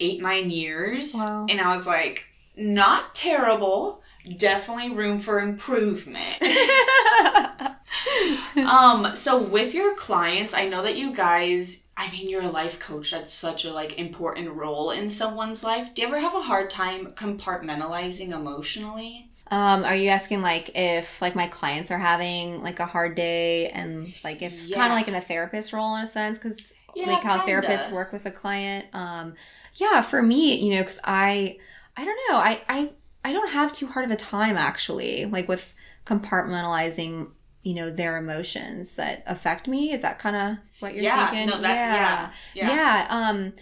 eight, 0.00 0.20
nine 0.20 0.50
years. 0.50 1.14
Wow. 1.14 1.46
And 1.48 1.60
I 1.60 1.74
was 1.74 1.86
like, 1.86 2.26
not 2.56 3.14
terrible. 3.14 4.02
Definitely 4.38 4.94
room 4.94 5.20
for 5.20 5.40
improvement. 5.40 6.42
um, 8.56 9.14
so 9.14 9.40
with 9.40 9.74
your 9.74 9.94
clients, 9.94 10.54
I 10.54 10.68
know 10.68 10.82
that 10.82 10.96
you 10.96 11.14
guys 11.14 11.82
I 11.96 12.10
mean, 12.10 12.28
you're 12.28 12.42
a 12.42 12.48
life 12.48 12.80
coach. 12.80 13.10
That's 13.10 13.32
such 13.32 13.64
a 13.64 13.72
like 13.72 13.98
important 13.98 14.50
role 14.50 14.90
in 14.90 15.10
someone's 15.10 15.62
life. 15.62 15.94
Do 15.94 16.02
you 16.02 16.08
ever 16.08 16.18
have 16.18 16.34
a 16.34 16.42
hard 16.42 16.70
time 16.70 17.06
compartmentalizing 17.08 18.32
emotionally? 18.32 19.30
Um, 19.52 19.84
are 19.84 19.94
you 19.94 20.08
asking 20.08 20.40
like 20.40 20.70
if 20.74 21.20
like 21.20 21.34
my 21.34 21.46
clients 21.46 21.90
are 21.90 21.98
having 21.98 22.62
like 22.62 22.80
a 22.80 22.86
hard 22.86 23.14
day 23.14 23.68
and 23.68 24.14
like 24.24 24.40
if 24.40 24.72
kind 24.72 24.90
of 24.90 24.96
like 24.96 25.08
in 25.08 25.14
a 25.14 25.20
therapist 25.20 25.74
role 25.74 25.94
in 25.96 26.02
a 26.02 26.06
sense 26.06 26.38
because 26.38 26.72
Yeah, 26.94 27.06
like 27.08 27.22
how 27.22 27.38
kinda. 27.38 27.68
therapists 27.68 27.92
work 27.92 28.12
with 28.12 28.24
a 28.24 28.30
client. 28.30 28.86
Um, 28.94 29.34
yeah, 29.74 30.00
for 30.00 30.22
me, 30.22 30.58
you 30.58 30.74
know, 30.74 30.80
because 30.80 31.00
I 31.04 31.58
I 31.98 32.04
don't 32.06 32.18
know, 32.30 32.38
I 32.38 32.60
I 32.68 32.90
I 33.24 33.32
don't 33.34 33.50
have 33.50 33.72
too 33.74 33.88
hard 33.88 34.06
of 34.06 34.10
a 34.10 34.16
time 34.16 34.56
actually, 34.56 35.26
like 35.26 35.48
with 35.48 35.74
compartmentalizing 36.06 37.28
you 37.62 37.74
know 37.74 37.90
their 37.90 38.16
emotions 38.16 38.96
that 38.96 39.22
affect 39.26 39.68
me. 39.68 39.92
Is 39.92 40.00
that 40.02 40.18
kind 40.18 40.34
of 40.36 40.58
what 40.80 40.94
you're 40.94 41.04
Yeah, 41.04 41.28
thinking? 41.30 41.48
no, 41.50 41.60
that- 41.60 41.76
yeah, 41.76 42.30
yeah. 42.54 42.68
yeah. 42.74 43.06
Um, 43.10 43.52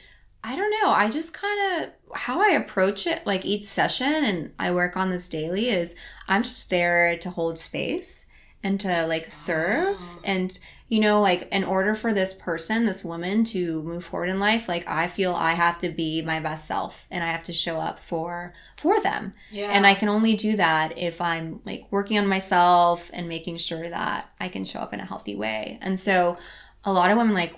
I 0.42 0.56
don't 0.56 0.70
know. 0.82 0.90
I 0.90 1.10
just 1.10 1.34
kind 1.34 1.82
of 1.84 1.90
how 2.16 2.40
I 2.40 2.50
approach 2.52 3.06
it, 3.06 3.26
like 3.26 3.44
each 3.44 3.64
session, 3.64 4.24
and 4.24 4.52
I 4.58 4.70
work 4.72 4.96
on 4.96 5.10
this 5.10 5.28
daily. 5.28 5.68
Is 5.68 5.96
I'm 6.28 6.42
just 6.42 6.70
there 6.70 7.16
to 7.18 7.30
hold 7.30 7.58
space 7.60 8.26
and 8.62 8.80
to 8.80 9.06
like 9.06 9.32
serve, 9.34 9.96
Oh. 9.98 10.20
and 10.24 10.58
you 10.88 10.98
know, 10.98 11.20
like 11.20 11.46
in 11.52 11.62
order 11.62 11.94
for 11.94 12.12
this 12.12 12.34
person, 12.34 12.84
this 12.84 13.04
woman, 13.04 13.44
to 13.44 13.80
move 13.82 14.04
forward 14.04 14.28
in 14.28 14.40
life, 14.40 14.66
like 14.68 14.88
I 14.88 15.06
feel 15.06 15.34
I 15.34 15.52
have 15.52 15.78
to 15.80 15.88
be 15.88 16.20
my 16.22 16.40
best 16.40 16.66
self, 16.66 17.06
and 17.10 17.22
I 17.22 17.28
have 17.28 17.44
to 17.44 17.52
show 17.52 17.78
up 17.78 18.00
for 18.00 18.54
for 18.76 19.00
them. 19.02 19.34
Yeah. 19.50 19.70
And 19.72 19.86
I 19.86 19.94
can 19.94 20.08
only 20.08 20.34
do 20.36 20.56
that 20.56 20.96
if 20.98 21.20
I'm 21.20 21.60
like 21.66 21.84
working 21.90 22.18
on 22.18 22.26
myself 22.26 23.10
and 23.12 23.28
making 23.28 23.58
sure 23.58 23.88
that 23.88 24.32
I 24.40 24.48
can 24.48 24.64
show 24.64 24.80
up 24.80 24.92
in 24.94 25.00
a 25.00 25.04
healthy 25.04 25.36
way. 25.36 25.78
And 25.82 25.98
so 26.00 26.38
a 26.82 26.92
lot 26.92 27.10
of 27.10 27.18
women 27.18 27.34
like 27.34 27.54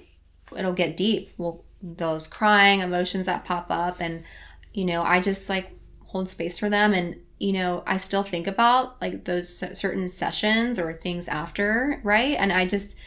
it'll 0.57 0.73
get 0.75 0.97
deep. 0.97 1.31
Well, 1.39 1.65
those 1.83 2.29
crying 2.29 2.81
emotions 2.81 3.27
that 3.27 3.45
pop 3.45 3.67
up 3.71 4.01
and 4.01 4.25
you 4.73 4.85
know, 4.85 5.03
I 5.03 5.21
just 5.21 5.49
like 5.51 5.73
hold 6.07 6.29
space 6.29 6.59
for 6.59 6.71
them 6.71 6.95
and 6.95 7.17
you 7.39 7.53
know, 7.53 7.83
I 7.87 7.97
still 7.97 8.23
think 8.23 8.47
about 8.47 9.01
like 9.03 9.25
those 9.25 9.59
certain 9.77 10.09
sessions 10.09 10.79
or 10.79 10.93
things 10.93 11.27
after, 11.27 12.01
right? 12.05 12.37
And 12.39 12.53
I 12.53 12.67
just 12.67 12.99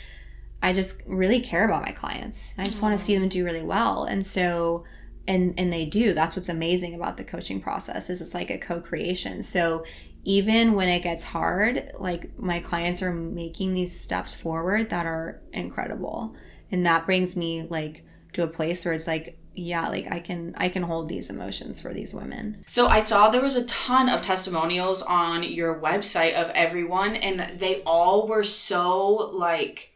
I 0.61 0.73
just 0.73 1.01
really 1.05 1.39
care 1.39 1.65
about 1.65 1.83
my 1.83 1.91
clients. 1.91 2.53
I 2.57 2.65
just 2.65 2.81
want 2.81 2.97
to 2.97 3.03
see 3.03 3.15
mm. 3.15 3.21
them 3.21 3.29
do 3.29 3.45
really 3.45 3.63
well. 3.63 4.03
And 4.03 4.25
so 4.25 4.83
and 5.27 5.53
and 5.57 5.71
they 5.71 5.85
do. 5.85 6.13
That's 6.13 6.35
what's 6.35 6.49
amazing 6.49 6.93
about 6.93 7.17
the 7.17 7.23
coaching 7.23 7.61
process 7.61 8.09
is 8.09 8.21
it's 8.21 8.33
like 8.33 8.49
a 8.49 8.57
co-creation. 8.57 9.41
So 9.41 9.85
even 10.23 10.73
when 10.73 10.89
it 10.89 11.03
gets 11.03 11.23
hard, 11.23 11.91
like 11.97 12.37
my 12.37 12.59
clients 12.59 13.01
are 13.01 13.13
making 13.13 13.73
these 13.73 13.97
steps 13.97 14.35
forward 14.35 14.89
that 14.89 15.05
are 15.05 15.41
incredible. 15.53 16.35
And 16.71 16.85
that 16.85 17.05
brings 17.05 17.35
me 17.35 17.67
like 17.69 18.03
to 18.35 18.43
a 18.43 18.47
place 18.47 18.85
where 18.85 18.93
it's 18.93 19.07
like 19.07 19.39
yeah, 19.57 19.87
like 19.87 20.11
I 20.11 20.19
can 20.19 20.53
I 20.57 20.67
can 20.67 20.83
hold 20.83 21.07
these 21.07 21.29
emotions 21.29 21.79
for 21.79 21.93
these 21.93 22.13
women. 22.13 22.63
So 22.67 22.87
I 22.87 22.99
saw 22.99 23.29
there 23.29 23.41
was 23.41 23.55
a 23.55 23.65
ton 23.65 24.09
of 24.09 24.21
testimonials 24.21 25.01
on 25.01 25.43
your 25.43 25.79
website 25.79 26.33
of 26.33 26.51
everyone 26.53 27.15
and 27.15 27.57
they 27.57 27.81
all 27.85 28.27
were 28.27 28.43
so 28.43 29.29
like 29.33 29.93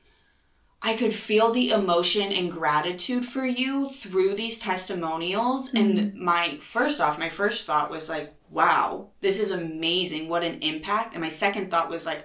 I 0.81 0.95
could 0.95 1.13
feel 1.13 1.51
the 1.51 1.71
emotion 1.71 2.31
and 2.31 2.49
gratitude 2.49 3.25
for 3.25 3.45
you 3.45 3.89
through 3.89 4.35
these 4.35 4.59
testimonials 4.59 5.73
and 5.73 5.97
Mm-hmm. 5.97 6.23
my 6.23 6.57
first 6.61 7.01
off 7.01 7.19
my 7.19 7.27
first 7.27 7.67
thought 7.67 7.91
was 7.91 8.07
like 8.07 8.33
wow 8.49 9.09
this 9.19 9.41
is 9.41 9.51
amazing 9.51 10.29
what 10.29 10.43
an 10.43 10.59
impact 10.61 11.13
and 11.15 11.21
my 11.21 11.27
second 11.29 11.69
thought 11.69 11.89
was 11.89 12.05
like 12.05 12.23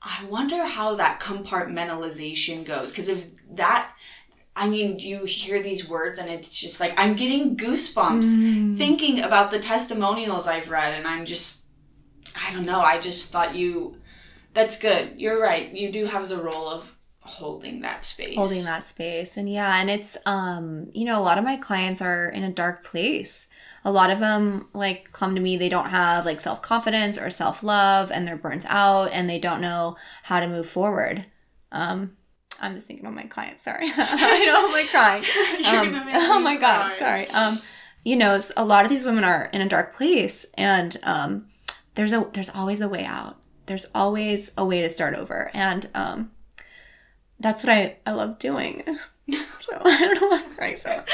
I 0.00 0.24
wonder 0.26 0.64
how 0.64 0.94
that 0.94 1.18
compartmentalization 1.18 2.64
goes 2.64 2.92
because 2.92 3.08
if 3.08 3.30
that 3.56 3.90
I 4.56 4.68
mean, 4.68 4.98
you 4.98 5.24
hear 5.26 5.62
these 5.62 5.86
words 5.88 6.18
and 6.18 6.28
it's 6.30 6.48
just 6.48 6.80
like 6.80 6.94
I'm 6.98 7.14
getting 7.14 7.56
goosebumps 7.56 8.78
thinking 8.78 9.20
about 9.22 9.50
the 9.50 9.58
testimonials 9.58 10.46
I've 10.46 10.70
read, 10.70 10.94
and 10.94 11.06
I'm 11.06 11.26
just, 11.26 11.66
I 12.34 12.52
don't 12.52 12.64
know. 12.66 12.80
I 12.80 12.98
just 12.98 13.30
thought 13.30 13.54
you, 13.54 13.96
that's 14.54 14.78
good. 14.80 15.20
You're 15.20 15.40
right. 15.40 15.70
You 15.72 15.92
do 15.92 16.06
have 16.06 16.28
the 16.28 16.38
role 16.38 16.68
of 16.68 16.96
holding 17.20 17.82
that 17.82 18.04
space. 18.04 18.36
holding 18.36 18.64
that 18.64 18.84
space 18.84 19.36
and 19.36 19.50
yeah 19.50 19.80
and 19.80 19.90
it's 19.90 20.16
um 20.26 20.88
you 20.94 21.04
know 21.04 21.20
a 21.20 21.24
lot 21.24 21.38
of 21.38 21.44
my 21.44 21.56
clients 21.56 22.00
are 22.00 22.28
in 22.28 22.44
a 22.44 22.52
dark 22.52 22.84
place 22.84 23.48
a 23.84 23.90
lot 23.90 24.10
of 24.10 24.20
them 24.20 24.68
like 24.72 25.10
come 25.10 25.34
to 25.34 25.40
me 25.40 25.56
they 25.56 25.68
don't 25.68 25.90
have 25.90 26.24
like 26.24 26.38
self-confidence 26.38 27.18
or 27.18 27.28
self-love 27.28 28.12
and 28.12 28.28
they're 28.28 28.36
burnt 28.36 28.64
out 28.68 29.10
and 29.12 29.28
they 29.28 29.40
don't 29.40 29.60
know 29.60 29.96
how 30.22 30.38
to 30.38 30.46
move 30.46 30.68
forward 30.68 31.24
um 31.72 32.15
i'm 32.60 32.74
just 32.74 32.86
thinking 32.86 33.06
of 33.06 33.14
my 33.14 33.24
clients 33.24 33.62
sorry 33.62 33.86
i 33.96 34.44
know 34.46 34.66
i'm 34.66 34.72
like 34.72 34.88
crying 34.90 35.22
Um, 35.66 36.08
oh 36.14 36.40
my 36.40 36.56
god 36.56 36.88
cry. 36.92 36.94
sorry 36.98 37.28
um 37.28 37.58
you 38.04 38.16
know 38.16 38.38
a 38.56 38.64
lot 38.64 38.84
of 38.84 38.90
these 38.90 39.04
women 39.04 39.24
are 39.24 39.48
in 39.52 39.60
a 39.60 39.68
dark 39.68 39.94
place 39.94 40.46
and 40.56 40.96
um 41.02 41.46
there's 41.94 42.12
a 42.12 42.28
there's 42.32 42.50
always 42.50 42.80
a 42.80 42.88
way 42.88 43.04
out 43.04 43.36
there's 43.66 43.86
always 43.94 44.52
a 44.56 44.64
way 44.64 44.80
to 44.82 44.88
start 44.88 45.14
over 45.14 45.50
and 45.54 45.88
um 45.94 46.30
that's 47.38 47.62
what 47.62 47.70
I, 47.72 47.96
I 48.06 48.12
love 48.12 48.38
doing. 48.38 48.82
So 49.28 49.76
I 49.84 49.98
don't 49.98 50.20
know 50.20 50.28
why 50.28 50.40
I'm 50.44 50.54
crying 50.54 50.76
so. 50.76 51.04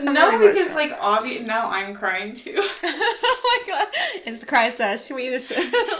no, 0.00 0.38
because 0.38 0.76
like 0.76 0.92
obvious. 1.00 1.42
Now 1.44 1.68
I'm 1.68 1.92
crying 1.96 2.32
too. 2.34 2.54
oh 2.56 3.62
my 3.66 3.72
god. 3.72 3.88
It's 4.24 4.38
the 4.38 4.46
cry 4.46 4.70
sesh. 4.70 5.10
We 5.10 5.28
just 5.30 5.50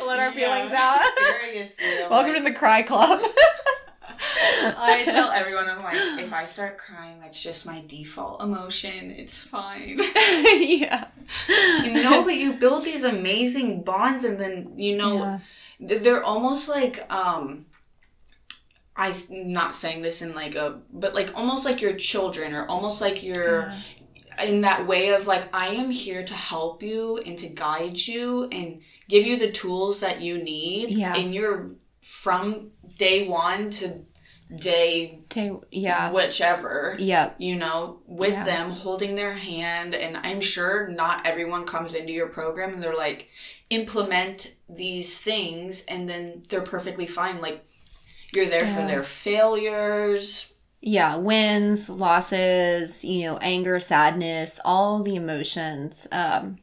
let 0.06 0.20
our 0.20 0.30
feelings 0.30 0.70
out. 0.72 1.00
Seriously. 1.18 1.84
I'm 2.04 2.10
Welcome 2.10 2.34
like- 2.34 2.44
to 2.44 2.48
the 2.52 2.56
cry 2.56 2.82
club. 2.82 3.20
I 4.20 5.02
tell 5.04 5.30
everyone, 5.30 5.68
I'm 5.68 5.82
like, 5.82 5.96
if 6.24 6.32
I 6.32 6.44
start 6.44 6.78
crying, 6.78 7.20
that's 7.20 7.42
just 7.42 7.66
my 7.66 7.82
default 7.86 8.42
emotion. 8.42 9.10
It's 9.10 9.42
fine. 9.42 9.98
yeah. 10.44 11.08
you 11.84 11.92
know, 12.02 12.24
but 12.24 12.34
you 12.36 12.54
build 12.54 12.84
these 12.84 13.04
amazing 13.04 13.82
bonds, 13.82 14.24
and 14.24 14.38
then 14.40 14.72
you 14.78 14.96
know, 14.96 15.18
Yeah. 15.18 15.38
they're 15.98 16.24
almost 16.24 16.68
like 16.68 17.10
um. 17.12 17.66
I 18.98 19.10
s- 19.10 19.30
not 19.30 19.74
saying 19.74 20.00
this 20.00 20.22
in 20.22 20.34
like 20.34 20.54
a, 20.54 20.80
but 20.90 21.14
like 21.14 21.36
almost 21.36 21.66
like 21.66 21.82
your 21.82 21.92
children, 21.94 22.54
or 22.54 22.66
almost 22.66 23.02
like 23.02 23.22
you're 23.22 23.70
in 24.42 24.62
that 24.62 24.86
way 24.86 25.10
of 25.10 25.26
like 25.26 25.54
I 25.54 25.68
am 25.68 25.90
here 25.90 26.22
to 26.22 26.32
help 26.34 26.82
you 26.82 27.18
and 27.26 27.36
to 27.38 27.48
guide 27.48 27.98
you 27.98 28.48
and 28.50 28.80
give 29.08 29.26
you 29.26 29.36
the 29.38 29.50
tools 29.50 30.00
that 30.00 30.22
you 30.22 30.42
need. 30.42 30.90
Yeah. 30.96 31.14
and 31.14 31.34
you're 31.34 31.72
from 32.00 32.70
day 32.98 33.26
one 33.28 33.70
to 33.70 34.00
day 34.54 35.20
Ta- 35.28 35.58
yeah. 35.72 36.12
whichever 36.12 36.94
yeah 37.00 37.32
you 37.38 37.56
know, 37.56 37.98
with 38.06 38.32
Yeah. 38.32 38.44
them 38.44 38.70
holding 38.70 39.16
their 39.16 39.34
hand. 39.34 39.94
And 39.94 40.16
I'm 40.18 40.40
sure 40.40 40.86
not 40.88 41.26
everyone 41.26 41.64
comes 41.66 41.94
into 41.94 42.12
your 42.12 42.28
program 42.28 42.74
and 42.74 42.82
they're 42.82 42.94
like, 42.94 43.28
implement 43.70 44.54
these 44.68 45.18
things, 45.18 45.84
and 45.86 46.08
then 46.08 46.42
they're 46.48 46.60
perfectly 46.60 47.06
fine. 47.06 47.40
Like, 47.40 47.64
you're 48.34 48.46
there 48.46 48.66
for 48.66 48.82
their 48.86 49.02
failures. 49.02 50.54
yeah 50.80 51.16
wins 51.16 51.88
losses 51.88 53.04
you 53.04 53.24
know 53.24 53.38
anger 53.38 53.80
sadness 53.80 54.60
all 54.64 55.02
the 55.02 55.16
emotions 55.16 56.06
um 56.12 56.58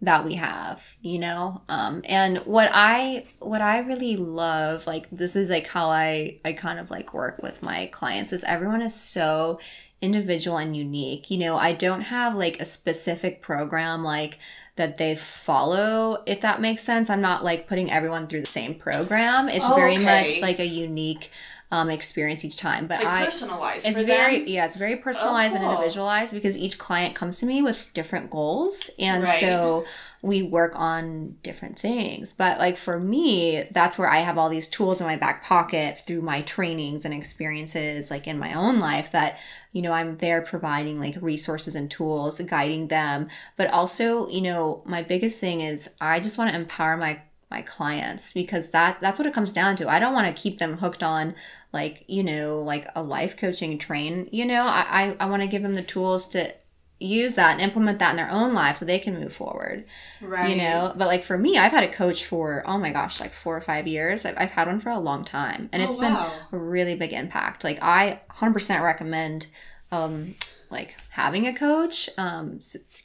that 0.00 0.24
we 0.24 0.34
have 0.34 0.94
you 1.00 1.18
know? 1.18 1.62
Um 1.68 2.02
and 2.04 2.38
what 2.38 2.70
i 2.72 3.24
what 3.40 3.60
i 3.60 3.80
really 3.80 4.16
love 4.16 4.86
like 4.86 5.08
this 5.10 5.34
is 5.36 5.50
like 5.50 5.66
how 5.68 5.90
i 5.90 6.38
i 6.44 6.52
kind 6.52 6.78
of 6.78 6.90
like 6.90 7.12
work 7.14 7.42
with 7.42 7.62
my 7.62 7.86
clients 7.92 8.32
is 8.32 8.44
everyone 8.44 8.82
is 8.82 8.94
so 8.94 9.58
individual 10.00 10.56
and 10.58 10.76
unique. 10.76 11.30
You 11.30 11.38
know 11.38 11.56
i 11.56 11.72
don't 11.72 12.02
have 12.02 12.36
like 12.36 12.60
a 12.60 12.64
specific 12.64 13.42
program 13.42 14.04
like 14.04 14.38
that 14.76 14.96
they 14.96 15.16
follow 15.16 16.22
if 16.26 16.40
that 16.42 16.60
makes 16.60 16.82
sense. 16.84 17.10
I'm 17.10 17.20
not 17.20 17.42
like 17.42 17.66
putting 17.66 17.90
everyone 17.90 18.28
through 18.28 18.40
the 18.40 18.46
same 18.46 18.76
program. 18.76 19.48
It's 19.48 19.66
very 19.68 19.94
Okay. 19.94 20.04
much 20.04 20.40
like 20.42 20.60
a 20.60 20.66
unique 20.66 21.30
um, 21.70 21.90
experience 21.90 22.44
each 22.46 22.56
time 22.56 22.86
but 22.86 22.98
Like, 22.98 23.06
i 23.06 23.24
personalized 23.26 23.86
it's 23.86 23.98
very 23.98 24.38
them. 24.38 24.48
yeah 24.48 24.64
it's 24.64 24.76
very 24.76 24.96
personalized 24.96 25.54
cool. 25.54 25.62
and 25.64 25.70
individualized 25.72 26.32
because 26.32 26.56
each 26.56 26.78
client 26.78 27.14
comes 27.14 27.38
to 27.40 27.46
me 27.46 27.60
with 27.62 27.92
different 27.92 28.30
goals 28.30 28.90
and 28.98 29.24
Right. 29.24 29.40
so 29.40 29.84
we 30.22 30.42
work 30.42 30.72
on 30.76 31.36
different 31.42 31.78
things 31.78 32.32
but 32.32 32.58
like 32.58 32.78
for 32.78 32.98
me 32.98 33.64
that's 33.70 33.98
where 33.98 34.08
i 34.10 34.20
have 34.20 34.38
all 34.38 34.48
these 34.48 34.66
tools 34.68 35.00
in 35.00 35.06
my 35.06 35.16
back 35.16 35.44
pocket 35.44 36.00
through 36.06 36.22
my 36.22 36.40
trainings 36.40 37.04
and 37.04 37.12
experiences 37.12 38.10
like 38.10 38.26
in 38.26 38.38
my 38.38 38.54
own 38.54 38.80
life 38.80 39.12
that 39.12 39.38
you 39.72 39.82
know 39.82 39.92
i'm 39.92 40.16
there 40.18 40.40
providing 40.40 40.98
like 40.98 41.16
resources 41.20 41.76
and 41.76 41.90
tools 41.90 42.40
guiding 42.40 42.88
them 42.88 43.28
but 43.58 43.70
also 43.70 44.28
you 44.30 44.40
know 44.40 44.82
my 44.86 45.02
biggest 45.02 45.38
thing 45.38 45.60
is 45.60 45.94
i 46.00 46.18
just 46.18 46.38
want 46.38 46.50
to 46.50 46.56
empower 46.58 46.96
my 46.96 47.20
my 47.50 47.62
clients 47.62 48.34
because 48.34 48.72
that 48.72 49.00
that's 49.00 49.18
what 49.18 49.24
it 49.24 49.32
comes 49.32 49.54
down 49.54 49.74
to. 49.74 49.88
I 49.88 49.98
don't 49.98 50.12
want 50.12 50.26
to 50.26 50.38
keep 50.42 50.58
them 50.58 50.76
hooked 50.76 51.02
on 51.02 51.34
like, 51.72 52.04
you 52.06 52.22
know, 52.22 52.60
like 52.62 52.86
a 52.94 53.02
life 53.02 53.36
coaching 53.36 53.78
train. 53.78 54.28
You 54.32 54.46
know, 54.46 54.66
I 54.66 54.86
I, 54.88 55.16
I 55.20 55.26
want 55.26 55.42
to 55.42 55.48
give 55.48 55.62
them 55.62 55.74
the 55.74 55.82
tools 55.82 56.28
to 56.30 56.54
use 57.00 57.36
that 57.36 57.52
and 57.52 57.60
implement 57.60 58.00
that 58.00 58.10
in 58.10 58.16
their 58.16 58.30
own 58.30 58.52
life 58.54 58.78
so 58.78 58.84
they 58.84 58.98
can 58.98 59.20
move 59.20 59.32
forward. 59.32 59.84
Right. 60.20 60.50
You 60.50 60.56
know, 60.56 60.92
but 60.96 61.06
like 61.06 61.22
for 61.22 61.38
me, 61.38 61.56
I've 61.56 61.70
had 61.72 61.84
a 61.84 61.88
coach 61.92 62.24
for 62.24 62.64
oh 62.66 62.78
my 62.78 62.90
gosh, 62.90 63.20
like 63.20 63.32
four 63.32 63.56
or 63.56 63.60
five 63.60 63.86
years. 63.86 64.24
I've, 64.26 64.36
I've 64.38 64.50
had 64.50 64.66
one 64.66 64.80
for 64.80 64.90
a 64.90 64.98
long 64.98 65.24
time, 65.24 65.68
and 65.72 65.82
Oh, 65.82 65.86
it's 65.86 65.98
wow. 65.98 66.32
been 66.50 66.58
a 66.60 66.62
really 66.62 66.94
big 66.96 67.12
impact. 67.12 67.62
Like 67.64 67.78
I 67.82 68.20
100% 68.40 68.82
recommend 68.82 69.46
um 69.92 70.34
like 70.70 70.96
having 71.10 71.46
a 71.46 71.54
coach. 71.54 72.10
Um, 72.18 72.60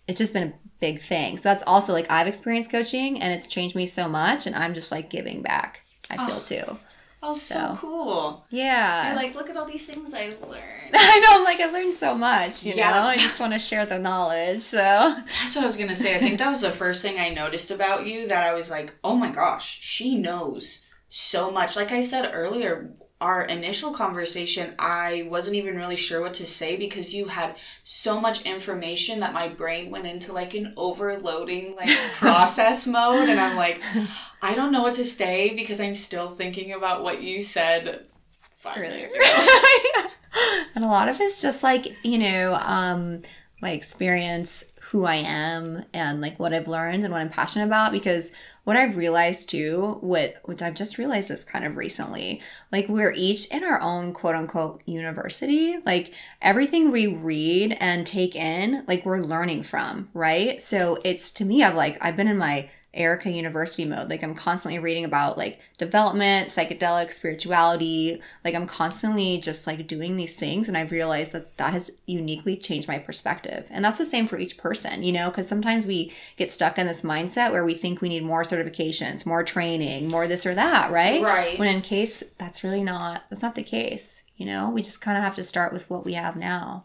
it's 0.08 0.18
just 0.18 0.34
been 0.34 0.50
a 0.50 0.54
big 0.80 1.00
thing. 1.00 1.38
So 1.38 1.50
that's 1.50 1.64
also 1.64 1.94
like 1.94 2.10
I've 2.10 2.28
experienced 2.28 2.72
coaching, 2.72 3.22
and 3.22 3.34
it's 3.34 3.48
changed 3.48 3.76
me 3.76 3.86
so 3.86 4.10
much, 4.10 4.48
and 4.48 4.56
I'm 4.56 4.74
just 4.74 4.92
like 4.92 5.10
giving 5.10 5.42
back. 5.42 5.82
I 6.10 6.26
feel 6.28 6.42
too. 6.42 6.78
Oh, 7.26 7.36
so, 7.36 7.56
So. 7.56 7.78
cool. 7.80 8.46
Yeah. 8.50 9.08
You're 9.08 9.16
like, 9.16 9.34
look 9.34 9.50
at 9.50 9.56
all 9.56 9.66
these 9.66 9.88
things 9.88 10.14
I've 10.14 10.42
learned. 10.42 10.62
I 10.94 11.20
know, 11.22 11.40
I'm 11.40 11.44
like, 11.46 11.60
I've 11.62 11.72
learned 11.72 11.96
so 11.96 12.14
much, 12.16 12.64
you 12.64 12.74
Yeah. 12.74 12.92
know? 12.92 13.00
I 13.08 13.16
just 13.16 13.40
want 13.40 13.54
to 13.54 13.60
share 13.60 13.86
the 13.86 13.98
knowledge. 13.98 14.62
So, 14.62 14.78
That's 15.26 15.56
what 15.56 15.64
I 15.64 15.66
was 15.66 15.78
gonna 15.78 15.96
say. 15.96 16.16
I 16.16 16.20
think 16.20 16.38
that 16.40 16.50
was 16.50 16.62
the 16.62 16.70
first 16.70 17.02
thing 17.02 17.18
I 17.20 17.30
noticed 17.30 17.72
about 17.72 18.06
you 18.06 18.28
that 18.28 18.44
I 18.44 18.54
was 18.54 18.70
like, 18.70 18.94
oh 19.06 19.16
my 19.16 19.30
gosh, 19.32 19.80
she 19.82 20.16
knows 20.18 20.86
so 21.08 21.50
much. 21.50 21.76
Like 21.78 21.92
I 21.94 22.02
said 22.02 22.30
earlier, 22.34 22.92
our 23.24 23.44
initial 23.46 23.94
conversation, 23.94 24.76
I 24.78 25.26
wasn't 25.30 25.56
even 25.56 25.78
really 25.78 25.96
sure 25.96 26.22
what 26.22 26.34
to 26.36 26.46
say 26.46 26.76
because 26.76 27.16
you 27.16 27.28
had 27.30 27.56
so 27.82 28.20
much 28.20 28.46
information 28.46 29.22
that 29.22 29.34
my 29.34 29.48
brain 29.48 29.90
went 29.90 30.06
into 30.06 30.34
like 30.34 30.54
an 30.54 30.74
overloading 30.76 31.78
like 31.78 31.90
process 32.18 32.86
mode 32.86 33.30
and 33.30 33.40
I'm 33.40 33.56
like, 33.56 33.82
I 34.42 34.54
don't 34.56 34.74
know 34.74 34.82
what 34.82 34.96
to 34.96 35.06
say 35.06 35.56
because 35.56 35.80
I'm 35.80 35.96
still 35.96 36.30
thinking 36.30 36.74
about 36.74 37.02
what 37.02 37.24
you 37.24 37.44
said 37.44 38.06
five 38.58 38.78
Earlier. 38.78 38.92
minutes 38.92 39.16
ago. 39.16 40.10
and 40.76 40.84
a 40.84 40.88
lot 40.88 41.08
of 41.08 41.20
it's 41.22 41.42
just 41.42 41.64
like, 41.64 41.96
you 42.04 42.18
know, 42.18 42.56
um, 42.56 43.22
my 43.62 43.72
experience, 43.72 44.74
who 44.82 45.06
I 45.06 45.16
am, 45.16 45.86
and 45.94 46.20
like 46.20 46.40
what 46.40 46.54
I've 46.54 46.68
learned 46.68 47.06
and 47.06 47.14
what 47.14 47.22
I'm 47.22 47.30
passionate 47.30 47.68
about. 47.68 47.94
Because 47.94 48.34
what 48.64 48.78
I've 48.78 48.98
realized 48.98 49.50
too, 49.50 49.98
what 50.02 50.36
which 50.44 50.62
I've 50.62 50.76
just 50.76 50.98
realized 50.98 51.30
this 51.30 51.44
kind 51.44 51.66
of 51.66 51.76
recently, 51.78 52.42
like 52.72 52.88
we're 52.88 53.12
each 53.12 53.48
in 53.48 53.64
our 53.64 53.80
own 53.82 54.14
quote 54.14 54.36
unquote 54.36 54.82
university. 54.86 55.78
Like 55.86 56.14
everything 56.42 56.92
we 56.92 57.08
read 57.08 57.78
and 57.80 58.08
take 58.08 58.36
in, 58.36 58.86
like 58.88 59.06
we're 59.06 59.22
learning 59.22 59.64
from, 59.64 60.10
right? 60.14 60.62
So 60.62 60.98
it's 61.04 61.32
to 61.34 61.46
me, 61.46 61.64
I've 61.64 61.76
like 61.76 61.98
I've 62.02 62.18
been 62.18 62.28
in 62.28 62.38
my 62.38 62.70
Ericka 62.98 63.34
University 63.34 63.86
mode. 63.86 64.10
Like 64.10 64.24
I'm 64.24 64.36
constantly 64.36 64.80
reading 64.80 65.04
about 65.04 65.38
like 65.38 65.60
development, 65.78 66.50
psychedelic, 66.50 67.12
spirituality. 67.12 68.22
Like 68.46 68.54
I'm 68.54 68.68
constantly 68.68 69.40
just 69.40 69.66
like 69.66 69.88
doing 69.88 70.16
these 70.16 70.36
things 70.36 70.68
and 70.68 70.78
I've 70.78 70.92
realized 70.92 71.32
that 71.32 71.58
that 71.58 71.74
has 71.74 72.02
uniquely 72.06 72.56
changed 72.56 72.88
my 72.88 73.00
perspective. 73.00 73.68
And 73.72 73.84
that's 73.84 73.98
the 73.98 74.06
same 74.06 74.28
for 74.28 74.38
each 74.38 74.58
person, 74.58 75.02
you 75.02 75.12
know, 75.12 75.30
because 75.30 75.48
sometimes 75.48 75.88
we 75.88 76.14
get 76.38 76.52
stuck 76.52 76.78
in 76.78 76.86
this 76.86 77.02
mindset 77.02 77.52
where 77.52 77.66
we 77.66 77.74
think 77.74 78.00
we 78.00 78.10
need 78.10 78.24
more 78.24 78.44
certifications, 78.44 79.26
more 79.26 79.44
training, 79.44 80.10
more 80.10 80.28
this 80.28 80.46
or 80.46 80.54
that, 80.54 80.92
right? 80.92 81.22
Right. 81.22 81.58
When 81.58 81.74
in 81.74 81.82
case 81.82 82.22
that's 82.38 82.64
really 82.64 82.84
not 82.84 83.24
that's 83.30 83.42
not 83.42 83.56
the 83.56 83.64
case, 83.64 84.26
you 84.38 84.46
know? 84.46 84.70
We 84.70 84.84
just 84.84 85.02
kind 85.02 85.18
of 85.18 85.24
have 85.24 85.36
to 85.36 85.44
start 85.44 85.74
with 85.74 85.90
what 85.90 86.06
we 86.06 86.14
have 86.14 86.36
now. 86.36 86.84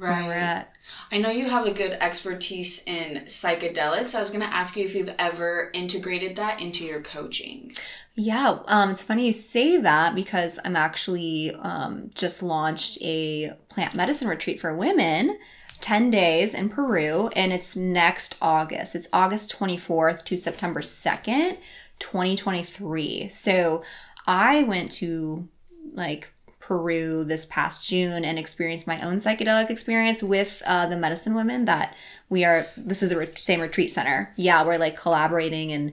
Where 0.00 0.10
we're 0.10 0.30
Right. 0.30 0.36
at. 0.36 0.72
I 1.12 1.18
know 1.18 1.30
you 1.30 1.48
have 1.48 1.66
a 1.66 1.72
good 1.72 1.92
expertise 2.00 2.82
in 2.86 3.22
psychedelics. 3.26 4.14
I 4.14 4.20
was 4.20 4.30
going 4.30 4.40
to 4.48 4.54
ask 4.54 4.76
you 4.76 4.84
if 4.84 4.94
you've 4.94 5.14
ever 5.18 5.70
integrated 5.74 6.36
that 6.36 6.60
into 6.60 6.84
your 6.84 7.00
coaching. 7.02 7.72
Yeah, 8.16 8.58
um, 8.66 8.90
it's 8.90 9.02
funny 9.02 9.26
you 9.26 9.32
say 9.32 9.76
that 9.76 10.14
because 10.14 10.58
I'm 10.64 10.74
actually 10.76 11.54
um, 11.54 12.10
just 12.14 12.42
launched 12.42 12.98
a 13.02 13.52
plant 13.68 13.94
medicine 13.94 14.26
retreat 14.28 14.60
for 14.60 14.74
women, 14.74 15.38
10 15.80 16.10
days 16.10 16.54
in 16.54 16.68
Peru, 16.70 17.28
and 17.36 17.52
it's 17.52 17.76
next 17.76 18.36
August. 18.42 18.94
It's 18.94 19.08
August 19.12 19.54
24th 19.58 20.24
to 20.24 20.36
September 20.36 20.80
2nd, 20.80 21.58
2023. 21.98 23.28
So 23.28 23.82
I 24.26 24.62
went 24.64 24.92
to 24.92 25.48
like 25.92 26.28
Peru 26.70 27.24
this 27.24 27.46
past 27.46 27.88
June 27.88 28.24
and 28.24 28.38
experienced 28.38 28.86
my 28.86 29.00
own 29.00 29.16
psychedelic 29.16 29.70
experience 29.70 30.22
with 30.22 30.62
uh, 30.64 30.86
the 30.86 30.96
medicine 30.96 31.34
women 31.34 31.64
that 31.64 31.96
we 32.28 32.44
are. 32.44 32.64
This 32.76 33.02
is 33.02 33.10
a 33.10 33.18
re- 33.18 33.34
same 33.34 33.60
retreat 33.60 33.90
center. 33.90 34.32
Yeah, 34.36 34.64
we're 34.64 34.78
like 34.78 34.96
collaborating 34.96 35.72
and 35.72 35.92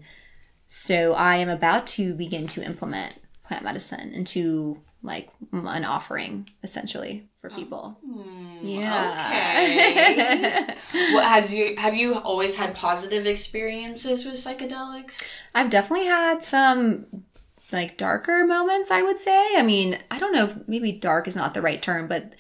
so 0.68 1.16
I 1.16 1.38
am 1.38 1.50
about 1.50 1.88
to 1.88 2.14
begin 2.14 2.48
to 2.50 2.64
implement 2.64 3.16
plant 3.44 3.64
medicine 3.64 4.14
into 4.14 4.80
like 5.02 5.32
an 5.52 5.84
offering 5.84 6.48
essentially 6.62 7.28
for 7.42 7.50
people. 7.50 7.98
yeah. 8.62 9.26
Okay. 9.32 10.76
what 11.16 11.26
has 11.26 11.52
you 11.52 11.76
have 11.78 11.96
you 11.96 12.20
always 12.20 12.56
had 12.56 12.76
positive 12.76 13.26
experiences 13.26 14.26
with 14.26 14.36
psychedelics? 14.36 15.28
I've 15.56 15.72
definitely 15.72 16.06
had 16.06 16.44
some 16.44 17.08
like 17.72 17.98
darker 17.98 18.46
moments, 18.46 18.92
I 18.92 19.02
would 19.02 19.20
say. 19.20 19.56
I 19.58 19.62
mean, 19.62 19.98
I 20.10 20.20
don't 20.20 20.34
know 20.34 20.46
if 20.46 20.68
maybe 20.68 20.92
dark 20.92 21.28
is 21.28 21.36
not 21.36 21.54
the 21.54 21.62
right 21.62 21.82
term, 21.82 22.08
but 22.08 22.34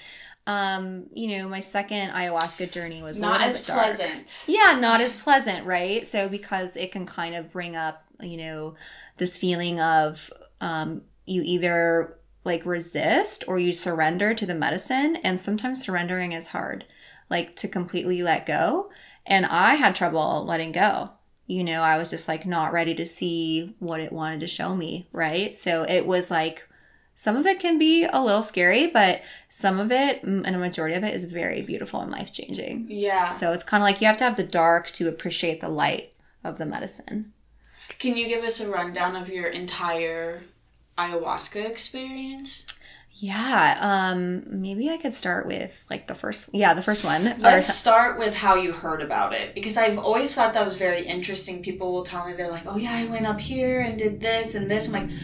um, 0.46 1.08
you 1.14 1.38
know, 1.38 1.50
my 1.50 1.60
second 1.60 2.12
ayahuasca 2.12 2.72
journey 2.72 3.04
was 3.04 3.20
Not 3.20 3.42
as 3.42 3.66
dark. 3.66 3.98
pleasant. 3.98 4.46
Yeah, 4.48 4.78
not 4.80 5.02
as 5.02 5.16
pleasant, 5.18 5.66
right? 5.66 6.08
So 6.08 6.30
because 6.30 6.78
it 6.78 6.94
can 6.94 7.06
kind 7.06 7.36
of 7.36 7.52
bring 7.52 7.76
up, 7.76 8.06
you 8.22 8.38
know, 8.38 8.76
this 9.18 9.38
feeling 9.38 9.82
of 9.82 10.32
um, 10.62 11.02
you 11.26 11.42
either 11.44 12.18
like 12.46 12.66
resist 12.66 13.44
or 13.46 13.60
you 13.60 13.74
surrender 13.74 14.34
to 14.34 14.46
the 14.46 14.56
medicine, 14.56 15.18
and 15.18 15.38
sometimes 15.38 15.82
surrendering 15.82 16.32
is 16.32 16.48
hard, 16.48 16.86
like 17.30 17.56
to 17.58 17.68
completely 17.68 18.24
let 18.24 18.46
go. 18.46 18.90
And 19.26 19.46
I 19.46 19.76
had 19.76 19.98
trouble 19.98 20.46
letting 20.46 20.72
go. 20.72 21.12
You 21.48 21.64
know, 21.64 21.82
I 21.82 21.98
was 21.98 22.10
just 22.10 22.28
like 22.28 22.46
not 22.46 22.74
ready 22.74 22.94
to 22.96 23.06
see 23.06 23.76
what 23.80 24.02
it 24.02 24.12
wanted 24.12 24.42
to 24.42 24.48
show 24.48 24.76
me, 24.76 25.08
right? 25.12 25.56
So 25.56 25.84
it 25.84 26.06
was 26.06 26.30
like 26.30 26.68
some 27.16 27.36
of 27.36 27.48
it 27.48 27.60
can 27.60 27.80
be 27.80 28.04
a 28.04 28.22
little 28.22 28.44
scary, 28.44 28.88
but 28.88 29.24
some 29.50 29.80
of 29.80 29.92
it, 29.92 30.22
and 30.22 30.46
a 30.46 30.60
majority 30.60 30.94
of 30.96 31.04
it, 31.04 31.16
is 31.16 31.24
very 31.24 31.64
beautiful 31.64 32.00
and 32.00 32.12
life 32.12 32.32
changing. 32.32 32.86
Yeah. 32.90 33.30
So 33.30 33.54
it's 33.54 33.64
kind 33.64 33.82
of 33.82 33.86
like 33.86 34.02
you 34.02 34.08
have 34.08 34.18
to 34.18 34.24
have 34.24 34.38
the 34.38 34.44
dark 34.44 34.88
to 34.92 35.08
appreciate 35.08 35.60
the 35.60 35.70
light 35.70 36.14
of 36.44 36.60
the 36.60 36.66
medicine. 36.68 37.34
Can 37.98 38.16
you 38.16 38.28
give 38.28 38.44
us 38.44 38.60
a 38.60 38.70
rundown 38.70 39.16
of 39.16 39.30
your 39.30 39.48
entire 39.48 40.44
ayahuasca 40.98 41.66
experience? 41.66 42.66
Yeah, 43.20 43.78
um 43.82 44.44
maybe 44.62 44.90
I 44.90 44.98
could 44.98 45.14
start 45.14 45.48
with 45.48 45.86
like 45.90 46.08
the 46.08 46.14
first 46.14 46.50
yeah, 46.54 46.74
the 46.76 46.84
first 46.84 47.04
one. 47.04 47.36
Let's 47.40 47.74
start 47.74 48.20
with 48.20 48.38
how 48.38 48.56
you 48.56 48.72
heard 48.74 49.02
about 49.02 49.34
it 49.34 49.56
because 49.56 49.76
I've 49.76 49.98
always 49.98 50.36
thought 50.36 50.54
that 50.54 50.64
was 50.64 50.78
very 50.78 51.04
interesting. 51.04 51.64
People 51.64 51.92
will 51.92 52.04
tell 52.04 52.28
me 52.28 52.34
they're 52.34 52.52
like, 52.52 52.68
"Oh 52.68 52.78
yeah, 52.78 52.94
I 52.94 53.06
went 53.06 53.26
up 53.26 53.40
here 53.40 53.82
and 53.82 53.98
did 53.98 54.22
this 54.22 54.54
and 54.54 54.70
this." 54.70 54.94
I'm 54.94 55.08
like, 55.10 55.18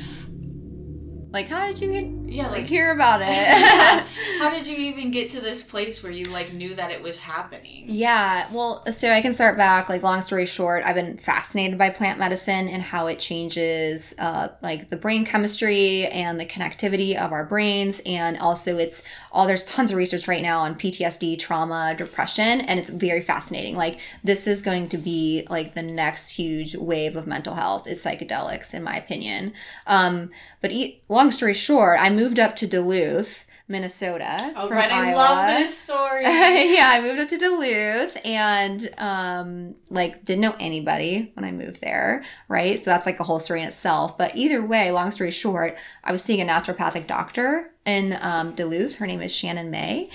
like 1.34 1.50
how 1.50 1.66
did 1.68 1.82
you 1.82 1.92
get, 1.92 2.32
"Yeah, 2.32 2.44
like 2.44 2.62
like 2.62 2.66
hear 2.68 2.92
about 2.92 3.22
it? 3.26 3.28
how 4.40 4.52
did 4.52 4.68
you 4.68 4.78
even 4.78 5.10
get 5.12 5.32
to 5.32 5.42
this 5.42 5.64
place 5.64 6.04
where 6.04 6.12
you 6.12 6.26
like 6.26 6.54
knew 6.54 6.76
that 6.76 6.92
it 6.92 7.02
was 7.02 7.18
happening?" 7.18 7.86
Yeah, 7.88 8.48
well, 8.54 8.86
so 8.92 9.10
I 9.12 9.22
can 9.22 9.34
start 9.34 9.58
back. 9.58 9.90
Like, 9.90 10.04
long 10.04 10.22
story 10.22 10.46
short, 10.46 10.84
I've 10.86 10.96
been 10.96 11.18
fascinated 11.18 11.78
by 11.78 11.90
plant 11.90 12.20
medicine 12.20 12.70
and 12.70 12.84
how 12.84 13.08
it 13.08 13.18
changes, 13.20 14.14
uh, 14.20 14.50
like 14.62 14.90
the 14.90 14.96
brain 14.96 15.26
chemistry 15.26 16.06
and 16.06 16.40
the 16.40 16.46
connectivity 16.46 17.18
of 17.18 17.32
our 17.32 17.46
brains, 17.46 18.00
and 18.06 18.38
also 18.38 18.78
it's 18.78 19.04
all 19.32 19.48
there's 19.48 19.64
tons 19.64 19.90
of 19.90 19.98
research 19.98 20.28
right 20.28 20.44
now 20.44 20.60
on 20.60 20.76
PTSD, 20.76 21.40
trauma, 21.40 21.96
depression, 21.98 22.62
and 22.62 22.80
it's 22.80 22.92
very 22.92 23.22
fascinating. 23.22 23.76
Like, 23.76 24.00
this 24.24 24.46
is 24.46 24.62
going 24.62 24.88
to 24.90 24.98
be 24.98 25.48
like 25.50 25.74
the 25.74 25.82
next 25.82 26.30
huge 26.30 26.76
wave 26.76 27.16
of 27.16 27.26
mental 27.26 27.56
health 27.56 27.88
is 27.88 28.04
psychedelics, 28.04 28.74
in 28.76 28.84
my 28.84 28.96
opinion. 28.96 29.54
Um, 29.88 30.30
but 30.62 30.72
e- 30.72 31.02
long 31.10 31.23
story 31.32 31.54
short, 31.54 32.00
I 32.00 32.10
moved 32.10 32.40
up 32.40 32.56
to 32.58 32.68
Duluth. 32.68 33.46
Minnesota. 33.66 34.54
Oh, 34.58 34.70
right, 34.70 34.92
I 34.92 35.14
love 35.16 35.48
this 35.48 35.76
story. 35.84 36.24
yeah, 36.26 36.90
I 36.90 37.02
moved 37.02 37.20
up 37.22 37.30
to 37.30 37.38
Duluth 37.38 38.18
and 38.26 38.90
um 38.98 39.76
like 39.90 40.26
didn't 40.26 40.42
know 40.42 40.56
anybody 40.60 41.32
when 41.36 41.46
I 41.46 41.52
moved 41.52 41.80
there, 41.80 42.26
right? 42.50 42.78
So 42.78 42.92
that's 42.92 43.06
like 43.06 43.22
a 43.22 43.24
whole 43.24 43.40
story 43.40 43.62
in 43.62 43.68
itself. 43.68 44.18
But 44.18 44.36
either 44.36 44.64
way, 44.64 44.92
long 44.92 45.12
story 45.12 45.32
short, 45.32 45.78
I 46.04 46.12
was 46.12 46.22
seeing 46.22 46.42
a 46.42 46.46
naturopathic 46.46 47.08
doctor 47.08 47.72
in 47.86 48.18
um, 48.22 48.54
Duluth. 48.54 48.96
Her 48.96 49.08
name 49.08 49.22
is 49.22 49.34
Shannon 49.34 49.72
May. 49.72 50.10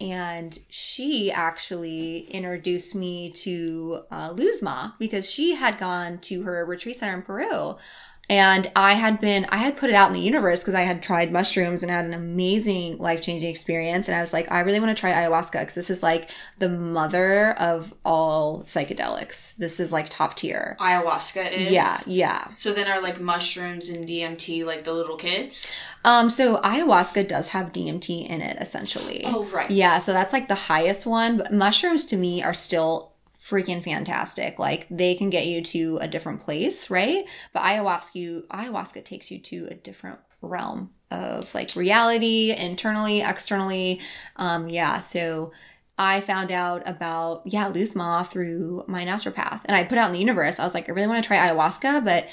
And 0.00 0.56
she 0.68 1.32
actually 1.32 2.20
introduced 2.30 2.94
me 2.94 3.30
to 3.32 4.02
uh, 4.12 4.30
Luzma 4.32 4.94
because 4.98 5.28
she 5.28 5.56
had 5.56 5.78
gone 5.78 6.18
to 6.18 6.42
her 6.42 6.64
retreat 6.64 6.96
center 6.96 7.14
in 7.14 7.22
Peru. 7.22 7.76
And 8.30 8.70
I 8.76 8.92
had 8.94 9.20
been, 9.20 9.46
I 9.48 9.56
had 9.56 9.76
put 9.76 9.88
it 9.88 9.94
out 9.96 10.08
in 10.08 10.14
the 10.14 10.20
universe 10.20 10.60
because 10.60 10.74
I 10.74 10.82
had 10.82 11.02
tried 11.02 11.32
mushrooms 11.32 11.82
and 11.82 11.90
had 11.90 12.04
an 12.04 12.12
amazing 12.12 12.98
life 12.98 13.22
changing 13.22 13.48
experience. 13.48 14.06
And 14.06 14.14
I 14.16 14.20
was 14.20 14.34
like, 14.34 14.50
I 14.50 14.60
really 14.60 14.80
want 14.80 14.94
to 14.94 15.00
try 15.00 15.12
ayahuasca 15.12 15.60
because 15.60 15.74
this 15.74 15.88
is 15.88 16.02
like 16.02 16.28
the 16.58 16.68
mother 16.68 17.52
of 17.52 17.94
all 18.04 18.64
psychedelics. 18.64 19.56
This 19.56 19.80
is 19.80 19.92
like 19.92 20.10
top 20.10 20.36
tier. 20.36 20.76
ayahuasca 20.78 21.52
is. 21.52 21.70
Yeah, 21.70 21.96
yeah. 22.06 22.48
So 22.56 22.74
then 22.74 22.86
are 22.86 23.00
like 23.00 23.18
mushrooms 23.18 23.88
and 23.88 24.06
DMT 24.06 24.66
like 24.66 24.84
the 24.84 24.92
little 24.92 25.16
kids? 25.16 25.72
Um, 26.04 26.28
so 26.28 26.60
ayahuasca 26.60 27.28
does 27.28 27.48
have 27.50 27.72
DMT 27.72 28.28
in 28.28 28.42
it 28.42 28.58
essentially. 28.60 29.22
Oh, 29.24 29.44
right. 29.46 29.70
Yeah, 29.70 29.98
so 30.00 30.12
that's 30.12 30.34
like 30.34 30.48
the 30.48 30.54
highest 30.54 31.06
one. 31.06 31.38
But 31.38 31.52
mushrooms 31.52 32.04
to 32.06 32.16
me 32.16 32.42
are 32.42 32.54
still 32.54 33.07
freaking 33.48 33.82
fantastic. 33.82 34.58
Like 34.58 34.86
they 34.90 35.14
can 35.14 35.30
get 35.30 35.46
you 35.46 35.62
to 35.62 35.98
a 36.00 36.08
different 36.08 36.40
place, 36.40 36.90
right? 36.90 37.24
But 37.52 37.62
ayahuasca, 37.62 38.46
ayahuasca 38.48 39.04
takes 39.04 39.30
you 39.30 39.38
to 39.38 39.68
a 39.70 39.74
different 39.74 40.18
realm 40.42 40.90
of 41.10 41.54
like 41.54 41.74
reality, 41.74 42.52
internally, 42.52 43.20
externally. 43.20 44.00
Um, 44.36 44.68
yeah, 44.68 45.00
so 45.00 45.52
I 45.98 46.20
found 46.20 46.52
out 46.52 46.82
about 46.86 47.42
yeah, 47.46 47.68
Luzma 47.68 48.26
through 48.28 48.84
my 48.86 49.04
naturopath, 49.04 49.62
and 49.64 49.76
I 49.76 49.84
put 49.84 49.98
out 49.98 50.08
in 50.08 50.12
the 50.12 50.20
universe. 50.20 50.60
I 50.60 50.64
was 50.64 50.74
like, 50.74 50.88
I 50.88 50.92
really 50.92 51.08
want 51.08 51.22
to 51.22 51.26
try 51.26 51.38
ayahuasca, 51.38 52.04
but 52.04 52.28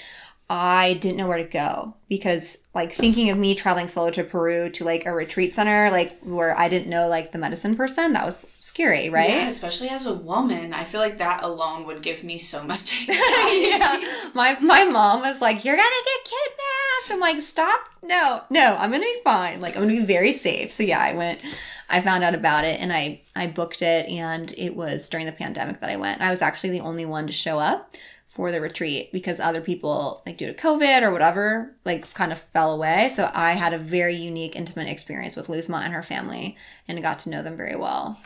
I 0.48 0.94
didn't 1.02 1.18
know 1.18 1.28
where 1.28 1.40
to 1.40 1.44
go 1.44 1.96
because 2.08 2.68
like 2.76 2.92
thinking 2.92 3.32
of 3.32 3.38
me 3.38 3.56
traveling 3.56 3.88
solo 3.88 4.12
to 4.12 4.24
Peru 4.24 4.70
to 4.72 4.84
like 4.84 5.08
a 5.08 5.14
retreat 5.14 5.54
center, 5.54 5.90
like 5.90 6.16
where 6.20 6.58
I 6.58 6.70
didn't 6.70 6.90
know 6.90 7.08
like 7.08 7.32
the 7.32 7.40
medicine 7.40 7.76
person, 7.76 8.14
that 8.14 8.26
was 8.26 8.55
scary, 8.76 9.10
right? 9.10 9.30
Yeah, 9.30 9.48
especially 9.48 9.88
as 9.90 10.06
a 10.06 10.14
woman. 10.14 10.74
I 10.74 10.84
feel 10.84 11.00
like 11.00 11.18
that 11.20 11.44
alone 11.44 11.86
would 11.86 12.02
give 12.02 12.24
me 12.24 12.38
so 12.38 12.64
much 12.64 12.94
anxiety. 13.10 13.70
yeah. 13.70 14.30
My 14.34 14.58
my 14.60 14.84
mom 14.86 15.22
was 15.22 15.42
like, 15.42 15.64
"You're 15.64 15.78
gonna 15.78 15.90
get 16.06 16.32
kidnapped." 16.32 17.12
I'm 17.12 17.20
like, 17.20 17.42
"Stop! 17.42 17.80
No, 18.04 18.42
no, 18.50 18.76
I'm 18.78 18.92
gonna 18.92 19.04
be 19.04 19.22
fine. 19.24 19.62
Like, 19.62 19.76
I'm 19.76 19.84
gonna 19.84 20.00
be 20.00 20.06
very 20.06 20.34
safe." 20.34 20.72
So 20.72 20.84
yeah, 20.84 21.00
I 21.00 21.16
went. 21.16 21.42
I 21.90 22.02
found 22.02 22.24
out 22.24 22.34
about 22.36 22.66
it 22.66 22.82
and 22.82 22.92
I 22.92 23.22
I 23.36 23.48
booked 23.48 23.82
it, 23.82 24.10
and 24.10 24.54
it 24.58 24.76
was 24.76 25.08
during 25.08 25.26
the 25.26 25.32
pandemic 25.32 25.80
that 25.80 25.90
I 25.90 25.96
went. 25.96 26.22
I 26.22 26.30
was 26.30 26.42
actually 26.42 26.72
the 26.72 26.82
only 26.82 27.06
one 27.06 27.28
to 27.28 27.34
show 27.34 27.60
up 27.60 27.96
for 28.28 28.52
the 28.52 28.60
retreat 28.60 29.14
because 29.14 29.40
other 29.40 29.62
people 29.62 30.22
like 30.26 30.36
due 30.36 30.48
to 30.48 30.54
COVID 30.54 31.02
or 31.04 31.12
whatever 31.12 31.74
like 31.86 32.14
kind 32.14 32.34
of 32.34 32.40
fell 32.42 32.74
away. 32.74 33.10
So 33.16 33.32
I 33.34 33.54
had 33.54 33.72
a 33.72 33.78
very 33.78 34.18
unique, 34.18 34.58
intimate 34.58 34.90
experience 34.90 35.38
with 35.38 35.48
Luzma 35.48 35.78
and 35.78 35.94
her 35.94 36.04
family, 36.04 36.58
and 36.90 37.02
got 37.02 37.20
to 37.20 37.30
know 37.30 37.42
them 37.42 37.56
very 37.56 37.78
well. 37.78 38.20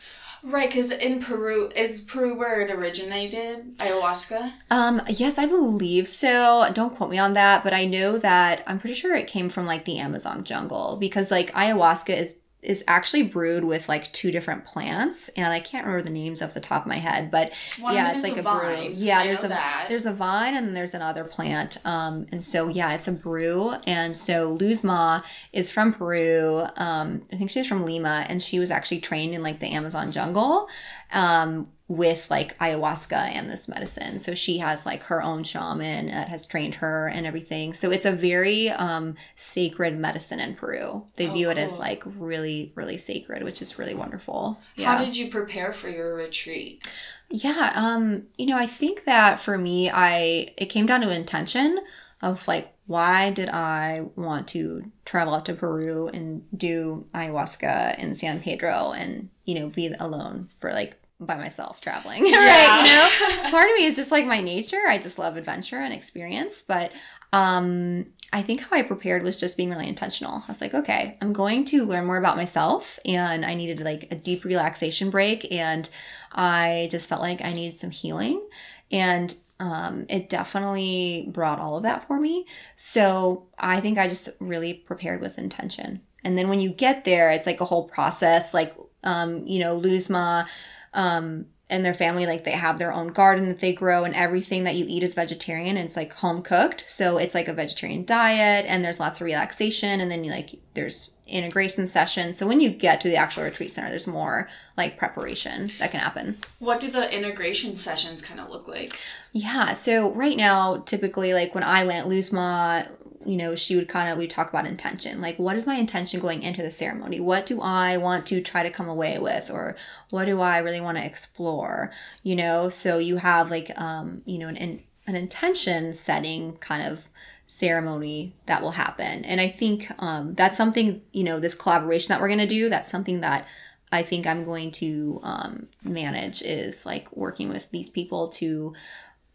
Right, 0.44 0.70
because 0.70 0.92
in 0.92 1.20
Peru, 1.20 1.70
is 1.76 2.02
Peru 2.02 2.38
where 2.38 2.62
it 2.62 2.72
originated? 2.72 3.78
Ayahuasca? 3.78 4.54
Um, 4.72 5.02
yes, 5.10 5.38
I 5.38 5.46
believe 5.46 6.08
so. 6.08 6.70
Don't 6.74 6.96
quote 6.96 7.10
me 7.10 7.18
on 7.18 7.34
that, 7.34 7.64
but 7.64 7.74
I 7.74 7.86
know 7.86 8.18
that 8.18 8.64
I'm 8.66 8.80
pretty 8.80 8.94
sure 8.96 9.16
it 9.16 9.28
came 9.28 9.50
from 9.50 9.66
like 9.66 9.86
the 9.86 10.00
Amazon 10.00 10.44
jungle 10.44 10.98
because 10.98 11.32
like 11.32 11.52
ayahuasca 11.54 12.16
is 12.18 12.42
is 12.62 12.84
actually 12.88 13.24
brewed 13.24 13.64
with 13.64 13.88
like 13.88 14.12
two 14.12 14.32
different 14.32 14.66
plants 14.66 15.30
and 15.30 15.54
I 15.54 15.62
can't 15.62 15.86
remember 15.86 16.04
the 16.06 16.14
names 16.14 16.42
off 16.42 16.54
the 16.54 16.60
top 16.60 16.82
of 16.84 16.88
my 16.88 16.98
head, 16.98 17.32
but 17.32 17.54
One 17.80 17.94
yeah, 17.94 18.12
it's 18.14 18.24
like 18.24 18.36
a 18.36 18.40
a, 18.42 18.44
brew. 18.44 18.76
vine. 18.76 18.94
Yeah, 18.96 19.20
I 19.20 19.28
there's 19.28 19.44
a 19.46 19.48
that. 19.48 19.86
there's 19.88 20.06
a 20.06 20.12
vine 20.12 20.56
and 20.58 20.68
then 20.68 20.74
there's 20.74 20.94
another 20.94 21.24
plant. 21.24 21.78
Um 21.86 22.28
and 22.34 22.44
so 22.44 22.68
yeah, 22.68 22.94
it's 22.94 23.08
a 23.08 23.14
brew 23.14 23.76
and 23.88 24.16
so 24.18 24.58
Luzma 24.60 25.24
is 25.54 25.72
from 25.72 25.94
Peru. 25.94 26.66
Um 26.76 27.22
I 27.32 27.38
think 27.38 27.50
she's 27.50 27.66
from 27.68 27.86
Lima 27.86 28.26
and 28.28 28.42
she 28.42 28.60
was 28.60 28.72
actually 28.72 29.00
trained 29.00 29.34
in 29.34 29.42
like 29.42 29.60
the 29.60 29.68
Amazon 29.72 30.12
jungle 30.12 30.68
um, 31.12 31.70
with 31.90 32.30
like 32.30 32.56
ayahuasca 32.60 33.12
and 33.12 33.50
this 33.50 33.68
medicine. 33.68 34.20
So 34.20 34.36
she 34.36 34.60
has 34.60 34.86
like 34.86 35.02
her 35.04 35.24
own 35.24 35.44
shaman 35.44 36.06
that 36.06 36.30
has 36.30 36.46
trained 36.46 36.76
her 36.76 37.08
and 37.08 37.26
everything. 37.26 37.74
So 37.74 37.90
it's 37.92 38.06
a 38.06 38.12
very 38.12 38.70
um, 38.70 39.16
sacred 39.36 39.98
medicine 39.98 40.40
in 40.40 40.54
Peru. 40.54 41.06
They 41.16 41.28
Oh, 41.28 41.34
view 41.34 41.50
it 41.50 41.58
as 41.58 41.80
like 41.80 42.04
really, 42.06 42.72
really 42.76 43.00
sacred, 43.00 43.44
which 43.44 43.60
is 43.60 43.80
really 43.80 43.96
wonderful. 43.96 44.62
How 44.78 45.04
did 45.04 45.18
you 45.18 45.30
prepare 45.30 45.74
for 45.74 45.90
your 45.90 46.16
retreat? 46.16 46.88
Yeah, 47.32 47.72
um, 47.76 48.24
you 48.38 48.46
know, 48.46 48.58
I 48.58 48.68
think 48.68 49.06
that 49.06 49.42
for 49.42 49.58
me, 49.58 49.90
I 49.90 50.54
it 50.58 50.68
came 50.68 50.86
down 50.86 51.02
to 51.02 51.10
intention 51.10 51.80
of 52.22 52.48
like 52.48 52.74
why 52.86 53.30
did 53.32 53.50
I 53.50 54.02
want 54.16 54.48
to 54.50 54.92
travel 55.06 55.36
out 55.36 55.46
to 55.46 55.54
Peru 55.54 56.08
and 56.08 56.44
do 56.56 57.06
ayahuasca 57.14 57.98
in 57.98 58.14
San 58.16 58.40
Pedro 58.42 58.92
and 58.92 59.30
you 59.46 59.56
know 59.56 59.70
be 59.70 59.94
alone 60.00 60.50
for 60.60 60.74
like 60.74 60.99
by 61.20 61.36
myself 61.36 61.82
traveling, 61.82 62.24
right? 62.32 62.84
You 62.86 63.44
know, 63.44 63.52
part 63.52 63.70
of 63.70 63.76
me 63.78 63.86
is 63.86 63.96
just 63.96 64.12
like 64.12 64.26
my 64.26 64.42
nature. 64.42 64.82
I 64.88 64.98
just 64.98 65.20
love 65.20 65.38
adventure 65.38 65.80
and 65.80 65.94
experience, 65.94 66.62
but 66.62 66.92
um 67.34 68.06
I 68.32 68.44
think 68.44 68.62
how 68.62 68.78
I 68.78 68.84
prepared 68.84 69.24
was 69.24 69.40
just 69.40 69.58
being 69.58 69.72
really 69.72 69.88
intentional. 69.88 70.44
I 70.46 70.48
was 70.48 70.62
like, 70.62 70.76
okay, 70.76 71.18
I'm 71.20 71.34
going 71.34 71.66
to 71.66 71.86
learn 71.86 72.06
more 72.06 72.18
about 72.18 72.38
myself 72.38 73.00
and 73.04 73.44
I 73.44 73.56
needed 73.56 73.80
like 73.80 74.08
a 74.12 74.16
deep 74.16 74.46
relaxation 74.46 75.10
break 75.10 75.52
and 75.52 75.90
I 76.32 76.90
just 76.92 77.10
felt 77.10 77.22
like 77.22 77.42
I 77.42 77.54
needed 77.54 77.76
some 77.76 77.90
healing 77.90 78.48
and 78.92 79.36
um, 79.60 80.06
it 80.10 80.30
definitely 80.30 81.28
brought 81.34 81.60
all 81.60 81.78
of 81.78 81.84
that 81.84 82.08
for 82.08 82.20
me. 82.20 82.46
So 82.76 83.48
I 83.58 83.80
think 83.80 83.98
I 83.98 84.08
just 84.08 84.30
really 84.40 84.74
prepared 84.74 85.22
with 85.22 85.38
intention. 85.38 86.02
And 86.24 86.38
then 86.38 86.50
when 86.50 86.62
you 86.62 86.70
get 86.70 87.04
there, 87.06 87.32
it's 87.32 87.46
like 87.46 87.62
a 87.62 87.66
whole 87.66 87.88
process. 87.88 88.54
Like, 88.54 88.74
um, 89.04 89.46
you 89.46 89.60
know, 89.60 89.76
Luzma, 89.76 90.48
um, 90.94 91.46
and 91.70 91.86
their 91.86 91.94
family, 91.94 92.26
like 92.26 92.46
they 92.46 92.52
have 92.52 92.80
their 92.80 92.92
own 92.92 93.10
garden 93.10 93.48
that 93.48 93.60
they 93.60 93.74
grow, 93.74 94.04
and 94.04 94.16
everything 94.16 94.64
that 94.64 94.76
you 94.76 94.86
eat 94.88 95.04
is 95.04 95.14
vegetarian. 95.14 95.78
And 95.78 95.86
it's 95.86 95.96
like 95.96 96.14
home 96.14 96.42
cooked, 96.42 96.90
so 96.90 97.18
it's 97.18 97.36
like 97.36 97.48
a 97.48 97.54
vegetarian 97.54 98.06
diet, 98.06 98.66
and 98.68 98.84
there's 98.84 99.00
lots 99.00 99.22
of 99.22 99.26
relaxation, 99.26 100.02
and 100.02 100.10
then 100.10 100.24
you 100.24 100.32
like 100.32 100.60
there's 100.74 101.16
integration 101.28 101.86
sessions. 101.86 102.38
So 102.38 102.48
when 102.48 102.60
you 102.60 102.72
get 102.72 103.02
to 103.02 103.08
the 103.08 103.16
actual 103.16 103.44
retreat 103.44 103.72
center, 103.72 103.90
there's 103.90 104.08
more 104.08 104.50
like 104.78 104.98
preparation 104.98 105.72
that 105.78 105.92
can 105.92 106.00
happen. 106.00 106.38
What 106.58 106.80
do 106.80 106.90
the 106.90 107.16
integration 107.16 107.76
sessions 107.76 108.22
kind 108.22 108.40
of 108.40 108.50
look 108.50 108.68
like? 108.68 109.00
Yeah. 109.32 109.74
So 109.74 110.12
right 110.12 110.38
now, 110.38 110.78
typically, 110.78 111.36
like 111.36 111.54
when 111.54 111.64
I 111.64 111.84
went, 111.84 112.08
Luzma, 112.08 112.88
you 113.26 113.36
know, 113.36 113.56
she 113.56 113.76
would 113.76 113.88
kind 113.88 114.10
of 114.10 114.18
we 114.18 114.28
talk 114.28 114.50
about 114.50 114.66
intention. 114.66 115.22
Like, 115.22 115.38
what 115.38 115.56
is 115.56 115.68
my 115.68 115.76
intention 115.76 116.20
going 116.20 116.44
into 116.44 116.62
the 116.62 116.72
ceremony? 116.72 117.20
What 117.20 117.46
do 117.46 117.62
I 117.62 117.98
want 117.98 118.26
to 118.28 118.42
try 118.42 118.64
to 118.64 118.70
come 118.70 118.88
away 118.88 119.20
with, 119.20 119.52
or 119.52 119.76
what 120.10 120.26
do 120.26 120.42
I 120.42 120.60
really 120.60 120.82
want 120.82 120.98
to 120.98 121.06
explore? 121.06 121.92
You 122.24 122.36
know, 122.36 122.70
so 122.70 122.98
you 122.98 123.18
have 123.18 123.52
like, 123.52 123.78
um, 123.80 124.22
you 124.26 124.38
know, 124.38 124.48
an 124.48 124.82
an 125.08 125.16
intention 125.16 125.94
setting 125.94 126.56
kind 126.58 126.88
of 126.88 127.10
ceremony 127.48 128.36
that 128.46 128.62
will 128.62 128.72
happen 128.72 129.26
and 129.26 129.42
i 129.42 129.48
think 129.48 129.90
um, 129.98 130.36
that's 130.36 130.56
something 130.56 131.02
you 131.12 131.24
know 131.24 131.40
this 131.40 131.56
collaboration 131.56 132.10
that 132.10 132.22
we're 132.22 132.28
going 132.28 132.38
to 132.38 132.46
do 132.46 132.70
that's 132.70 132.92
something 132.92 133.22
that 133.22 133.48
i 133.92 134.04
think 134.04 134.28
i'm 134.28 134.46
going 134.46 134.72
to 134.72 135.20
um, 135.24 135.68
manage 135.84 136.44
is 136.44 136.86
like 136.86 137.12
working 137.12 137.50
with 137.50 137.70
these 137.72 137.90
people 137.90 138.28
to 138.28 138.72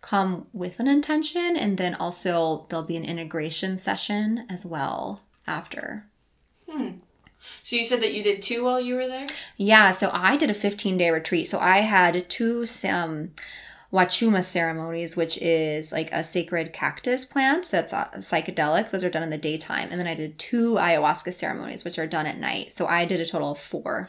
come 0.04 0.46
with 0.52 0.78
an 0.80 0.86
intention 0.86 1.56
and 1.56 1.78
then 1.78 1.94
also 1.94 2.66
there'll 2.68 2.84
be 2.84 2.96
an 2.96 3.04
integration 3.04 3.78
session 3.78 4.44
as 4.50 4.66
well 4.66 5.22
after 5.46 6.04
So 7.62 7.76
you 7.76 7.84
said 7.84 8.00
that 8.02 8.12
you 8.14 8.22
did 8.22 8.42
two 8.42 8.64
while 8.64 8.80
you 8.80 8.94
were 8.96 9.06
there? 9.08 9.26
yeah 9.56 9.90
so 9.92 10.10
i 10.12 10.36
did 10.36 10.50
a 10.50 10.54
15 10.54 10.98
day 10.98 11.10
retreat 11.10 11.48
so 11.48 11.58
i 11.58 11.78
had 11.78 12.28
two 12.28 12.66
um 12.88 13.30
Wachuma 13.92 14.42
ceremonies, 14.42 15.16
which 15.16 15.38
is 15.40 15.92
like 15.92 16.10
a 16.10 16.24
sacred 16.24 16.72
cactus 16.72 17.24
plant 17.24 17.70
that's 17.70 17.92
uh, 17.92 18.08
psychedelic. 18.16 18.90
Those 18.90 19.04
are 19.04 19.10
done 19.10 19.22
in 19.22 19.30
the 19.30 19.38
daytime. 19.38 19.88
And 19.92 20.00
then 20.00 20.08
I 20.08 20.16
did 20.16 20.36
two 20.36 20.74
ayahuasca 20.74 21.32
ceremonies, 21.32 21.84
which 21.84 21.96
are 21.96 22.06
done 22.08 22.26
at 22.26 22.36
night. 22.36 22.72
So 22.72 22.86
I 22.88 23.04
did 23.04 23.20
a 23.20 23.24
total 23.24 23.52
of 23.52 23.58
four. 23.58 24.08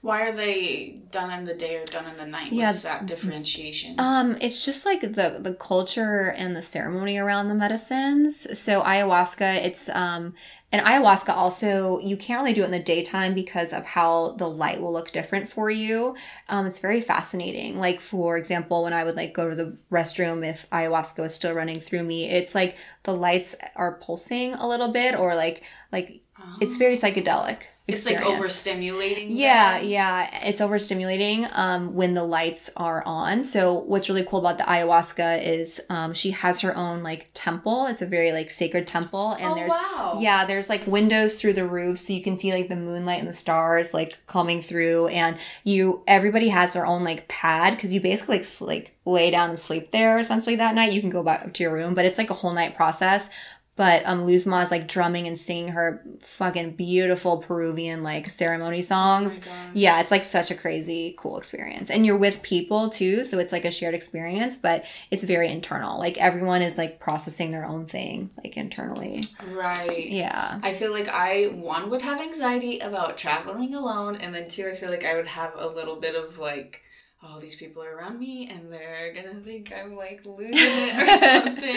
Why 0.00 0.28
are 0.28 0.32
they 0.32 1.00
done 1.10 1.36
in 1.36 1.44
the 1.44 1.54
day 1.54 1.76
or 1.76 1.84
done 1.84 2.06
in 2.06 2.16
the 2.16 2.26
night? 2.26 2.52
Yeah. 2.52 2.66
What's 2.66 2.82
that 2.82 3.06
differentiation? 3.06 3.96
Um, 3.98 4.36
it's 4.40 4.64
just 4.64 4.86
like 4.86 5.00
the 5.00 5.38
the 5.40 5.56
culture 5.58 6.32
and 6.36 6.54
the 6.54 6.62
ceremony 6.62 7.18
around 7.18 7.48
the 7.48 7.54
medicines. 7.54 8.58
So 8.58 8.82
ayahuasca, 8.82 9.64
it's 9.64 9.88
um 9.88 10.34
and 10.70 10.84
ayahuasca 10.86 11.30
also 11.30 11.98
you 11.98 12.16
can't 12.16 12.40
really 12.40 12.54
do 12.54 12.62
it 12.62 12.66
in 12.66 12.70
the 12.70 12.78
daytime 12.78 13.34
because 13.34 13.72
of 13.72 13.84
how 13.84 14.32
the 14.32 14.48
light 14.48 14.80
will 14.80 14.92
look 14.92 15.10
different 15.10 15.48
for 15.48 15.68
you. 15.68 16.14
Um, 16.48 16.66
it's 16.66 16.78
very 16.78 17.00
fascinating. 17.00 17.80
Like 17.80 18.00
for 18.00 18.36
example, 18.36 18.84
when 18.84 18.92
I 18.92 19.02
would 19.02 19.16
like 19.16 19.34
go 19.34 19.50
to 19.50 19.56
the 19.56 19.76
restroom 19.90 20.46
if 20.48 20.70
ayahuasca 20.70 21.18
was 21.18 21.34
still 21.34 21.54
running 21.54 21.80
through 21.80 22.04
me, 22.04 22.30
it's 22.30 22.54
like 22.54 22.76
the 23.02 23.14
lights 23.14 23.56
are 23.74 23.94
pulsing 23.94 24.54
a 24.54 24.68
little 24.68 24.92
bit 24.92 25.16
or 25.18 25.34
like 25.34 25.64
like 25.90 26.20
it's 26.60 26.76
very 26.76 26.94
psychedelic. 26.94 27.58
It's 27.88 28.04
like 28.04 28.18
overstimulating. 28.18 29.28
Yeah, 29.30 29.78
them? 29.78 29.88
yeah, 29.88 30.46
it's 30.46 30.60
overstimulating 30.60 31.48
um, 31.56 31.94
when 31.94 32.12
the 32.12 32.22
lights 32.22 32.70
are 32.76 33.02
on. 33.06 33.42
So 33.42 33.72
what's 33.74 34.08
really 34.08 34.24
cool 34.24 34.40
about 34.40 34.58
the 34.58 34.64
ayahuasca 34.64 35.42
is 35.42 35.80
um, 35.88 36.12
she 36.12 36.32
has 36.32 36.60
her 36.60 36.76
own 36.76 37.02
like 37.02 37.30
temple. 37.32 37.86
It's 37.86 38.02
a 38.02 38.06
very 38.06 38.30
like 38.32 38.50
sacred 38.50 38.86
temple, 38.86 39.32
and 39.32 39.46
Oh, 39.48 39.54
there's 39.54 39.70
wow. 39.70 40.18
yeah, 40.20 40.44
there's 40.44 40.68
like 40.68 40.86
windows 40.86 41.40
through 41.40 41.54
the 41.54 41.66
roof, 41.66 41.98
so 41.98 42.12
you 42.12 42.22
can 42.22 42.38
see 42.38 42.52
like 42.52 42.68
the 42.68 42.76
moonlight 42.76 43.20
and 43.20 43.28
the 43.28 43.32
stars 43.32 43.94
like 43.94 44.18
coming 44.26 44.60
through, 44.60 45.08
and 45.08 45.38
you 45.64 46.02
everybody 46.06 46.48
has 46.48 46.74
their 46.74 46.86
own 46.86 47.04
like 47.04 47.26
pad 47.28 47.74
because 47.74 47.92
you 47.92 48.00
basically 48.00 48.38
like, 48.38 48.60
like 48.60 48.94
lay 49.06 49.30
down 49.30 49.48
and 49.48 49.58
sleep 49.58 49.90
there 49.90 50.18
essentially 50.18 50.56
that 50.56 50.74
night. 50.74 50.92
You 50.92 51.00
can 51.00 51.10
go 51.10 51.22
back 51.22 51.54
to 51.54 51.62
your 51.62 51.72
room, 51.72 51.94
but 51.94 52.04
it's 52.04 52.18
like 52.18 52.28
a 52.30 52.34
whole 52.34 52.52
night 52.52 52.76
process. 52.76 53.30
But 53.78 54.04
um, 54.06 54.26
Luzma 54.26 54.56
is 54.62 54.72
like 54.72 54.88
drumming 54.88 55.28
and 55.28 55.38
singing 55.38 55.68
her 55.68 56.02
fucking 56.18 56.72
beautiful 56.72 57.38
Peruvian 57.38 58.02
like 58.02 58.28
ceremony 58.28 58.82
songs. 58.82 59.38
gosh. 59.38 59.52
yeah, 59.72 60.00
it's 60.00 60.10
like 60.10 60.24
such 60.24 60.50
a 60.50 60.56
crazy 60.56 61.14
cool 61.16 61.38
experience. 61.38 61.88
And 61.88 62.04
you're 62.04 62.18
with 62.18 62.42
people 62.42 62.88
too, 62.88 63.22
so 63.22 63.38
it's 63.38 63.52
like 63.52 63.64
a 63.64 63.70
shared 63.70 63.94
experience, 63.94 64.56
but 64.56 64.84
it's 65.12 65.22
very 65.22 65.46
internal. 65.46 65.96
Like 65.96 66.18
everyone 66.18 66.60
is 66.60 66.76
like 66.76 66.98
processing 66.98 67.52
their 67.52 67.64
own 67.64 67.86
thing 67.86 68.30
like 68.42 68.56
internally. 68.56 69.26
Right. 69.52 70.08
Yeah. 70.10 70.58
I 70.64 70.72
feel 70.72 70.90
like 70.90 71.08
I 71.08 71.44
one 71.54 71.88
would 71.90 72.02
have 72.02 72.20
anxiety 72.20 72.80
about 72.80 73.16
traveling 73.16 73.76
alone, 73.76 74.16
and 74.16 74.34
then 74.34 74.48
two, 74.48 74.66
I 74.66 74.74
feel 74.74 74.90
like 74.90 75.04
I 75.04 75.14
would 75.14 75.28
have 75.28 75.52
a 75.56 75.68
little 75.68 75.94
bit 75.94 76.16
of 76.16 76.40
like, 76.40 76.82
oh, 77.22 77.40
these 77.40 77.56
people 77.56 77.82
are 77.82 77.96
around 77.96 78.18
me, 78.18 78.48
and 78.50 78.72
they're 78.72 79.12
gonna 79.14 79.40
think 79.40 79.72
I'm 79.72 79.96
like 79.96 80.24
losing 80.24 80.54
it 80.54 81.02
or 81.02 81.06
something. 81.44 81.74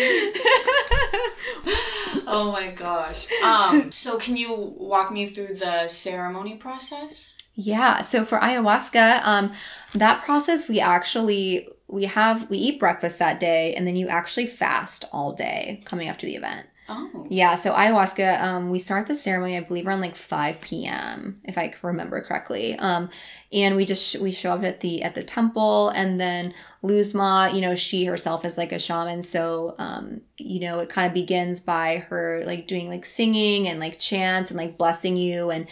oh 2.27 2.51
my 2.51 2.71
gosh. 2.71 3.27
Um. 3.43 3.91
So 3.91 4.17
can 4.17 4.35
you 4.37 4.53
walk 4.77 5.11
me 5.11 5.25
through 5.25 5.55
the 5.55 5.87
ceremony 5.87 6.55
process? 6.55 7.37
Yeah. 7.53 8.01
So 8.01 8.25
for 8.25 8.39
ayahuasca, 8.39 9.23
um, 9.23 9.51
that 9.93 10.23
process 10.23 10.69
we 10.69 10.79
actually 10.79 11.67
we 11.87 12.05
have 12.05 12.49
we 12.49 12.57
eat 12.57 12.79
breakfast 12.79 13.19
that 13.19 13.39
day 13.39 13.73
and 13.75 13.85
then 13.85 13.95
you 13.95 14.07
actually 14.07 14.47
fast 14.47 15.05
all 15.11 15.33
day 15.33 15.81
coming 15.85 16.07
up 16.09 16.17
to 16.19 16.25
the 16.25 16.35
event. 16.35 16.67
Oh. 16.89 17.25
Yeah, 17.29 17.55
so 17.55 17.73
ayahuasca, 17.73 18.41
um, 18.41 18.69
we 18.69 18.77
start 18.77 19.07
the 19.07 19.15
ceremony, 19.15 19.55
I 19.55 19.61
believe, 19.61 19.87
around 19.87 20.01
like 20.01 20.15
five 20.15 20.59
p.m. 20.59 21.39
if 21.45 21.57
I 21.57 21.73
remember 21.81 22.21
correctly. 22.21 22.75
Um, 22.77 23.09
and 23.53 23.77
we 23.77 23.85
just 23.85 24.19
we 24.19 24.31
show 24.33 24.51
up 24.53 24.63
at 24.63 24.81
the 24.81 25.01
at 25.01 25.15
the 25.15 25.23
temple, 25.23 25.89
and 25.89 26.19
then 26.19 26.53
Luzma, 26.81 27.51
you 27.53 27.61
know, 27.61 27.75
she 27.75 28.05
herself 28.05 28.43
is 28.43 28.57
like 28.57 28.73
a 28.73 28.79
shaman, 28.79 29.23
so 29.23 29.75
um, 29.77 30.21
you 30.37 30.59
know, 30.59 30.79
it 30.79 30.89
kind 30.89 31.07
of 31.07 31.13
begins 31.13 31.61
by 31.61 31.97
her 32.09 32.43
like 32.45 32.67
doing 32.67 32.89
like 32.89 33.05
singing 33.05 33.69
and 33.69 33.79
like 33.79 33.97
chants 33.97 34.51
and 34.51 34.57
like 34.57 34.77
blessing 34.77 35.15
you, 35.15 35.49
and 35.49 35.67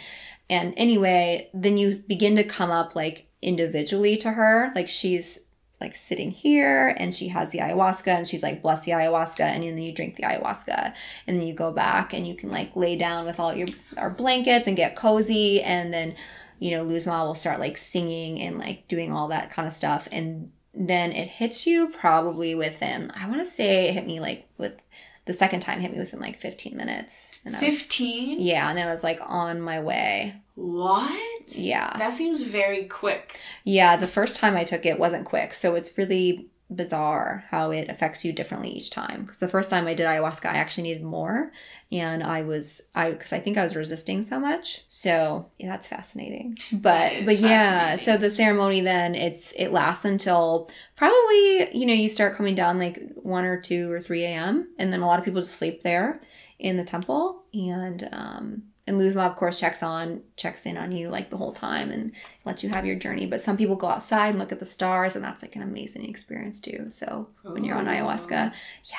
and 0.48 0.72
anyway, 0.78 1.50
then 1.52 1.76
you 1.76 2.02
begin 2.08 2.36
to 2.36 2.44
come 2.44 2.70
up 2.70 2.96
like 2.96 3.26
individually 3.42 4.16
to 4.18 4.30
her, 4.30 4.72
like 4.74 4.88
she's 4.88 5.49
like 5.80 5.94
sitting 5.96 6.30
here 6.30 6.94
and 6.98 7.14
she 7.14 7.28
has 7.28 7.52
the 7.52 7.58
ayahuasca 7.58 8.08
and 8.08 8.28
she's 8.28 8.42
like 8.42 8.62
bless 8.62 8.84
the 8.84 8.92
ayahuasca 8.92 9.40
and 9.40 9.62
then 9.64 9.78
you 9.78 9.92
drink 9.92 10.16
the 10.16 10.22
ayahuasca 10.22 10.92
and 11.26 11.38
then 11.38 11.46
you 11.46 11.54
go 11.54 11.72
back 11.72 12.12
and 12.12 12.26
you 12.28 12.34
can 12.34 12.50
like 12.50 12.74
lay 12.76 12.96
down 12.96 13.24
with 13.24 13.40
all 13.40 13.54
your 13.54 13.68
our 13.96 14.10
blankets 14.10 14.66
and 14.66 14.76
get 14.76 14.94
cozy 14.96 15.62
and 15.62 15.92
then 15.92 16.14
you 16.58 16.70
know 16.70 16.82
Luzma 16.84 17.24
will 17.24 17.34
start 17.34 17.58
like 17.60 17.76
singing 17.76 18.40
and 18.40 18.58
like 18.58 18.86
doing 18.88 19.12
all 19.12 19.28
that 19.28 19.50
kind 19.50 19.66
of 19.66 19.72
stuff 19.72 20.06
and 20.12 20.52
then 20.74 21.12
it 21.12 21.26
hits 21.28 21.66
you 21.66 21.88
probably 21.98 22.54
within 22.54 23.10
I 23.18 23.26
want 23.28 23.40
to 23.40 23.44
say 23.46 23.88
it 23.88 23.94
hit 23.94 24.06
me 24.06 24.20
like 24.20 24.48
with 24.58 24.80
the 25.24 25.32
second 25.32 25.60
time 25.60 25.80
hit 25.80 25.92
me 25.92 25.98
within 25.98 26.20
like 26.20 26.38
15 26.40 26.76
minutes 26.76 27.38
and 27.44 27.56
Fifteen. 27.56 28.40
yeah 28.40 28.68
and 28.68 28.76
then 28.78 28.86
I 28.86 28.90
was 28.90 29.04
like 29.04 29.20
on 29.24 29.60
my 29.60 29.80
way 29.80 30.34
What? 30.54 31.39
Yeah 31.58 31.96
That 31.98 32.12
seems 32.12 32.42
very 32.42 32.84
quick. 32.84 33.40
Yeah, 33.64 33.96
the 33.96 34.06
first 34.06 34.40
time 34.40 34.56
I 34.56 34.64
took 34.64 34.84
it 34.86 34.98
wasn't 34.98 35.24
quick. 35.24 35.54
So 35.54 35.74
it's 35.74 35.96
really 35.98 36.46
bizarre 36.72 37.44
how 37.50 37.72
it 37.72 37.88
affects 37.88 38.24
you 38.24 38.32
differently 38.32 38.70
each 38.70 38.90
time. 38.90 39.22
Because 39.22 39.40
the 39.40 39.48
first 39.48 39.70
time 39.70 39.86
I 39.86 39.94
did 39.94 40.06
ayahuasca, 40.06 40.46
I 40.46 40.54
actually 40.54 40.84
needed 40.84 41.02
more, 41.02 41.52
and 41.90 42.22
I 42.22 42.42
was 42.42 42.90
I 42.94 43.10
because 43.10 43.32
I 43.32 43.40
think 43.40 43.58
I 43.58 43.64
was 43.64 43.74
resisting 43.74 44.22
so 44.22 44.38
much. 44.38 44.84
So 44.88 45.50
yeah, 45.58 45.68
that's 45.68 45.88
fascinating. 45.88 46.58
But 46.72 47.24
but 47.24 47.38
yeah, 47.38 47.96
so 47.96 48.16
the 48.16 48.30
ceremony 48.30 48.80
then 48.82 49.14
it's 49.14 49.52
it 49.52 49.72
lasts 49.72 50.04
until 50.04 50.70
probably 50.96 51.76
you 51.76 51.86
know 51.86 51.94
you 51.94 52.08
start 52.08 52.36
coming 52.36 52.54
down 52.54 52.78
like 52.78 53.00
one 53.16 53.44
or 53.44 53.60
two 53.60 53.90
or 53.90 54.00
three 54.00 54.24
a.m. 54.24 54.72
and 54.78 54.92
then 54.92 55.00
a 55.00 55.06
lot 55.06 55.18
of 55.18 55.24
people 55.24 55.40
just 55.40 55.56
sleep 55.56 55.82
there 55.82 56.22
in 56.58 56.76
the 56.76 56.84
temple 56.84 57.42
and 57.54 58.08
um 58.12 58.62
and 58.86 58.98
Luzma, 58.98 59.22
of 59.22 59.36
course, 59.36 59.60
checks 59.60 59.82
on, 59.82 60.22
checks 60.36 60.66
in 60.66 60.76
on 60.76 60.92
you 60.92 61.08
like 61.08 61.30
the 61.30 61.36
whole 61.36 61.52
time 61.52 61.90
and 61.90 62.12
lets 62.44 62.64
you 62.64 62.70
have 62.70 62.86
your 62.86 62.96
journey. 62.96 63.26
But 63.26 63.40
some 63.40 63.56
people 63.56 63.76
go 63.76 63.88
outside 63.88 64.30
and 64.30 64.38
look 64.38 64.52
at 64.52 64.58
the 64.58 64.64
stars, 64.64 65.14
and 65.14 65.24
that's 65.24 65.42
like 65.42 65.56
an 65.56 65.62
amazing 65.62 66.08
experience 66.08 66.60
too. 66.60 66.86
So 66.90 67.28
when 67.42 67.64
you're 67.64 67.76
on 67.76 67.88
oh. 67.88 67.92
ayahuasca, 67.92 68.52
yeah. 68.84 68.96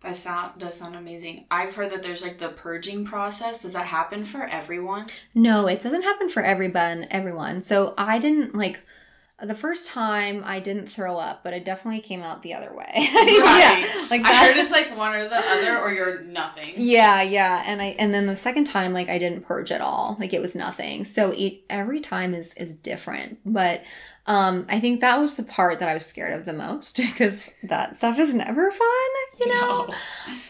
That 0.00 0.16
sound 0.16 0.58
does 0.58 0.76
sound 0.76 0.96
amazing. 0.96 1.46
I've 1.48 1.76
heard 1.76 1.92
that 1.92 2.02
there's 2.02 2.24
like 2.24 2.38
the 2.38 2.48
purging 2.48 3.04
process. 3.04 3.62
Does 3.62 3.74
that 3.74 3.86
happen 3.86 4.24
for 4.24 4.42
everyone? 4.42 5.06
No, 5.32 5.68
it 5.68 5.78
doesn't 5.78 6.02
happen 6.02 6.28
for 6.28 6.42
everyone. 6.42 7.06
Everyone. 7.08 7.62
So 7.62 7.94
I 7.96 8.18
didn't 8.18 8.56
like 8.56 8.84
the 9.48 9.54
first 9.54 9.88
time 9.88 10.42
I 10.46 10.60
didn't 10.60 10.86
throw 10.86 11.18
up, 11.18 11.42
but 11.42 11.52
it 11.52 11.64
definitely 11.64 12.00
came 12.00 12.22
out 12.22 12.42
the 12.42 12.54
other 12.54 12.74
way. 12.74 12.90
Right. 13.22 13.84
yeah, 13.84 14.06
like 14.10 14.22
that. 14.22 14.32
I 14.32 14.46
heard 14.46 14.56
it's 14.56 14.70
like 14.72 14.96
one 14.96 15.14
or 15.14 15.28
the 15.28 15.36
other, 15.36 15.78
or 15.78 15.92
you're 15.92 16.22
nothing. 16.22 16.74
Yeah, 16.76 17.22
yeah, 17.22 17.62
and 17.66 17.80
I 17.82 17.96
and 17.98 18.14
then 18.14 18.26
the 18.26 18.36
second 18.36 18.64
time, 18.64 18.92
like 18.92 19.08
I 19.08 19.18
didn't 19.18 19.42
purge 19.42 19.72
at 19.72 19.80
all. 19.80 20.16
Like 20.18 20.32
it 20.32 20.40
was 20.40 20.54
nothing. 20.54 21.04
So 21.04 21.32
it 21.32 21.62
every 21.68 22.00
time 22.00 22.34
is 22.34 22.54
is 22.54 22.76
different, 22.76 23.38
but. 23.44 23.82
Um, 24.24 24.66
I 24.68 24.78
think 24.78 25.00
that 25.00 25.18
was 25.18 25.36
the 25.36 25.42
part 25.42 25.80
that 25.80 25.88
I 25.88 25.94
was 25.94 26.06
scared 26.06 26.32
of 26.32 26.44
the 26.44 26.52
most 26.52 26.96
because 26.96 27.50
that 27.64 27.96
stuff 27.96 28.20
is 28.20 28.32
never 28.32 28.70
fun, 28.70 29.10
you 29.40 29.48
know. 29.48 29.86
No. 29.88 29.94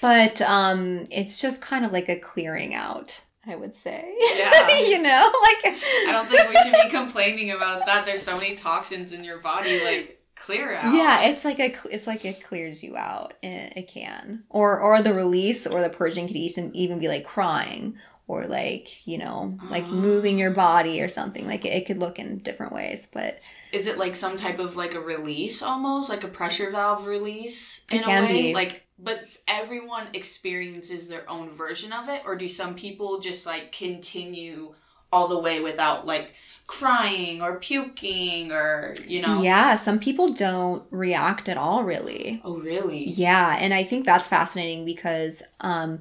But 0.03 0.43
um, 0.43 1.07
it's 1.11 1.41
just 1.41 1.63
kind 1.63 1.87
of 1.87 1.91
like 1.91 2.11
a 2.11 2.19
clearing 2.19 2.75
out 2.75 3.23
I 3.47 3.57
would 3.57 3.75
say. 3.75 4.15
Yeah. 4.37 4.79
you 4.89 5.03
know, 5.03 5.33
like 5.43 5.75
I 5.75 6.09
don't 6.13 6.29
think 6.29 6.49
we 6.49 6.57
should 6.63 6.85
be 6.85 6.91
complaining 6.91 7.51
about 7.51 7.87
that. 7.87 8.07
There's 8.07 8.23
so 8.23 8.37
many 8.39 8.55
toxins 8.55 9.13
in 9.13 9.25
your 9.25 9.39
body, 9.39 9.83
like 9.85 10.21
clear 10.37 10.75
out. 10.75 10.95
Yeah, 10.95 11.23
it's 11.27 11.45
like 11.45 11.59
a 11.59 11.75
it's 11.91 12.07
like 12.07 12.25
it 12.25 12.43
clears 12.43 12.85
you 12.85 12.97
out. 12.97 13.35
It, 13.43 13.73
it 13.77 13.89
can, 13.89 14.45
or 14.49 14.79
or 14.79 15.03
the 15.03 15.15
release 15.15 15.67
or 15.67 15.83
the 15.83 15.89
purging 15.89 16.29
could 16.29 16.37
even 16.37 16.75
even 16.75 16.99
be 17.01 17.09
like 17.09 17.25
crying 17.25 17.97
or 18.29 18.47
like 18.47 19.05
you 19.07 19.19
know 19.19 19.59
like 19.71 19.85
oh. 19.87 19.93
moving 19.93 20.39
your 20.39 20.53
body 20.53 21.01
or 21.01 21.09
something. 21.09 21.47
Like 21.47 21.65
it, 21.65 21.73
it 21.73 21.87
could 21.87 21.99
look 21.99 22.19
in 22.19 22.39
different 22.39 22.73
ways, 22.73 23.09
but. 23.13 23.41
Is 23.73 23.87
it 23.87 23.97
like 23.97 24.15
some 24.15 24.37
type 24.37 24.59
of 24.59 24.77
like 24.77 24.95
a 24.95 25.01
release 25.01 25.63
almost, 25.63 26.11
like 26.11 26.25
a 26.25 26.29
pressure 26.29 26.71
valve 26.71 27.07
release 27.07 27.87
in 27.91 28.01
it 28.01 28.07
a 28.07 28.09
way? 28.11 28.43
Be. 28.43 28.55
Like 28.55 28.82
but 28.99 29.25
everyone 29.49 30.07
experiences 30.13 31.09
their 31.09 31.29
own 31.29 31.49
version 31.49 31.93
of 31.93 32.09
it 32.09 32.23
or 32.25 32.37
do 32.37 32.49
some 32.49 32.75
people 32.75 33.19
just 33.21 33.47
like 33.47 33.73
continue 33.73 34.75
all 35.13 35.29
the 35.29 35.39
way 35.39 35.61
without 35.61 36.07
like 36.07 36.35
crying 36.67 37.43
or 37.43 37.59
puking 37.59 38.53
or 38.53 38.95
you 39.07 39.21
know? 39.21 39.43
Yeah 39.43 39.77
some 39.77 39.99
people 39.99 40.33
don't 40.33 40.85
react 40.91 41.49
at 41.49 41.59
all 41.59 41.85
really. 41.85 42.41
Oh 42.45 42.59
really? 42.59 43.05
Yeah 43.05 43.57
and 43.59 43.75
i 43.75 43.85
think 43.85 44.07
that's 44.07 44.29
fascinating 44.29 44.85
because 44.85 45.43
um 45.61 46.01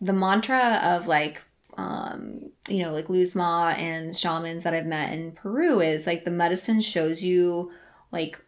the 0.00 0.12
mantra 0.12 0.80
of 0.82 1.06
like 1.06 1.42
um 1.76 2.50
you 2.68 2.82
know 2.82 2.92
like 2.92 3.08
luzma 3.08 3.74
and 3.78 4.16
shamans 4.16 4.64
that 4.64 4.74
i've 4.74 4.86
met 4.86 5.12
in 5.12 5.32
peru 5.32 5.80
is 5.80 6.06
like 6.06 6.24
the 6.24 6.30
medicine 6.30 6.80
shows 6.80 7.22
you 7.22 7.70
like 8.10 8.40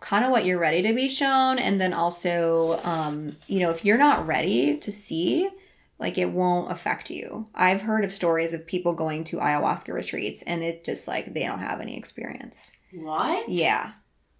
kind 0.00 0.24
of 0.24 0.30
what 0.30 0.44
you're 0.44 0.58
ready 0.58 0.82
to 0.82 0.92
be 0.92 1.08
shown. 1.08 1.58
And 1.58 1.80
then 1.80 1.92
also 1.92 2.80
um, 2.84 3.36
you 3.46 3.60
know 3.60 3.70
if 3.70 3.84
you're 3.84 3.98
not 3.98 4.26
ready 4.26 4.76
to 4.78 4.92
see 4.92 5.50
like 5.98 6.18
it 6.18 6.30
won't 6.30 6.70
affect 6.70 7.10
you. 7.10 7.48
I've 7.54 7.82
heard 7.82 8.04
of 8.04 8.12
stories 8.12 8.52
of 8.52 8.66
people 8.66 8.92
going 8.94 9.24
to 9.24 9.36
ayahuasca 9.36 9.92
retreats 9.92 10.42
and 10.42 10.62
it 10.62 10.84
just 10.84 11.08
like 11.08 11.32
they 11.32 11.44
don't 11.44 11.60
have 11.60 11.80
any 11.80 11.96
experience. 11.96 12.76
What? 12.92 13.48
Yeah. 13.48 13.92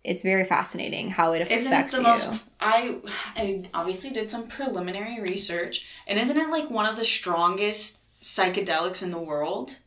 It's 0.04 0.22
very 0.22 0.44
fascinating 0.44 1.10
how 1.10 1.32
it 1.32 1.42
affects 1.42 1.66
isn't 1.66 1.72
it 1.72 1.90
the 1.90 1.96
you. 1.96 2.02
Most, 2.04 2.42
I, 2.60 3.00
I 3.36 3.64
obviously 3.74 4.10
did 4.10 4.30
some 4.30 4.46
preliminary 4.46 5.20
research, 5.20 5.84
and 6.06 6.16
isn't 6.16 6.36
it 6.36 6.48
like 6.48 6.70
one 6.70 6.86
of 6.86 6.94
the 6.94 7.02
strongest 7.02 8.22
psychedelics 8.22 9.02
in 9.02 9.10
the 9.10 9.18
world? 9.18 9.78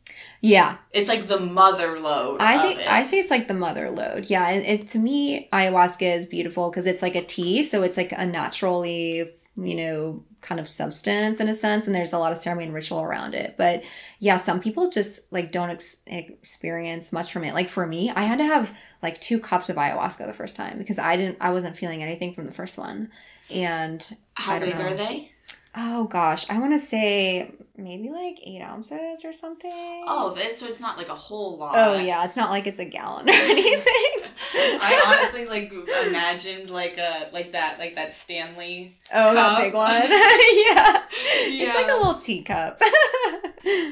Yeah. 0.42 0.78
It's 0.92 1.10
like 1.10 1.28
the 1.28 1.40
mother 1.40 2.00
load. 2.00 2.42
I 2.42 2.60
think 2.60 2.80
I 2.88 3.04
say 3.04 3.20
it's 3.20 3.32
like 3.32 3.48
the 3.48 3.54
mother 3.54 3.90
load. 3.90 4.30
Yeah, 4.30 4.50
it, 4.50 4.82
it 4.82 4.88
to 4.90 5.00
me 5.00 5.50
ayahuasca 5.52 6.16
is 6.18 6.26
beautiful 6.26 6.70
because 6.70 6.88
it's 6.88 7.02
like 7.02 7.16
a 7.16 7.24
tea, 7.24 7.64
so 7.64 7.84
it's 7.84 7.98
like 7.98 8.12
a 8.14 8.26
naturally, 8.26 9.30
you 9.58 9.76
know, 9.76 10.24
kind 10.42 10.62
of 10.62 10.68
substance 10.68 11.42
in 11.42 11.50
a 11.50 11.54
sense 11.54 11.86
and 11.86 11.94
there's 11.94 12.14
a 12.14 12.18
lot 12.18 12.32
of 12.32 12.38
ceremony 12.38 12.66
and 12.66 12.74
ritual 12.74 13.02
around 13.02 13.34
it. 13.34 13.56
But 13.58 13.84
yeah, 14.20 14.38
some 14.38 14.62
people 14.62 14.90
just 14.90 15.34
like 15.34 15.52
don't 15.52 15.70
ex- 15.70 16.02
experience 16.08 17.12
much 17.12 17.32
from 17.34 17.44
it. 17.44 17.54
Like 17.54 17.68
for 17.68 17.86
me, 17.86 18.10
I 18.10 18.22
had 18.22 18.38
to 18.38 18.46
have 18.46 18.76
like 19.04 19.20
two 19.20 19.40
cups 19.40 19.70
of 19.70 19.76
ayahuasca 19.76 20.26
the 20.26 20.34
first 20.34 20.56
time 20.56 20.78
because 20.78 21.00
I 21.00 21.18
didn't 21.18 21.38
I 21.42 21.52
wasn't 21.52 21.76
feeling 21.76 22.02
anything 22.02 22.34
from 22.34 22.46
the 22.46 22.54
first 22.54 22.78
one. 22.78 23.10
And 23.52 24.10
how 24.36 24.60
big 24.60 24.76
know. 24.76 24.86
are 24.86 24.94
they? 24.94 25.32
Oh 25.76 26.06
gosh, 26.06 26.50
I 26.50 26.60
want 26.60 26.74
to 26.74 26.80
say 26.80 27.52
maybe 27.80 28.10
like 28.10 28.40
eight 28.44 28.62
ounces 28.62 29.24
or 29.24 29.34
something. 29.34 29.72
Oh, 30.08 30.36
so 30.54 30.68
it's 30.68 30.80
not 30.80 30.98
like 30.98 31.10
a 31.10 31.16
whole 31.16 31.58
lot. 31.58 31.74
Oh 31.76 32.00
yeah, 32.00 32.24
it's 32.26 32.38
not 32.38 32.50
like 32.50 32.68
it's 32.68 32.80
a 32.80 32.86
gallon 32.86 33.28
or 33.28 33.32
anything. 33.34 34.30
I 34.56 35.04
honestly 35.08 35.46
like 35.46 35.72
imagined 36.08 36.70
like 36.70 36.98
a 36.98 37.30
like 37.34 37.52
that 37.54 37.80
like 37.80 37.96
that 37.96 38.14
Stanley. 38.14 38.94
Oh, 39.14 39.34
cup. 39.34 39.36
that 39.36 39.62
big 39.62 39.74
one. 39.74 39.92
yeah. 39.92 41.04
yeah, 41.50 41.66
it's 41.66 41.76
like 41.76 41.88
a 41.92 41.98
little 41.98 42.20
teacup. 42.20 42.82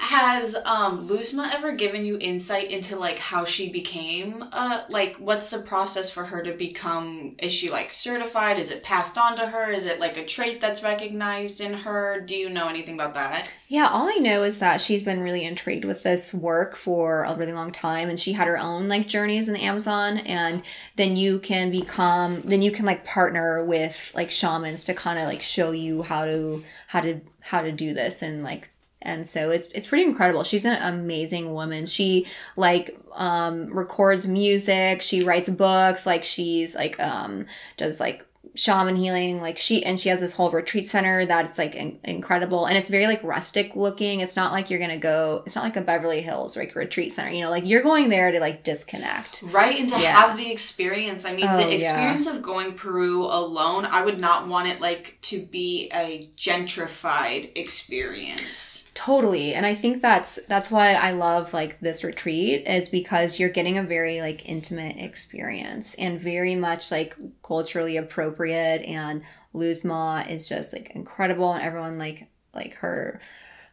Has 0.02 0.56
um 0.66 1.08
Luzma 1.08 1.52
ever 1.54 1.74
given 1.74 2.06
you 2.06 2.18
insight 2.20 2.72
into 2.72 2.96
like 2.96 3.20
how 3.20 3.44
she 3.46 3.72
became 3.72 4.46
uh 4.52 4.84
like 4.90 5.18
what's 5.18 5.50
the 5.52 5.60
process 5.60 6.10
for 6.10 6.26
her 6.26 6.42
to 6.42 6.54
become 6.54 7.36
is 7.40 7.52
she 7.54 7.70
like 7.70 7.92
certified? 7.92 8.60
Is 8.60 8.72
it 8.72 8.82
passed 8.84 9.18
on 9.18 9.36
to 9.38 9.48
her? 9.48 9.70
Is 9.72 9.86
it 9.86 10.00
like 10.00 10.18
a 10.18 10.26
trait 10.26 10.62
that's 10.62 10.84
recognized 10.84 11.60
in 11.60 11.74
her? 11.74 12.22
Do 12.22 12.36
you 12.36 12.50
know 12.50 12.70
anything 12.70 12.96
about 12.96 13.14
that? 13.16 13.52
Yeah, 13.68 13.77
all 13.86 14.08
I 14.08 14.16
know 14.20 14.44
is 14.44 14.60
that 14.60 14.82
she's 14.82 15.04
been 15.04 15.22
really 15.22 15.46
intrigued 15.46 15.86
with 15.86 16.04
this 16.04 16.34
work 16.34 16.76
for 16.76 17.24
a 17.24 17.36
really 17.36 17.54
long 17.54 17.72
time 17.72 18.10
and 18.10 18.20
she 18.20 18.34
had 18.34 18.48
her 18.48 18.58
own 18.58 18.88
like 18.88 19.08
journeys 19.08 19.48
in 19.48 19.54
the 19.54 19.62
Amazon 19.64 20.18
and 20.20 20.64
then 20.96 21.16
you 21.16 21.38
can 21.40 21.70
become 21.70 22.42
then 22.42 22.62
you 22.62 22.72
can 22.72 22.86
like 22.86 23.06
partner 23.06 23.64
with 23.64 24.12
like 24.16 24.32
shamans 24.32 24.86
to 24.86 24.94
kind 24.94 25.20
of 25.20 25.26
like 25.26 25.42
show 25.42 25.72
you 25.72 26.04
how 26.04 26.26
to 26.26 26.64
how 26.88 27.02
to 27.02 27.22
how 27.42 27.62
to 27.62 27.72
do 27.72 27.94
this 27.94 28.22
and 28.22 28.44
like 28.44 28.70
and 29.02 29.28
so 29.28 29.52
it's 29.52 29.68
it's 29.68 29.88
pretty 29.88 30.04
incredible. 30.04 30.44
She's 30.44 30.66
an 30.66 30.82
amazing 30.82 31.54
woman. 31.54 31.86
She 31.86 32.26
like 32.56 32.98
um 33.18 33.76
records 33.76 34.28
music 34.28 35.02
she 35.02 35.24
writes 35.24 35.50
books 35.50 36.06
like 36.06 36.24
she's 36.24 36.76
like 36.76 37.00
um 37.00 37.48
does 37.76 38.00
like 38.00 38.27
shaman 38.56 38.96
healing 38.96 39.42
like 39.42 39.58
she 39.58 39.84
and 39.84 40.00
she 40.00 40.10
has 40.10 40.20
this 40.20 40.34
whole 40.34 40.52
retreat 40.52 40.86
center 40.86 41.26
that's 41.26 41.58
like 41.58 41.76
in, 41.76 42.00
incredible 42.04 42.66
and 42.66 42.78
it's 42.78 42.90
very 42.90 43.06
like 43.06 43.24
rustic 43.24 43.76
looking 43.76 44.20
it's 44.20 44.36
not 44.36 44.52
like 44.52 44.70
you're 44.70 44.80
gonna 44.80 44.98
go 44.98 45.44
it's 45.46 45.56
not 45.56 45.64
like 45.64 45.76
a 45.76 45.82
beverly 45.82 46.22
hills 46.22 46.56
like 46.56 46.76
retreat 46.76 47.12
center 47.12 47.30
you 47.30 47.42
know 47.42 47.50
like 47.50 47.66
you're 47.66 47.84
going 47.84 48.10
there 48.10 48.32
to 48.32 48.40
like 48.40 48.64
disconnect 48.64 49.44
right 49.52 49.80
and 49.80 49.90
to 49.90 50.00
yeah. 50.00 50.14
have 50.14 50.38
the 50.38 50.52
experience 50.52 51.26
i 51.26 51.34
mean 51.34 51.48
oh, 51.48 51.58
the 51.58 51.74
experience 51.74 52.26
yeah. 52.26 52.36
of 52.36 52.42
going 52.42 52.74
peru 52.74 53.26
alone 53.26 53.86
i 53.86 54.04
would 54.04 54.20
not 54.20 54.48
want 54.48 54.68
it 54.68 54.80
like 54.82 55.18
to 55.22 55.46
be 55.46 55.90
a 55.94 56.22
gentrified 56.36 57.52
experience 57.56 58.77
Totally. 58.98 59.54
And 59.54 59.64
I 59.64 59.76
think 59.76 60.02
that's 60.02 60.44
that's 60.48 60.72
why 60.72 60.94
I 60.94 61.12
love 61.12 61.54
like 61.54 61.80
this 61.82 62.04
retreat 62.04 62.66
is 62.66 62.90
because 62.90 63.40
you're 63.40 63.48
getting 63.48 63.78
a 63.78 63.84
very 63.84 64.22
like 64.22 64.50
intimate 64.50 64.98
experience 64.98 65.94
and 65.94 66.20
very 66.20 66.56
much 66.56 66.90
like 66.90 67.16
culturally 67.44 67.98
appropriate 67.98 68.82
and 68.88 69.22
Luzma 69.54 70.26
is 70.28 70.50
just 70.50 70.74
like 70.74 70.90
incredible 70.96 71.54
and 71.54 71.64
everyone 71.64 72.00
like 72.00 72.28
like 72.56 72.74
her 72.78 73.22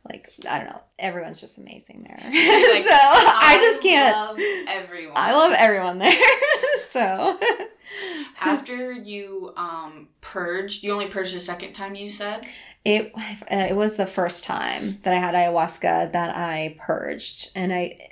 like 0.07 0.29
I 0.47 0.59
don't 0.59 0.69
know, 0.69 0.83
everyone's 0.99 1.41
just 1.41 1.57
amazing 1.57 2.03
there. 2.03 2.19
Like, 2.23 2.85
so 2.85 2.93
I, 2.93 3.57
I, 3.57 3.71
just 3.71 3.83
can't 3.83 4.15
love 4.15 4.39
everyone. 4.69 5.17
I 5.17 5.33
love 5.33 5.55
everyone 5.57 6.01
there. 6.01 6.21
so 6.91 7.39
after 8.43 8.93
you 8.93 9.55
um 9.57 10.09
purged, 10.21 10.83
you 10.83 10.93
only 10.93 11.09
purged 11.09 11.35
the 11.35 11.41
second 11.41 11.73
time 11.73 11.95
you 11.95 12.11
said? 12.11 12.45
It 12.85 13.13
uh, 13.17 13.67
it 13.71 13.77
was 13.77 13.97
the 13.97 14.07
first 14.07 14.45
time 14.45 14.99
that 15.03 15.15
I 15.15 15.19
had 15.19 15.35
ayahuasca 15.35 16.13
that 16.13 16.37
I 16.37 16.77
purged, 16.79 17.51
and 17.55 17.73
I 17.73 18.11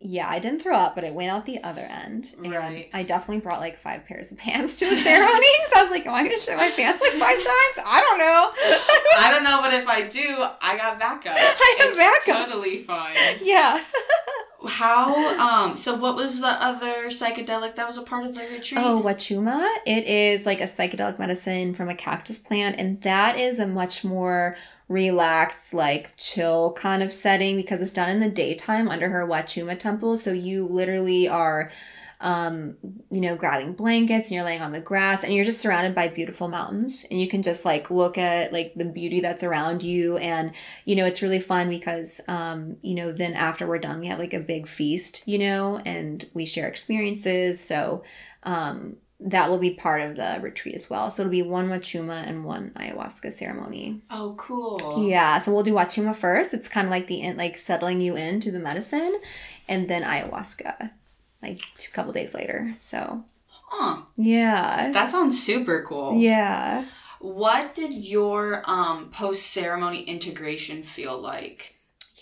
yeah 0.00 0.28
I 0.28 0.38
didn't 0.38 0.60
throw 0.60 0.76
up, 0.76 0.94
but 0.94 1.04
it 1.04 1.12
went 1.12 1.30
out 1.30 1.44
the 1.44 1.62
other 1.62 1.82
end. 1.82 2.34
And 2.42 2.52
right. 2.52 2.88
I 2.94 3.02
definitely 3.02 3.40
brought 3.40 3.60
like 3.60 3.78
five 3.78 4.06
pairs 4.06 4.32
of 4.32 4.38
pants 4.44 4.78
to 4.78 4.88
the 4.88 4.96
ceremony 4.96 5.46
because 5.58 5.72
I 5.76 5.82
was 5.82 5.90
like, 5.90 6.06
am 6.06 6.14
I 6.14 6.22
gonna 6.24 6.38
shit 6.38 6.56
my 6.56 6.70
pants 6.70 7.02
like 7.02 7.12
five 7.12 7.36
times? 7.36 7.86
I 7.86 8.00
don't 8.00 8.18
know. 8.18 8.50
I 9.18 9.30
don't 9.30 9.44
know, 9.44 9.60
but 9.60 9.74
if 9.74 9.86
I 9.86 10.08
do, 10.08 10.46
I 10.62 10.76
got 10.78 10.98
backup. 10.98 11.34
I 11.36 11.76
have 11.80 11.88
it's 11.90 11.98
backup. 11.98 12.46
Totally 12.48 12.78
fine. 12.78 13.16
Yeah. 13.42 13.84
How 14.66 15.14
um 15.38 15.76
so 15.76 15.96
what 15.96 16.16
was 16.16 16.40
the 16.40 16.46
other 16.46 17.08
psychedelic 17.08 17.74
that 17.74 17.86
was 17.86 17.96
a 17.96 18.02
part 18.02 18.24
of 18.24 18.34
the 18.34 18.42
retreat? 18.42 18.80
Oh, 18.82 19.00
Wachuma. 19.04 19.68
It 19.86 20.06
is 20.06 20.46
like 20.46 20.60
a 20.60 20.64
psychedelic 20.64 21.18
medicine 21.18 21.74
from 21.74 21.88
a 21.88 21.94
cactus 21.94 22.38
plant, 22.38 22.76
and 22.78 23.00
that 23.02 23.38
is 23.38 23.58
a 23.58 23.66
much 23.66 24.04
more 24.04 24.56
relaxed, 24.88 25.72
like 25.72 26.12
chill 26.16 26.72
kind 26.72 27.02
of 27.02 27.10
setting 27.10 27.56
because 27.56 27.80
it's 27.80 27.92
done 27.92 28.10
in 28.10 28.20
the 28.20 28.28
daytime 28.28 28.88
under 28.88 29.08
her 29.08 29.26
Wachuma 29.26 29.78
temple. 29.78 30.18
So 30.18 30.32
you 30.32 30.66
literally 30.66 31.28
are 31.28 31.70
um, 32.20 32.76
you 33.10 33.20
know, 33.20 33.36
grabbing 33.36 33.72
blankets 33.72 34.26
and 34.26 34.34
you're 34.34 34.44
laying 34.44 34.62
on 34.62 34.72
the 34.72 34.80
grass 34.80 35.24
and 35.24 35.34
you're 35.34 35.44
just 35.44 35.60
surrounded 35.60 35.94
by 35.94 36.08
beautiful 36.08 36.48
mountains 36.48 37.04
and 37.10 37.20
you 37.20 37.28
can 37.28 37.42
just 37.42 37.64
like 37.64 37.90
look 37.90 38.16
at 38.16 38.52
like 38.52 38.72
the 38.74 38.84
beauty 38.84 39.20
that's 39.20 39.42
around 39.42 39.82
you. 39.82 40.16
And, 40.18 40.52
you 40.84 40.96
know, 40.96 41.06
it's 41.06 41.22
really 41.22 41.40
fun 41.40 41.68
because, 41.68 42.20
um, 42.28 42.76
you 42.82 42.94
know, 42.94 43.12
then 43.12 43.34
after 43.34 43.66
we're 43.66 43.78
done, 43.78 44.00
we 44.00 44.06
have 44.06 44.18
like 44.18 44.34
a 44.34 44.40
big 44.40 44.66
feast, 44.66 45.26
you 45.26 45.38
know, 45.38 45.80
and 45.84 46.24
we 46.34 46.44
share 46.46 46.68
experiences. 46.68 47.60
So, 47.60 48.04
um, 48.44 48.96
that 49.20 49.48
will 49.48 49.58
be 49.58 49.74
part 49.74 50.02
of 50.02 50.16
the 50.16 50.38
retreat 50.42 50.74
as 50.74 50.90
well. 50.90 51.10
So 51.10 51.22
it'll 51.22 51.30
be 51.30 51.42
one 51.42 51.68
Wachuma 51.68 52.26
and 52.28 52.44
one 52.44 52.72
ayahuasca 52.76 53.32
ceremony. 53.32 54.02
Oh, 54.10 54.34
cool. 54.36 55.08
Yeah. 55.08 55.38
So 55.38 55.52
we'll 55.54 55.62
do 55.62 55.72
Wachuma 55.72 56.14
first. 56.14 56.52
It's 56.52 56.68
kind 56.68 56.86
of 56.86 56.90
like 56.90 57.06
the, 57.06 57.22
in, 57.22 57.36
like 57.36 57.56
settling 57.56 58.00
you 58.00 58.16
into 58.16 58.50
the 58.50 58.58
medicine 58.58 59.18
and 59.66 59.88
then 59.88 60.02
ayahuasca 60.02 60.90
like 61.48 61.60
a 61.86 61.90
couple 61.92 62.12
days 62.12 62.34
later. 62.34 62.74
So, 62.78 63.24
huh. 63.66 64.02
Yeah. 64.16 64.90
That 64.92 65.10
sounds 65.10 65.42
super 65.42 65.82
cool. 65.82 66.18
Yeah. 66.18 66.84
What 67.20 67.74
did 67.74 67.94
your 67.94 68.62
um 68.66 69.10
post 69.10 69.46
ceremony 69.46 70.02
integration 70.02 70.82
feel 70.82 71.18
like? 71.18 71.74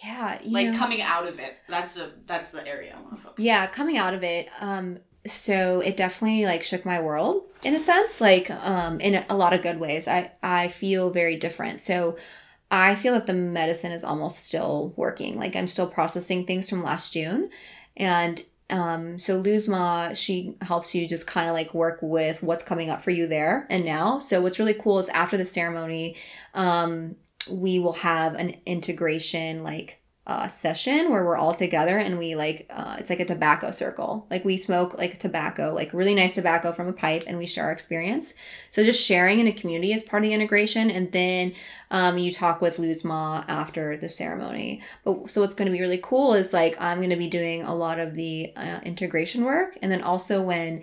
Yeah, 0.04 0.38
like 0.44 0.68
know, 0.68 0.78
coming 0.78 1.00
out 1.00 1.28
of 1.28 1.38
it. 1.38 1.56
That's 1.68 1.94
the 1.94 2.12
that's 2.26 2.50
the 2.50 2.66
area 2.66 2.94
I 2.96 3.00
want 3.00 3.14
to 3.14 3.20
focus. 3.20 3.44
Yeah, 3.44 3.66
coming 3.68 3.98
out 3.98 4.14
of 4.14 4.24
it. 4.24 4.48
Um, 4.60 4.98
so 5.26 5.80
it 5.80 5.96
definitely 5.96 6.44
like 6.44 6.64
shook 6.64 6.84
my 6.84 7.00
world 7.00 7.44
in 7.62 7.74
a 7.74 7.78
sense, 7.78 8.20
like 8.20 8.50
um, 8.50 9.00
in 9.00 9.24
a 9.28 9.36
lot 9.36 9.52
of 9.52 9.62
good 9.62 9.78
ways. 9.78 10.08
I 10.08 10.32
I 10.42 10.68
feel 10.68 11.10
very 11.10 11.36
different. 11.36 11.80
So. 11.80 12.16
I 12.74 12.94
feel 12.94 13.12
that 13.12 13.26
the 13.26 13.34
medicine 13.34 13.92
is 13.92 14.02
almost 14.02 14.46
still 14.46 14.94
working. 14.96 15.38
Like 15.38 15.54
I'm 15.54 15.66
still 15.66 15.86
processing 15.86 16.46
things 16.46 16.70
from 16.70 16.82
last 16.82 17.12
June. 17.12 17.50
And 17.98 18.42
um, 18.72 19.18
so 19.18 19.36
Luzma, 19.36 20.12
she 20.14 20.56
helps 20.62 20.94
you 20.94 21.06
just 21.06 21.26
kind 21.26 21.46
of 21.46 21.52
like 21.52 21.74
work 21.74 21.98
with 22.00 22.42
what's 22.42 22.64
coming 22.64 22.88
up 22.88 23.02
for 23.02 23.10
you 23.10 23.26
there 23.26 23.66
and 23.68 23.84
now. 23.84 24.18
So 24.18 24.40
what's 24.40 24.58
really 24.58 24.74
cool 24.74 24.98
is 24.98 25.10
after 25.10 25.36
the 25.36 25.44
ceremony, 25.44 26.16
um, 26.54 27.16
we 27.50 27.78
will 27.78 27.92
have 27.92 28.34
an 28.34 28.56
integration 28.64 29.62
like 29.62 30.01
uh, 30.24 30.46
session 30.46 31.10
where 31.10 31.24
we're 31.24 31.36
all 31.36 31.52
together 31.54 31.98
and 31.98 32.16
we 32.16 32.36
like 32.36 32.66
uh, 32.70 32.96
it's 32.98 33.10
like 33.10 33.18
a 33.18 33.24
tobacco 33.24 33.70
circle. 33.72 34.26
Like 34.30 34.44
we 34.44 34.56
smoke 34.56 34.96
like 34.96 35.18
tobacco 35.18 35.74
like 35.74 35.92
really 35.92 36.14
nice 36.14 36.36
tobacco 36.36 36.72
from 36.72 36.88
a 36.88 36.92
pipe 36.92 37.24
and 37.26 37.38
we 37.38 37.46
share 37.46 37.64
our 37.64 37.72
experience. 37.72 38.34
So 38.70 38.84
just 38.84 39.04
sharing 39.04 39.40
in 39.40 39.48
a 39.48 39.52
community 39.52 39.92
is 39.92 40.04
part 40.04 40.22
of 40.22 40.28
the 40.28 40.34
integration 40.34 40.90
and 40.90 41.10
then 41.10 41.54
um, 41.90 42.18
you 42.18 42.32
talk 42.32 42.60
with 42.60 42.78
Luzma 42.78 43.44
after 43.48 43.96
the 43.96 44.08
ceremony. 44.08 44.80
But 45.04 45.30
so 45.30 45.40
what's 45.40 45.54
going 45.54 45.66
to 45.66 45.72
be 45.72 45.80
really 45.80 46.00
cool 46.02 46.34
is 46.34 46.52
like 46.52 46.80
i'm 46.80 46.98
going 46.98 47.10
to 47.10 47.16
be 47.16 47.28
doing 47.28 47.62
a 47.62 47.74
lot 47.74 47.98
of 47.98 48.14
the 48.14 48.52
uh, 48.56 48.80
integration 48.84 49.44
work 49.44 49.76
and 49.82 49.90
then 49.90 50.02
also 50.02 50.40
when 50.42 50.82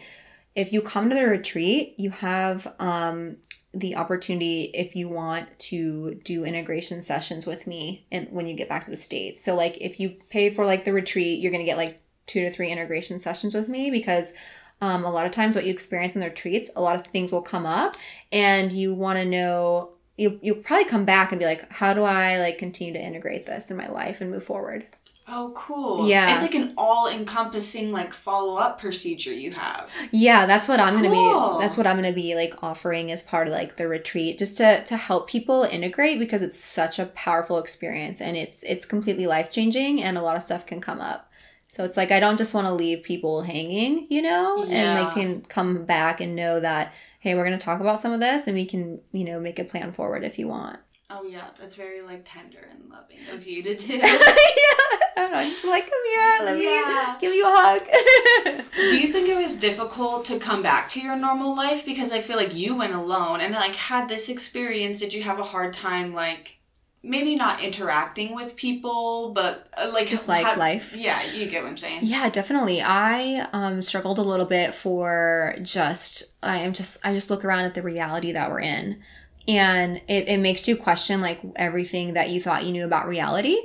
if 0.56 0.74
you 0.74 0.82
come 0.82 1.10
to 1.10 1.16
the 1.16 1.26
retreat 1.26 1.96
you 1.98 2.10
have 2.10 2.74
um, 2.80 3.38
the 3.74 3.96
opportunity 3.96 4.64
if 4.74 4.96
you 4.96 5.08
want 5.08 5.48
to 5.60 6.16
do 6.24 6.44
integration 6.44 7.02
sessions 7.02 7.46
with 7.46 7.68
me 7.68 8.06
and 8.12 8.28
when 8.32 8.48
you 8.48 8.56
get 8.56 8.70
back 8.70 8.86
to 8.86 8.92
the 8.92 8.98
states. 8.98 9.40
So 9.44 9.56
like 9.56 9.78
if 9.80 10.00
you 10.00 10.16
pay 10.30 10.50
for 10.50 10.66
like 10.66 10.86
the 10.86 10.94
retreat 10.94 11.40
you're 11.40 11.52
going 11.52 11.64
to 11.64 11.70
get 11.70 11.78
like 11.78 12.02
two 12.30 12.42
to 12.42 12.52
three 12.52 12.72
integration 12.72 13.20
sessions 13.20 13.54
with 13.54 13.68
me 13.68 13.90
because 13.90 14.34
um, 14.82 15.04
a 15.04 15.12
lot 15.12 15.26
of 15.26 15.32
times 15.32 15.56
what 15.56 15.66
you 15.66 15.72
experience 15.72 16.16
in 16.16 16.22
the 16.22 16.28
retreats 16.30 16.70
a 16.76 16.82
lot 16.82 16.96
of 16.96 17.06
things 17.08 17.32
will 17.32 17.42
come 17.42 17.66
up 17.66 17.98
and 18.32 18.72
you 18.72 18.94
want 18.94 19.18
to 19.18 19.26
know 19.26 19.92
you, 20.16 20.38
you'll 20.42 20.58
probably 20.58 20.86
come 20.86 21.06
back 21.06 21.32
and 21.32 21.40
be 21.40 21.46
like 21.46 21.70
how 21.72 21.94
do 21.94 22.04
i 22.04 22.38
like 22.40 22.58
continue 22.58 22.94
to 22.94 23.02
integrate 23.02 23.46
this 23.46 23.72
in 23.72 23.78
my 23.78 23.88
life 23.88 24.22
and 24.22 24.30
move 24.30 24.44
forward 24.44 24.86
Oh, 25.32 25.52
cool. 25.56 26.08
Yeah. 26.08 26.34
It's 26.34 26.42
like 26.42 26.56
an 26.56 26.74
all 26.78 27.08
encompassing 27.08 27.92
like 27.92 28.14
follow 28.14 28.58
up 28.58 28.80
procedure 28.80 29.32
you 29.34 29.52
have. 29.52 29.92
Yeah, 30.12 30.46
that's 30.46 30.68
what 30.68 30.80
I'm 30.80 31.00
Cool. 31.00 31.10
gonna 31.12 31.56
be 31.60 31.62
that's 31.62 31.78
what 31.78 31.86
I'm 31.86 31.96
gonna 31.96 32.12
be 32.12 32.34
like 32.36 32.64
offering 32.64 33.12
as 33.12 33.22
part 33.22 33.48
of 33.48 33.54
like 33.54 33.78
the 33.78 33.88
retreat, 33.88 34.38
just 34.40 34.58
to 34.58 34.84
to 34.86 34.98
help 34.98 35.30
people 35.30 35.64
integrate 35.64 36.18
because 36.20 36.42
it's 36.42 36.60
such 36.60 36.98
a 37.00 37.06
powerful 37.06 37.60
experience 37.60 38.22
and 38.22 38.36
it's 38.36 38.64
it's 38.64 38.86
completely 38.86 39.28
life 39.28 39.52
changing 39.52 40.02
and 40.02 40.18
a 40.18 40.22
lot 40.22 40.36
of 40.36 40.42
stuff 40.44 40.66
can 40.66 40.82
come 40.82 41.00
up. 41.00 41.30
So 41.68 41.84
it's 41.84 41.98
like 41.98 42.12
I 42.12 42.20
don't 42.20 42.38
just 42.38 42.56
want 42.56 42.66
to 42.66 42.74
leave 42.74 43.04
people 43.04 43.44
hanging, 43.44 44.08
you 44.10 44.24
know, 44.24 44.64
and 44.68 44.98
they 45.08 45.14
can 45.14 45.42
come 45.42 45.86
back 45.86 46.20
and 46.20 46.36
know 46.36 46.60
that 46.60 46.92
hey, 47.20 47.36
we're 47.36 47.44
gonna 47.44 47.58
talk 47.60 47.82
about 47.82 48.00
some 48.00 48.14
of 48.14 48.20
this 48.22 48.48
and 48.48 48.56
we 48.56 48.66
can, 48.66 49.02
you 49.12 49.26
know, 49.26 49.40
make 49.40 49.60
a 49.60 49.64
plan 49.64 49.92
forward 49.92 50.24
if 50.24 50.40
you 50.40 50.48
want. 50.48 50.80
Oh 51.12 51.24
yeah, 51.24 51.46
that's 51.60 51.74
very 51.76 52.02
like 52.02 52.22
tender 52.24 52.60
and 52.72 52.90
loving 52.90 53.18
of 53.34 53.46
you 53.48 53.64
to 53.64 53.76
do. 53.88 53.94
yeah, 53.96 54.02
I 54.04 55.12
don't 55.18 55.32
know, 55.32 55.44
just 55.44 55.66
like 55.66 55.84
come 55.84 56.06
here, 56.08 56.46
let 56.46 56.64
Yeah. 56.64 57.14
me 57.14 57.20
give 57.20 57.34
you 57.34 57.46
a 57.48 57.52
hug. 57.52 58.62
do 58.76 58.96
you 58.98 59.08
think 59.14 59.28
it 59.28 59.36
was 59.42 59.58
difficult 59.58 60.26
to 60.26 60.38
come 60.40 60.62
back 60.62 60.88
to 60.92 61.02
your 61.02 61.16
normal 61.16 61.56
life 61.56 61.84
because 61.84 62.12
I 62.12 62.20
feel 62.22 62.38
like 62.38 62.54
you 62.54 62.76
went 62.76 62.94
alone 62.94 63.42
and 63.42 63.54
like 63.56 63.76
had 63.76 64.08
this 64.08 64.30
experience? 64.30 65.00
Did 65.00 65.14
you 65.14 65.24
have 65.24 65.40
a 65.40 65.44
hard 65.44 65.74
time 65.74 66.14
like 66.14 66.58
maybe 67.02 67.34
not 67.36 67.64
interacting 67.64 68.36
with 68.36 68.56
people, 68.56 69.32
but 69.34 69.68
uh, 69.82 69.90
like 69.92 70.08
Just 70.08 70.28
like 70.30 70.58
life? 70.58 70.96
Yeah, 70.96 71.20
you 71.34 71.48
get 71.48 71.64
what 71.64 71.70
I'm 71.70 71.78
saying. 71.78 72.02
Yeah, 72.04 72.30
definitely. 72.30 72.84
I 72.84 73.48
um 73.52 73.82
struggled 73.82 74.20
a 74.20 74.24
little 74.24 74.46
bit 74.46 74.76
for 74.76 75.56
just 75.64 76.36
I 76.44 76.58
am 76.58 76.74
just 76.74 77.04
I 77.04 77.14
just 77.16 77.32
look 77.32 77.44
around 77.44 77.66
at 77.66 77.74
the 77.74 77.82
reality 77.82 78.32
that 78.34 78.52
we're 78.52 78.60
in. 78.62 79.02
And 79.48 79.98
it, 80.08 80.28
it 80.28 80.40
makes 80.40 80.68
you 80.68 80.76
question 80.76 81.22
like 81.22 81.42
everything 81.56 82.14
that 82.14 82.30
you 82.30 82.40
thought 82.40 82.66
you 82.66 82.72
knew 82.72 82.86
about 82.86 83.08
reality. 83.08 83.58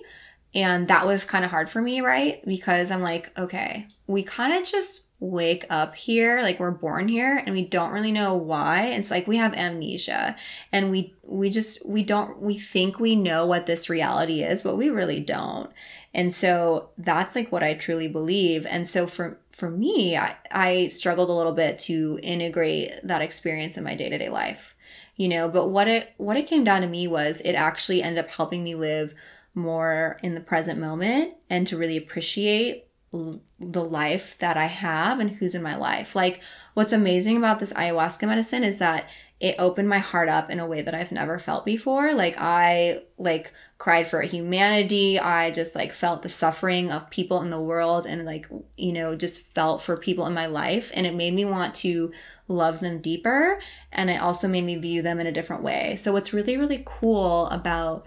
And 0.54 0.88
that 0.88 1.06
was 1.06 1.24
kind 1.24 1.44
of 1.44 1.50
hard 1.50 1.68
for 1.68 1.82
me, 1.82 2.00
right? 2.00 2.44
Because 2.46 2.90
I'm 2.90 3.02
like, 3.02 3.36
okay, 3.38 3.86
we 4.06 4.22
kind 4.22 4.54
of 4.54 4.68
just 4.68 5.02
wake 5.20 5.64
up 5.70 5.94
here, 5.94 6.42
like 6.42 6.60
we're 6.60 6.70
born 6.70 7.08
here 7.08 7.42
and 7.44 7.54
we 7.54 7.64
don't 7.64 7.92
really 7.92 8.12
know 8.12 8.34
why. 8.34 8.86
It's 8.88 9.10
like 9.10 9.26
we 9.26 9.36
have 9.38 9.54
amnesia 9.54 10.36
and 10.70 10.90
we 10.90 11.14
we 11.22 11.50
just 11.50 11.86
we 11.86 12.02
don't 12.02 12.40
we 12.40 12.58
think 12.58 13.00
we 13.00 13.16
know 13.16 13.46
what 13.46 13.66
this 13.66 13.88
reality 13.88 14.42
is, 14.42 14.62
but 14.62 14.76
we 14.76 14.90
really 14.90 15.20
don't. 15.20 15.70
And 16.12 16.32
so 16.32 16.90
that's 16.98 17.34
like 17.34 17.50
what 17.50 17.62
I 17.62 17.74
truly 17.74 18.08
believe. 18.08 18.66
And 18.66 18.86
so 18.86 19.06
for 19.06 19.38
for 19.50 19.70
me, 19.70 20.16
I, 20.16 20.36
I 20.50 20.88
struggled 20.88 21.30
a 21.30 21.34
little 21.34 21.52
bit 21.52 21.78
to 21.80 22.18
integrate 22.22 22.92
that 23.04 23.22
experience 23.22 23.76
in 23.76 23.84
my 23.84 23.94
day-to-day 23.94 24.28
life. 24.28 24.73
You 25.16 25.28
know, 25.28 25.48
but 25.48 25.68
what 25.68 25.86
it 25.86 26.12
what 26.16 26.36
it 26.36 26.46
came 26.46 26.64
down 26.64 26.80
to 26.82 26.88
me 26.88 27.06
was 27.06 27.40
it 27.42 27.52
actually 27.52 28.02
ended 28.02 28.24
up 28.24 28.30
helping 28.30 28.64
me 28.64 28.74
live 28.74 29.14
more 29.54 30.18
in 30.22 30.34
the 30.34 30.40
present 30.40 30.80
moment 30.80 31.34
and 31.48 31.66
to 31.68 31.76
really 31.76 31.96
appreciate 31.96 32.86
the 33.12 33.84
life 33.84 34.36
that 34.38 34.56
I 34.56 34.66
have 34.66 35.20
and 35.20 35.30
who's 35.30 35.54
in 35.54 35.62
my 35.62 35.76
life. 35.76 36.16
Like 36.16 36.42
what's 36.74 36.92
amazing 36.92 37.36
about 37.36 37.60
this 37.60 37.72
ayahuasca 37.72 38.26
medicine 38.26 38.64
is 38.64 38.80
that 38.80 39.08
it 39.38 39.54
opened 39.58 39.88
my 39.88 39.98
heart 39.98 40.28
up 40.28 40.50
in 40.50 40.58
a 40.58 40.66
way 40.66 40.82
that 40.82 40.94
I've 40.94 41.12
never 41.12 41.38
felt 41.38 41.64
before. 41.64 42.14
Like 42.14 42.34
I 42.38 43.02
like 43.16 43.52
cried 43.78 44.06
for 44.06 44.22
humanity. 44.22 45.18
I 45.18 45.50
just 45.50 45.74
like 45.74 45.92
felt 45.92 46.22
the 46.22 46.28
suffering 46.28 46.90
of 46.90 47.10
people 47.10 47.42
in 47.42 47.50
the 47.50 47.60
world 47.60 48.06
and 48.06 48.24
like 48.24 48.46
you 48.76 48.92
know 48.92 49.16
just 49.16 49.54
felt 49.54 49.82
for 49.82 49.96
people 49.96 50.26
in 50.26 50.34
my 50.34 50.46
life 50.46 50.92
and 50.94 51.06
it 51.06 51.14
made 51.14 51.34
me 51.34 51.44
want 51.44 51.74
to 51.76 52.12
love 52.46 52.80
them 52.80 53.00
deeper 53.00 53.60
and 53.90 54.10
it 54.10 54.20
also 54.20 54.46
made 54.46 54.64
me 54.64 54.76
view 54.76 55.02
them 55.02 55.18
in 55.18 55.26
a 55.26 55.32
different 55.32 55.62
way. 55.62 55.96
So 55.96 56.12
what's 56.12 56.32
really 56.32 56.56
really 56.56 56.82
cool 56.84 57.48
about 57.48 58.06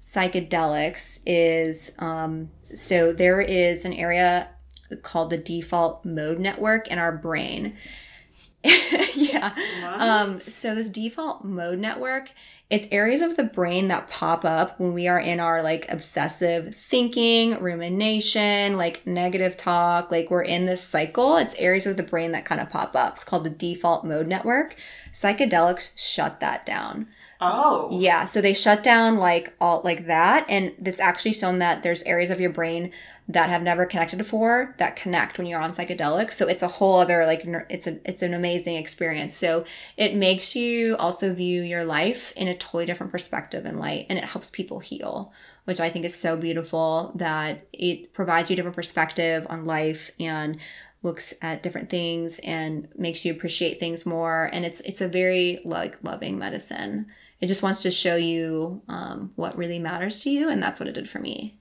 psychedelics 0.00 1.20
is 1.26 1.96
um 1.98 2.50
so 2.74 3.12
there 3.12 3.40
is 3.40 3.84
an 3.84 3.92
area 3.92 4.50
called 5.02 5.30
the 5.30 5.38
default 5.38 6.04
mode 6.04 6.38
network 6.38 6.88
in 6.88 6.98
our 6.98 7.16
brain. 7.16 7.76
yeah. 9.14 9.54
Um, 9.96 10.38
so 10.38 10.74
this 10.74 10.88
default 10.88 11.44
mode 11.44 11.78
network, 11.78 12.30
it's 12.68 12.88
areas 12.90 13.22
of 13.22 13.36
the 13.36 13.44
brain 13.44 13.88
that 13.88 14.08
pop 14.08 14.44
up 14.44 14.80
when 14.80 14.92
we 14.92 15.06
are 15.06 15.20
in 15.20 15.38
our 15.38 15.62
like 15.62 15.90
obsessive 15.90 16.74
thinking, 16.74 17.60
rumination, 17.60 18.76
like 18.76 19.06
negative 19.06 19.56
talk, 19.56 20.10
like 20.10 20.30
we're 20.30 20.42
in 20.42 20.66
this 20.66 20.82
cycle. 20.82 21.36
It's 21.36 21.54
areas 21.56 21.86
of 21.86 21.96
the 21.96 22.02
brain 22.02 22.32
that 22.32 22.44
kind 22.44 22.60
of 22.60 22.68
pop 22.68 22.96
up. 22.96 23.14
It's 23.14 23.24
called 23.24 23.44
the 23.44 23.50
default 23.50 24.04
mode 24.04 24.26
network. 24.26 24.76
Psychedelics 25.12 25.92
shut 25.96 26.40
that 26.40 26.66
down. 26.66 27.06
Oh. 27.40 27.90
Yeah, 27.92 28.24
so 28.24 28.40
they 28.40 28.54
shut 28.54 28.82
down 28.82 29.18
like 29.18 29.54
all 29.60 29.82
like 29.84 30.06
that, 30.06 30.46
and 30.48 30.72
this 30.78 30.98
actually 30.98 31.34
shown 31.34 31.58
that 31.58 31.82
there's 31.82 32.02
areas 32.04 32.30
of 32.30 32.40
your 32.40 32.50
brain 32.50 32.92
that 33.28 33.48
have 33.48 33.62
never 33.62 33.86
connected 33.86 34.18
before 34.18 34.74
that 34.78 34.94
connect 34.94 35.36
when 35.36 35.48
you're 35.48 35.60
on 35.60 35.70
psychedelics. 35.70 36.32
So 36.32 36.46
it's 36.46 36.62
a 36.62 36.68
whole 36.68 37.00
other 37.00 37.26
like 37.26 37.42
it's 37.68 37.86
a 37.86 37.98
it's 38.08 38.22
an 38.22 38.34
amazing 38.34 38.76
experience. 38.76 39.34
So 39.34 39.64
it 39.96 40.14
makes 40.14 40.54
you 40.54 40.96
also 40.96 41.34
view 41.34 41.62
your 41.62 41.84
life 41.84 42.32
in 42.36 42.48
a 42.48 42.54
totally 42.56 42.86
different 42.86 43.10
perspective 43.12 43.66
and 43.66 43.80
light, 43.80 44.06
and 44.08 44.18
it 44.18 44.24
helps 44.24 44.50
people 44.50 44.78
heal. 44.78 45.32
which 45.66 45.80
I 45.80 45.90
think 45.90 46.04
is 46.04 46.14
so 46.14 46.36
beautiful 46.36 47.12
that 47.16 47.66
it 47.72 48.12
provides 48.14 48.48
you 48.48 48.54
a 48.54 48.56
different 48.56 48.76
perspective 48.76 49.46
on 49.50 49.66
life 49.66 50.12
and 50.18 50.58
looks 51.02 51.34
at 51.42 51.62
different 51.62 51.90
things 51.90 52.38
and 52.44 52.88
makes 52.96 53.24
you 53.24 53.32
appreciate 53.32 53.78
things 53.80 54.06
more. 54.06 54.48
And 54.52 54.64
it's 54.64 54.80
it's 54.82 55.00
a 55.00 55.08
very 55.08 55.58
like 55.64 56.02
loving 56.02 56.38
medicine. 56.38 57.06
It 57.40 57.48
just 57.48 57.64
wants 57.64 57.82
to 57.82 57.90
show 57.90 58.14
you 58.16 58.80
um, 58.88 59.32
what 59.34 59.58
really 59.58 59.78
matters 59.80 60.20
to 60.20 60.30
you, 60.30 60.48
and 60.48 60.62
that's 60.62 60.80
what 60.80 60.88
it 60.88 60.92
did 60.94 61.08
for 61.08 61.18
me. 61.18 61.58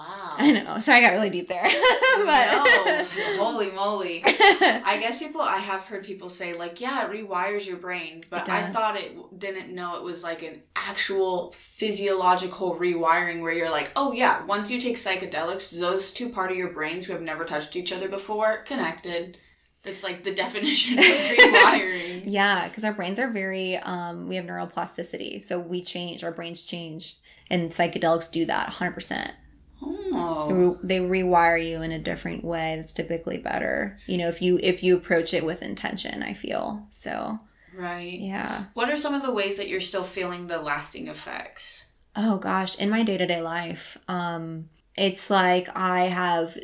Wow! 0.00 0.34
I 0.38 0.50
know. 0.52 0.80
Sorry, 0.80 0.96
I 0.96 1.00
got 1.02 1.12
really 1.12 1.28
deep 1.28 1.46
there. 1.46 1.62
but 1.62 2.64
no, 2.64 3.04
holy 3.36 3.70
moly! 3.72 4.22
I 4.26 4.96
guess 4.98 5.18
people. 5.18 5.42
I 5.42 5.58
have 5.58 5.82
heard 5.82 6.04
people 6.04 6.30
say 6.30 6.54
like, 6.54 6.80
yeah, 6.80 7.04
it 7.04 7.12
rewires 7.12 7.66
your 7.66 7.76
brain, 7.76 8.22
but 8.30 8.48
I 8.48 8.62
thought 8.62 8.96
it 8.96 9.38
didn't 9.38 9.74
know 9.74 9.98
it 9.98 10.02
was 10.02 10.22
like 10.22 10.42
an 10.42 10.62
actual 10.74 11.52
physiological 11.52 12.76
rewiring 12.76 13.42
where 13.42 13.52
you're 13.52 13.70
like, 13.70 13.90
oh 13.94 14.12
yeah, 14.12 14.42
once 14.46 14.70
you 14.70 14.80
take 14.80 14.96
psychedelics, 14.96 15.78
those 15.78 16.14
two 16.14 16.30
part 16.30 16.50
of 16.50 16.56
your 16.56 16.72
brains 16.72 17.04
who 17.04 17.12
have 17.12 17.20
never 17.20 17.44
touched 17.44 17.76
each 17.76 17.92
other 17.92 18.08
before 18.08 18.58
connected. 18.58 19.36
That's 19.82 20.02
like 20.02 20.24
the 20.24 20.34
definition 20.34 20.98
of 20.98 21.04
rewiring. 21.04 22.22
Yeah, 22.24 22.68
because 22.68 22.84
our 22.84 22.94
brains 22.94 23.18
are 23.18 23.28
very, 23.28 23.76
um, 23.76 24.28
we 24.28 24.36
have 24.36 24.46
neuroplasticity. 24.46 25.42
So 25.42 25.58
we 25.58 25.82
change, 25.82 26.24
our 26.24 26.32
brains 26.32 26.64
change. 26.64 27.18
And 27.50 27.70
psychedelics 27.70 28.30
do 28.30 28.46
that 28.46 28.74
100%. 28.74 29.32
Oh. 29.82 30.78
They 30.82 30.98
rewire 30.98 31.62
you 31.64 31.82
in 31.82 31.92
a 31.92 31.98
different 31.98 32.44
way 32.44 32.76
that's 32.76 32.92
typically 32.92 33.38
better. 33.38 33.98
You 34.06 34.18
know, 34.18 34.28
if 34.28 34.42
you 34.42 34.58
if 34.62 34.82
you 34.82 34.96
approach 34.96 35.32
it 35.34 35.44
with 35.44 35.62
intention, 35.62 36.22
I 36.22 36.34
feel. 36.34 36.86
So, 36.90 37.38
Right. 37.74 38.18
yeah. 38.20 38.66
What 38.74 38.90
are 38.90 38.96
some 38.96 39.14
of 39.14 39.22
the 39.22 39.32
ways 39.32 39.56
that 39.56 39.68
you're 39.68 39.80
still 39.80 40.02
feeling 40.04 40.46
the 40.48 40.60
lasting 40.60 41.06
effects? 41.08 41.86
Oh 42.16 42.38
gosh, 42.38 42.76
in 42.78 42.90
my 42.90 43.02
day-to-day 43.02 43.40
life, 43.40 43.96
um 44.08 44.68
it's 44.96 45.30
like 45.30 45.68
I 45.76 46.00
have 46.06 46.58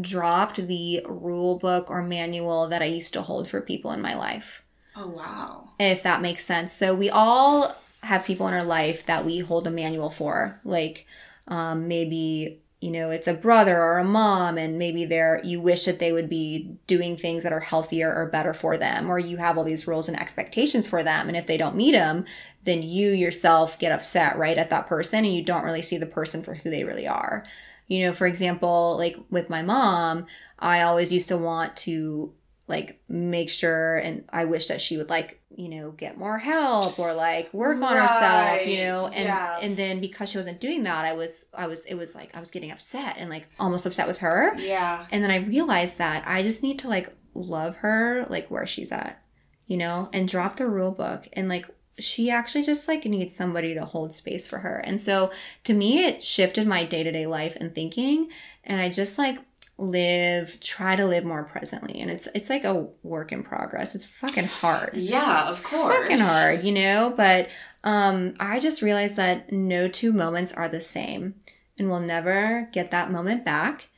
dropped 0.00 0.66
the 0.66 1.02
rule 1.08 1.58
book 1.58 1.90
or 1.90 2.02
manual 2.02 2.68
that 2.68 2.82
I 2.82 2.86
used 2.86 3.12
to 3.14 3.22
hold 3.22 3.48
for 3.48 3.60
people 3.60 3.90
in 3.92 4.00
my 4.02 4.14
life. 4.14 4.64
Oh 4.96 5.08
wow. 5.08 5.70
if 5.78 6.02
that 6.02 6.20
makes 6.20 6.44
sense. 6.44 6.72
So 6.72 6.94
we 6.94 7.08
all 7.10 7.74
have 8.02 8.24
people 8.24 8.46
in 8.48 8.54
our 8.54 8.64
life 8.64 9.06
that 9.06 9.24
we 9.24 9.38
hold 9.38 9.66
a 9.66 9.70
manual 9.70 10.10
for, 10.10 10.60
like 10.64 11.06
um, 11.48 11.88
maybe 11.88 12.62
you 12.80 12.90
know 12.90 13.10
it's 13.10 13.28
a 13.28 13.34
brother 13.34 13.78
or 13.78 13.98
a 13.98 14.04
mom, 14.04 14.56
and 14.58 14.78
maybe 14.78 15.04
they're 15.04 15.40
you 15.44 15.60
wish 15.60 15.84
that 15.84 15.98
they 15.98 16.12
would 16.12 16.28
be 16.28 16.76
doing 16.86 17.16
things 17.16 17.42
that 17.42 17.52
are 17.52 17.60
healthier 17.60 18.12
or 18.14 18.26
better 18.30 18.54
for 18.54 18.76
them, 18.76 19.10
or 19.10 19.18
you 19.18 19.36
have 19.36 19.58
all 19.58 19.64
these 19.64 19.86
rules 19.86 20.08
and 20.08 20.18
expectations 20.18 20.88
for 20.88 21.02
them, 21.02 21.28
and 21.28 21.36
if 21.36 21.46
they 21.46 21.56
don't 21.56 21.76
meet 21.76 21.92
them, 21.92 22.24
then 22.64 22.82
you 22.82 23.10
yourself 23.10 23.78
get 23.78 23.92
upset 23.92 24.38
right 24.38 24.58
at 24.58 24.70
that 24.70 24.86
person, 24.86 25.24
and 25.24 25.34
you 25.34 25.44
don't 25.44 25.64
really 25.64 25.82
see 25.82 25.98
the 25.98 26.06
person 26.06 26.42
for 26.42 26.54
who 26.54 26.70
they 26.70 26.84
really 26.84 27.06
are. 27.06 27.44
You 27.86 28.06
know, 28.06 28.14
for 28.14 28.26
example, 28.26 28.96
like 28.96 29.16
with 29.30 29.50
my 29.50 29.62
mom, 29.62 30.26
I 30.58 30.82
always 30.82 31.12
used 31.12 31.28
to 31.28 31.36
want 31.36 31.76
to 31.78 32.32
like 32.70 33.02
make 33.08 33.50
sure 33.50 33.96
and 33.96 34.24
I 34.32 34.46
wish 34.46 34.68
that 34.68 34.80
she 34.80 34.96
would 34.96 35.10
like, 35.10 35.42
you 35.50 35.68
know, 35.68 35.90
get 35.90 36.16
more 36.16 36.38
help 36.38 36.98
or 36.98 37.12
like 37.12 37.52
work 37.52 37.82
on 37.82 37.96
herself, 37.96 38.66
you 38.66 38.78
know, 38.78 39.08
and 39.08 39.24
yeah. 39.24 39.58
and 39.60 39.76
then 39.76 40.00
because 40.00 40.30
she 40.30 40.38
wasn't 40.38 40.60
doing 40.60 40.84
that, 40.84 41.04
I 41.04 41.12
was 41.12 41.50
I 41.52 41.66
was 41.66 41.84
it 41.84 41.94
was 41.94 42.14
like 42.14 42.34
I 42.34 42.40
was 42.40 42.50
getting 42.50 42.70
upset 42.70 43.16
and 43.18 43.28
like 43.28 43.48
almost 43.58 43.84
upset 43.84 44.06
with 44.08 44.20
her. 44.20 44.56
Yeah. 44.58 45.06
And 45.10 45.22
then 45.22 45.30
I 45.30 45.36
realized 45.36 45.98
that 45.98 46.26
I 46.26 46.42
just 46.42 46.62
need 46.62 46.78
to 46.78 46.88
like 46.88 47.14
love 47.34 47.76
her 47.76 48.26
like 48.30 48.50
where 48.50 48.66
she's 48.66 48.92
at, 48.92 49.22
you 49.66 49.76
know, 49.76 50.08
and 50.12 50.26
drop 50.26 50.56
the 50.56 50.66
rule 50.66 50.92
book 50.92 51.28
and 51.34 51.48
like 51.48 51.66
she 51.98 52.30
actually 52.30 52.64
just 52.64 52.88
like 52.88 53.04
needs 53.04 53.36
somebody 53.36 53.74
to 53.74 53.84
hold 53.84 54.14
space 54.14 54.46
for 54.48 54.58
her. 54.58 54.78
And 54.78 54.98
so 54.98 55.32
to 55.64 55.74
me 55.74 56.04
it 56.06 56.22
shifted 56.22 56.66
my 56.66 56.84
day-to-day 56.84 57.26
life 57.26 57.56
and 57.56 57.74
thinking 57.74 58.28
and 58.64 58.80
I 58.80 58.88
just 58.88 59.18
like 59.18 59.38
live 59.80 60.60
try 60.60 60.94
to 60.94 61.06
live 61.06 61.24
more 61.24 61.42
presently 61.44 62.00
and 62.00 62.10
it's 62.10 62.28
it's 62.34 62.50
like 62.50 62.64
a 62.64 62.86
work 63.02 63.32
in 63.32 63.42
progress. 63.42 63.94
It's 63.94 64.04
fucking 64.04 64.44
hard 64.44 64.90
Yeah, 64.94 65.48
of 65.48 65.62
course. 65.64 65.96
fucking 65.96 66.18
hard, 66.20 66.62
you 66.64 66.72
know? 66.72 67.14
But 67.16 67.48
um 67.82 68.34
I 68.38 68.60
just 68.60 68.82
realized 68.82 69.16
that 69.16 69.50
no 69.52 69.88
two 69.88 70.12
moments 70.12 70.52
are 70.52 70.68
the 70.68 70.80
same 70.82 71.34
and 71.78 71.88
we'll 71.88 72.00
never 72.00 72.68
get 72.72 72.90
that 72.90 73.10
moment 73.10 73.44
back. 73.44 73.88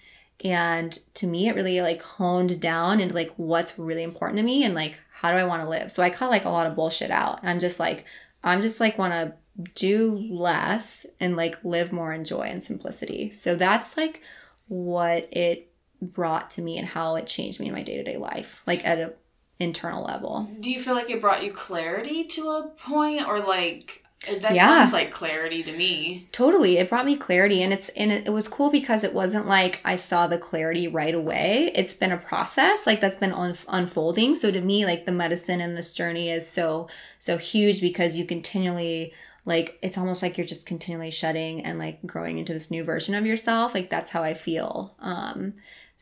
And 0.45 0.93
to 1.15 1.27
me 1.27 1.49
it 1.49 1.57
really 1.57 1.81
like 1.81 2.01
honed 2.01 2.61
down 2.61 3.01
into 3.01 3.15
like 3.15 3.33
what's 3.37 3.79
really 3.79 4.05
important 4.05 4.39
to 4.39 4.45
me 4.45 4.63
and 4.65 4.75
like 4.75 4.99
how 5.15 5.31
do 5.33 5.37
I 5.37 5.45
want 5.45 5.63
to 5.63 5.69
live. 5.69 5.91
So 5.91 6.03
I 6.03 6.11
cut 6.11 6.31
like 6.31 6.45
a 6.45 6.51
lot 6.51 6.67
of 6.67 6.77
bullshit 6.77 7.11
out. 7.11 7.41
I'm 7.43 7.59
just 7.59 7.81
like 7.81 8.05
I'm 8.45 8.61
just 8.61 8.79
like 8.81 8.99
want 8.99 9.13
to 9.15 9.35
do 9.75 10.17
less 10.31 11.07
and 11.21 11.37
like 11.37 11.65
live 11.65 11.93
more 11.93 12.13
in 12.13 12.25
joy 12.25 12.43
and 12.43 12.63
simplicity. 12.63 13.33
So 13.33 13.57
that's 13.57 13.97
like 13.97 14.23
what 14.69 15.29
it 15.33 15.72
brought 16.03 16.51
to 16.53 16.61
me 16.63 16.77
and 16.79 16.89
how 16.89 17.17
it 17.17 17.27
changed 17.27 17.61
me 17.61 17.69
in 17.69 17.73
my 17.73 17.83
day-to-day 17.83 18.17
life, 18.19 18.63
like 18.67 18.85
at 18.85 18.99
a 18.99 19.15
internal 19.61 20.05
level. 20.05 20.49
Do 20.61 20.71
you 20.71 20.81
feel 20.81 20.95
like 20.95 21.09
it 21.09 21.21
brought 21.21 21.45
you 21.45 21.53
clarity 21.53 22.25
to 22.25 22.43
a 22.49 22.69
point 22.77 23.27
or 23.29 23.39
like 23.41 24.03
that 24.41 24.55
Yeah. 24.55 24.67
sounds 24.69 24.93
like 24.93 25.11
clarity 25.11 25.63
to 25.65 25.73
me. 25.77 26.29
Totally. 26.33 26.79
It 26.79 26.89
brought 26.89 27.07
me 27.07 27.17
clarity 27.17 27.61
and 27.63 27.73
it's 27.73 27.89
and 27.91 28.13
it, 28.13 28.27
it 28.27 28.31
was 28.31 28.47
cool 28.49 28.71
because 28.71 29.03
it 29.05 29.15
wasn't 29.15 29.49
like 29.49 29.81
I 29.85 29.97
saw 29.97 30.27
the 30.29 30.39
clarity 30.39 30.87
right 30.89 31.15
away. 31.15 31.73
It's 31.75 31.95
been 31.95 32.13
a 32.13 32.17
process 32.19 32.87
like 32.87 33.01
that's 33.01 33.17
been 33.17 33.33
un- 33.33 33.55
unfolding. 33.69 34.35
So 34.37 34.51
to 34.53 34.61
me 34.61 34.85
like 34.87 35.07
the 35.07 35.13
medicine 35.13 35.61
and 35.61 35.77
this 35.77 35.93
journey 35.93 36.31
is 36.31 36.47
so 36.49 36.89
so 37.19 37.37
huge 37.37 37.81
because 37.81 38.15
you 38.17 38.25
continually 38.25 39.13
like 39.45 39.77
it's 39.83 39.99
almost 39.99 40.23
like 40.23 40.39
you're 40.39 40.47
just 40.47 40.67
continually 40.67 41.11
shedding 41.11 41.65
and 41.65 41.79
like 41.81 42.05
growing 42.07 42.39
into 42.39 42.53
this 42.55 42.71
new 42.71 42.85
version 42.85 43.17
of 43.17 43.27
yourself. 43.27 43.75
Like 43.75 43.91
that's 43.91 44.11
how 44.11 44.23
I 44.23 44.35
feel. 44.35 44.95
Um 45.01 45.55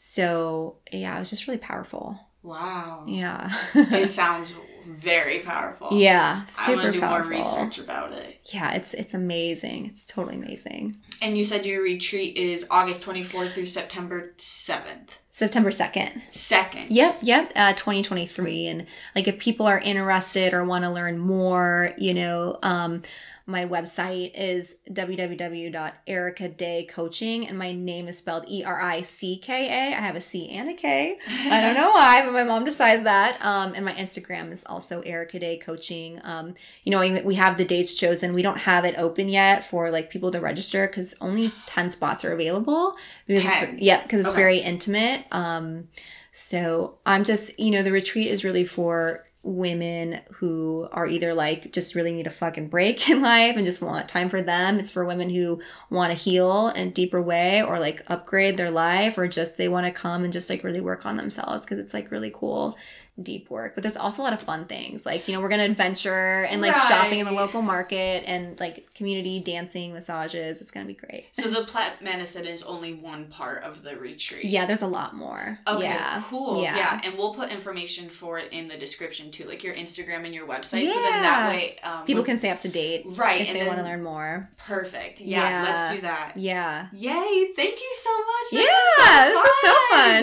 so 0.02 0.76
yeah, 0.90 1.14
it 1.14 1.18
was 1.18 1.28
just 1.28 1.46
really 1.46 1.58
powerful. 1.58 2.18
Wow. 2.42 3.04
Yeah. 3.06 3.54
it 3.74 4.06
sounds 4.08 4.56
very 4.82 5.40
powerful. 5.40 5.88
yeah, 5.92 6.40
I 6.42 6.46
super 6.46 6.76
want 6.78 6.86
to 6.86 6.92
do 6.92 7.00
powerful. 7.00 7.30
more 7.30 7.38
research 7.38 7.78
about 7.78 8.12
it. 8.12 8.40
Yeah, 8.46 8.72
it's 8.72 8.94
it's 8.94 9.12
amazing. 9.12 9.84
It's 9.88 10.06
totally 10.06 10.36
amazing. 10.36 10.96
And 11.20 11.36
you 11.36 11.44
said 11.44 11.66
your 11.66 11.82
retreat 11.82 12.38
is 12.38 12.66
August 12.70 13.02
24th 13.02 13.52
through 13.52 13.66
September 13.66 14.32
7th. 14.38 15.18
September 15.32 15.68
2nd. 15.68 16.22
2nd. 16.30 16.86
Yep, 16.88 17.18
yep, 17.20 17.52
uh, 17.54 17.74
2023. 17.74 18.68
And 18.68 18.86
like 19.14 19.28
if 19.28 19.38
people 19.38 19.66
are 19.66 19.78
interested 19.78 20.54
or 20.54 20.64
want 20.64 20.84
to 20.84 20.90
learn 20.90 21.18
more, 21.18 21.92
you 21.98 22.14
know, 22.14 22.58
um, 22.62 23.02
my 23.46 23.66
website 23.66 24.32
is 24.34 24.78
www.erickadaycoaching 24.90 27.48
and 27.48 27.58
my 27.58 27.72
name 27.72 28.08
is 28.08 28.18
spelled 28.18 28.44
E 28.48 28.62
R 28.64 28.80
I 28.80 29.02
C 29.02 29.36
K 29.38 29.68
A. 29.68 29.96
I 29.96 30.00
have 30.00 30.16
a 30.16 30.20
C 30.20 30.48
and 30.50 30.68
a 30.68 30.74
K. 30.74 31.18
I 31.28 31.60
don't 31.60 31.74
know 31.74 31.90
why, 31.90 32.22
but 32.24 32.32
my 32.32 32.44
mom 32.44 32.64
decided 32.64 33.06
that. 33.06 33.38
Um, 33.44 33.74
and 33.74 33.84
my 33.84 33.92
Instagram 33.94 34.52
is 34.52 34.64
also 34.64 35.02
Ericka 35.02 35.40
Day 35.40 35.58
Coaching. 35.58 36.20
Um, 36.24 36.54
you 36.84 36.90
know, 36.90 37.00
we, 37.24 37.34
have 37.34 37.56
the 37.56 37.64
dates 37.64 37.94
chosen. 37.94 38.34
We 38.34 38.42
don't 38.42 38.58
have 38.58 38.84
it 38.84 38.94
open 38.98 39.28
yet 39.28 39.64
for 39.64 39.90
like 39.90 40.10
people 40.10 40.30
to 40.32 40.40
register 40.40 40.86
because 40.86 41.14
only 41.20 41.52
10 41.66 41.90
spots 41.90 42.24
are 42.24 42.32
available. 42.32 42.94
Because 43.26 43.44
it's- 43.44 43.58
10? 43.60 43.78
yeah, 43.80 44.02
because 44.02 44.20
it's 44.20 44.28
Okay. 44.30 44.38
very 44.38 44.58
intimate. 44.58 45.24
Um, 45.32 45.88
so 46.32 46.98
I'm 47.06 47.24
just, 47.24 47.58
you 47.58 47.70
know, 47.70 47.82
the 47.82 47.92
retreat 47.92 48.28
is 48.28 48.44
really 48.44 48.64
for 48.64 49.24
women 49.42 50.20
who 50.32 50.86
are 50.92 51.06
either 51.06 51.32
like 51.32 51.72
just 51.72 51.94
really 51.94 52.12
need 52.12 52.26
a 52.26 52.30
fucking 52.30 52.68
break 52.68 53.08
in 53.08 53.22
life 53.22 53.56
and 53.56 53.64
just 53.64 53.82
want 53.82 54.08
time 54.08 54.28
for 54.28 54.42
them. 54.42 54.78
It's 54.78 54.90
for 54.90 55.04
women 55.04 55.30
who 55.30 55.60
want 55.88 56.10
to 56.10 56.22
heal 56.22 56.68
in 56.68 56.88
a 56.88 56.90
deeper 56.90 57.22
way 57.22 57.62
or 57.62 57.78
like 57.78 58.02
upgrade 58.08 58.56
their 58.56 58.70
life 58.70 59.16
or 59.16 59.28
just 59.28 59.56
they 59.56 59.68
want 59.68 59.86
to 59.86 59.92
come 59.92 60.24
and 60.24 60.32
just 60.32 60.50
like 60.50 60.62
really 60.62 60.80
work 60.80 61.06
on 61.06 61.16
themselves 61.16 61.64
because 61.64 61.78
it's 61.78 61.94
like 61.94 62.10
really 62.10 62.30
cool 62.32 62.76
deep 63.22 63.50
work. 63.50 63.74
But 63.74 63.82
there's 63.82 63.96
also 63.96 64.22
a 64.22 64.24
lot 64.24 64.32
of 64.32 64.40
fun 64.40 64.66
things. 64.66 65.06
Like, 65.06 65.28
you 65.28 65.34
know, 65.34 65.40
we're 65.40 65.48
gonna 65.48 65.64
adventure 65.64 66.46
and 66.50 66.60
like 66.60 66.76
shopping 66.76 67.20
in 67.20 67.26
the 67.26 67.32
local 67.32 67.62
market 67.62 68.24
and 68.26 68.58
like 68.60 68.92
community 68.94 69.40
dancing, 69.40 69.92
massages. 69.92 70.60
It's 70.60 70.70
gonna 70.70 70.86
be 70.86 70.94
great. 70.94 71.28
So 71.32 71.48
the 71.48 71.64
plant 71.66 72.02
medicine 72.02 72.46
is 72.46 72.62
only 72.62 72.94
one 72.94 73.26
part 73.26 73.62
of 73.62 73.82
the 73.82 73.96
retreat. 73.96 74.44
Yeah, 74.44 74.66
there's 74.66 74.82
a 74.82 74.86
lot 74.86 75.14
more. 75.14 75.58
Okay, 75.66 75.84
yeah. 75.84 76.22
cool. 76.26 76.62
Yeah. 76.62 76.76
Yeah. 76.76 77.00
and 77.04 77.16
we'll 77.16 77.34
put 77.34 77.52
information 77.52 78.08
for 78.08 78.38
it 78.38 78.52
in 78.52 78.68
the 78.68 78.76
description 78.76 79.30
too, 79.30 79.44
like 79.44 79.62
your 79.62 79.74
Instagram 79.74 80.24
and 80.24 80.34
your 80.34 80.46
website. 80.46 80.84
Yeah. 80.84 80.92
So 80.92 81.02
then 81.02 81.22
that 81.22 81.48
way, 81.48 81.76
um, 81.82 82.04
People 82.06 82.24
can 82.24 82.38
stay 82.38 82.50
up 82.50 82.60
to 82.62 82.68
date. 82.68 83.04
Right, 83.16 83.42
If 83.42 83.48
and 83.48 83.56
they 83.56 83.66
want 83.66 83.78
to 83.78 83.84
learn 83.84 84.02
more. 84.02 84.48
Perfect. 84.58 85.20
Yeah, 85.20 85.64
let's 85.64 85.92
do 85.92 86.00
that. 86.02 86.32
Yeah. 86.36 86.88
Yay! 86.92 87.52
Thank 87.56 87.80
you 87.80 87.94
so 87.94 88.18
much. 88.18 88.50
This 88.52 88.70
yeah. 88.98 89.32
was 89.32 89.44
so 89.60 89.70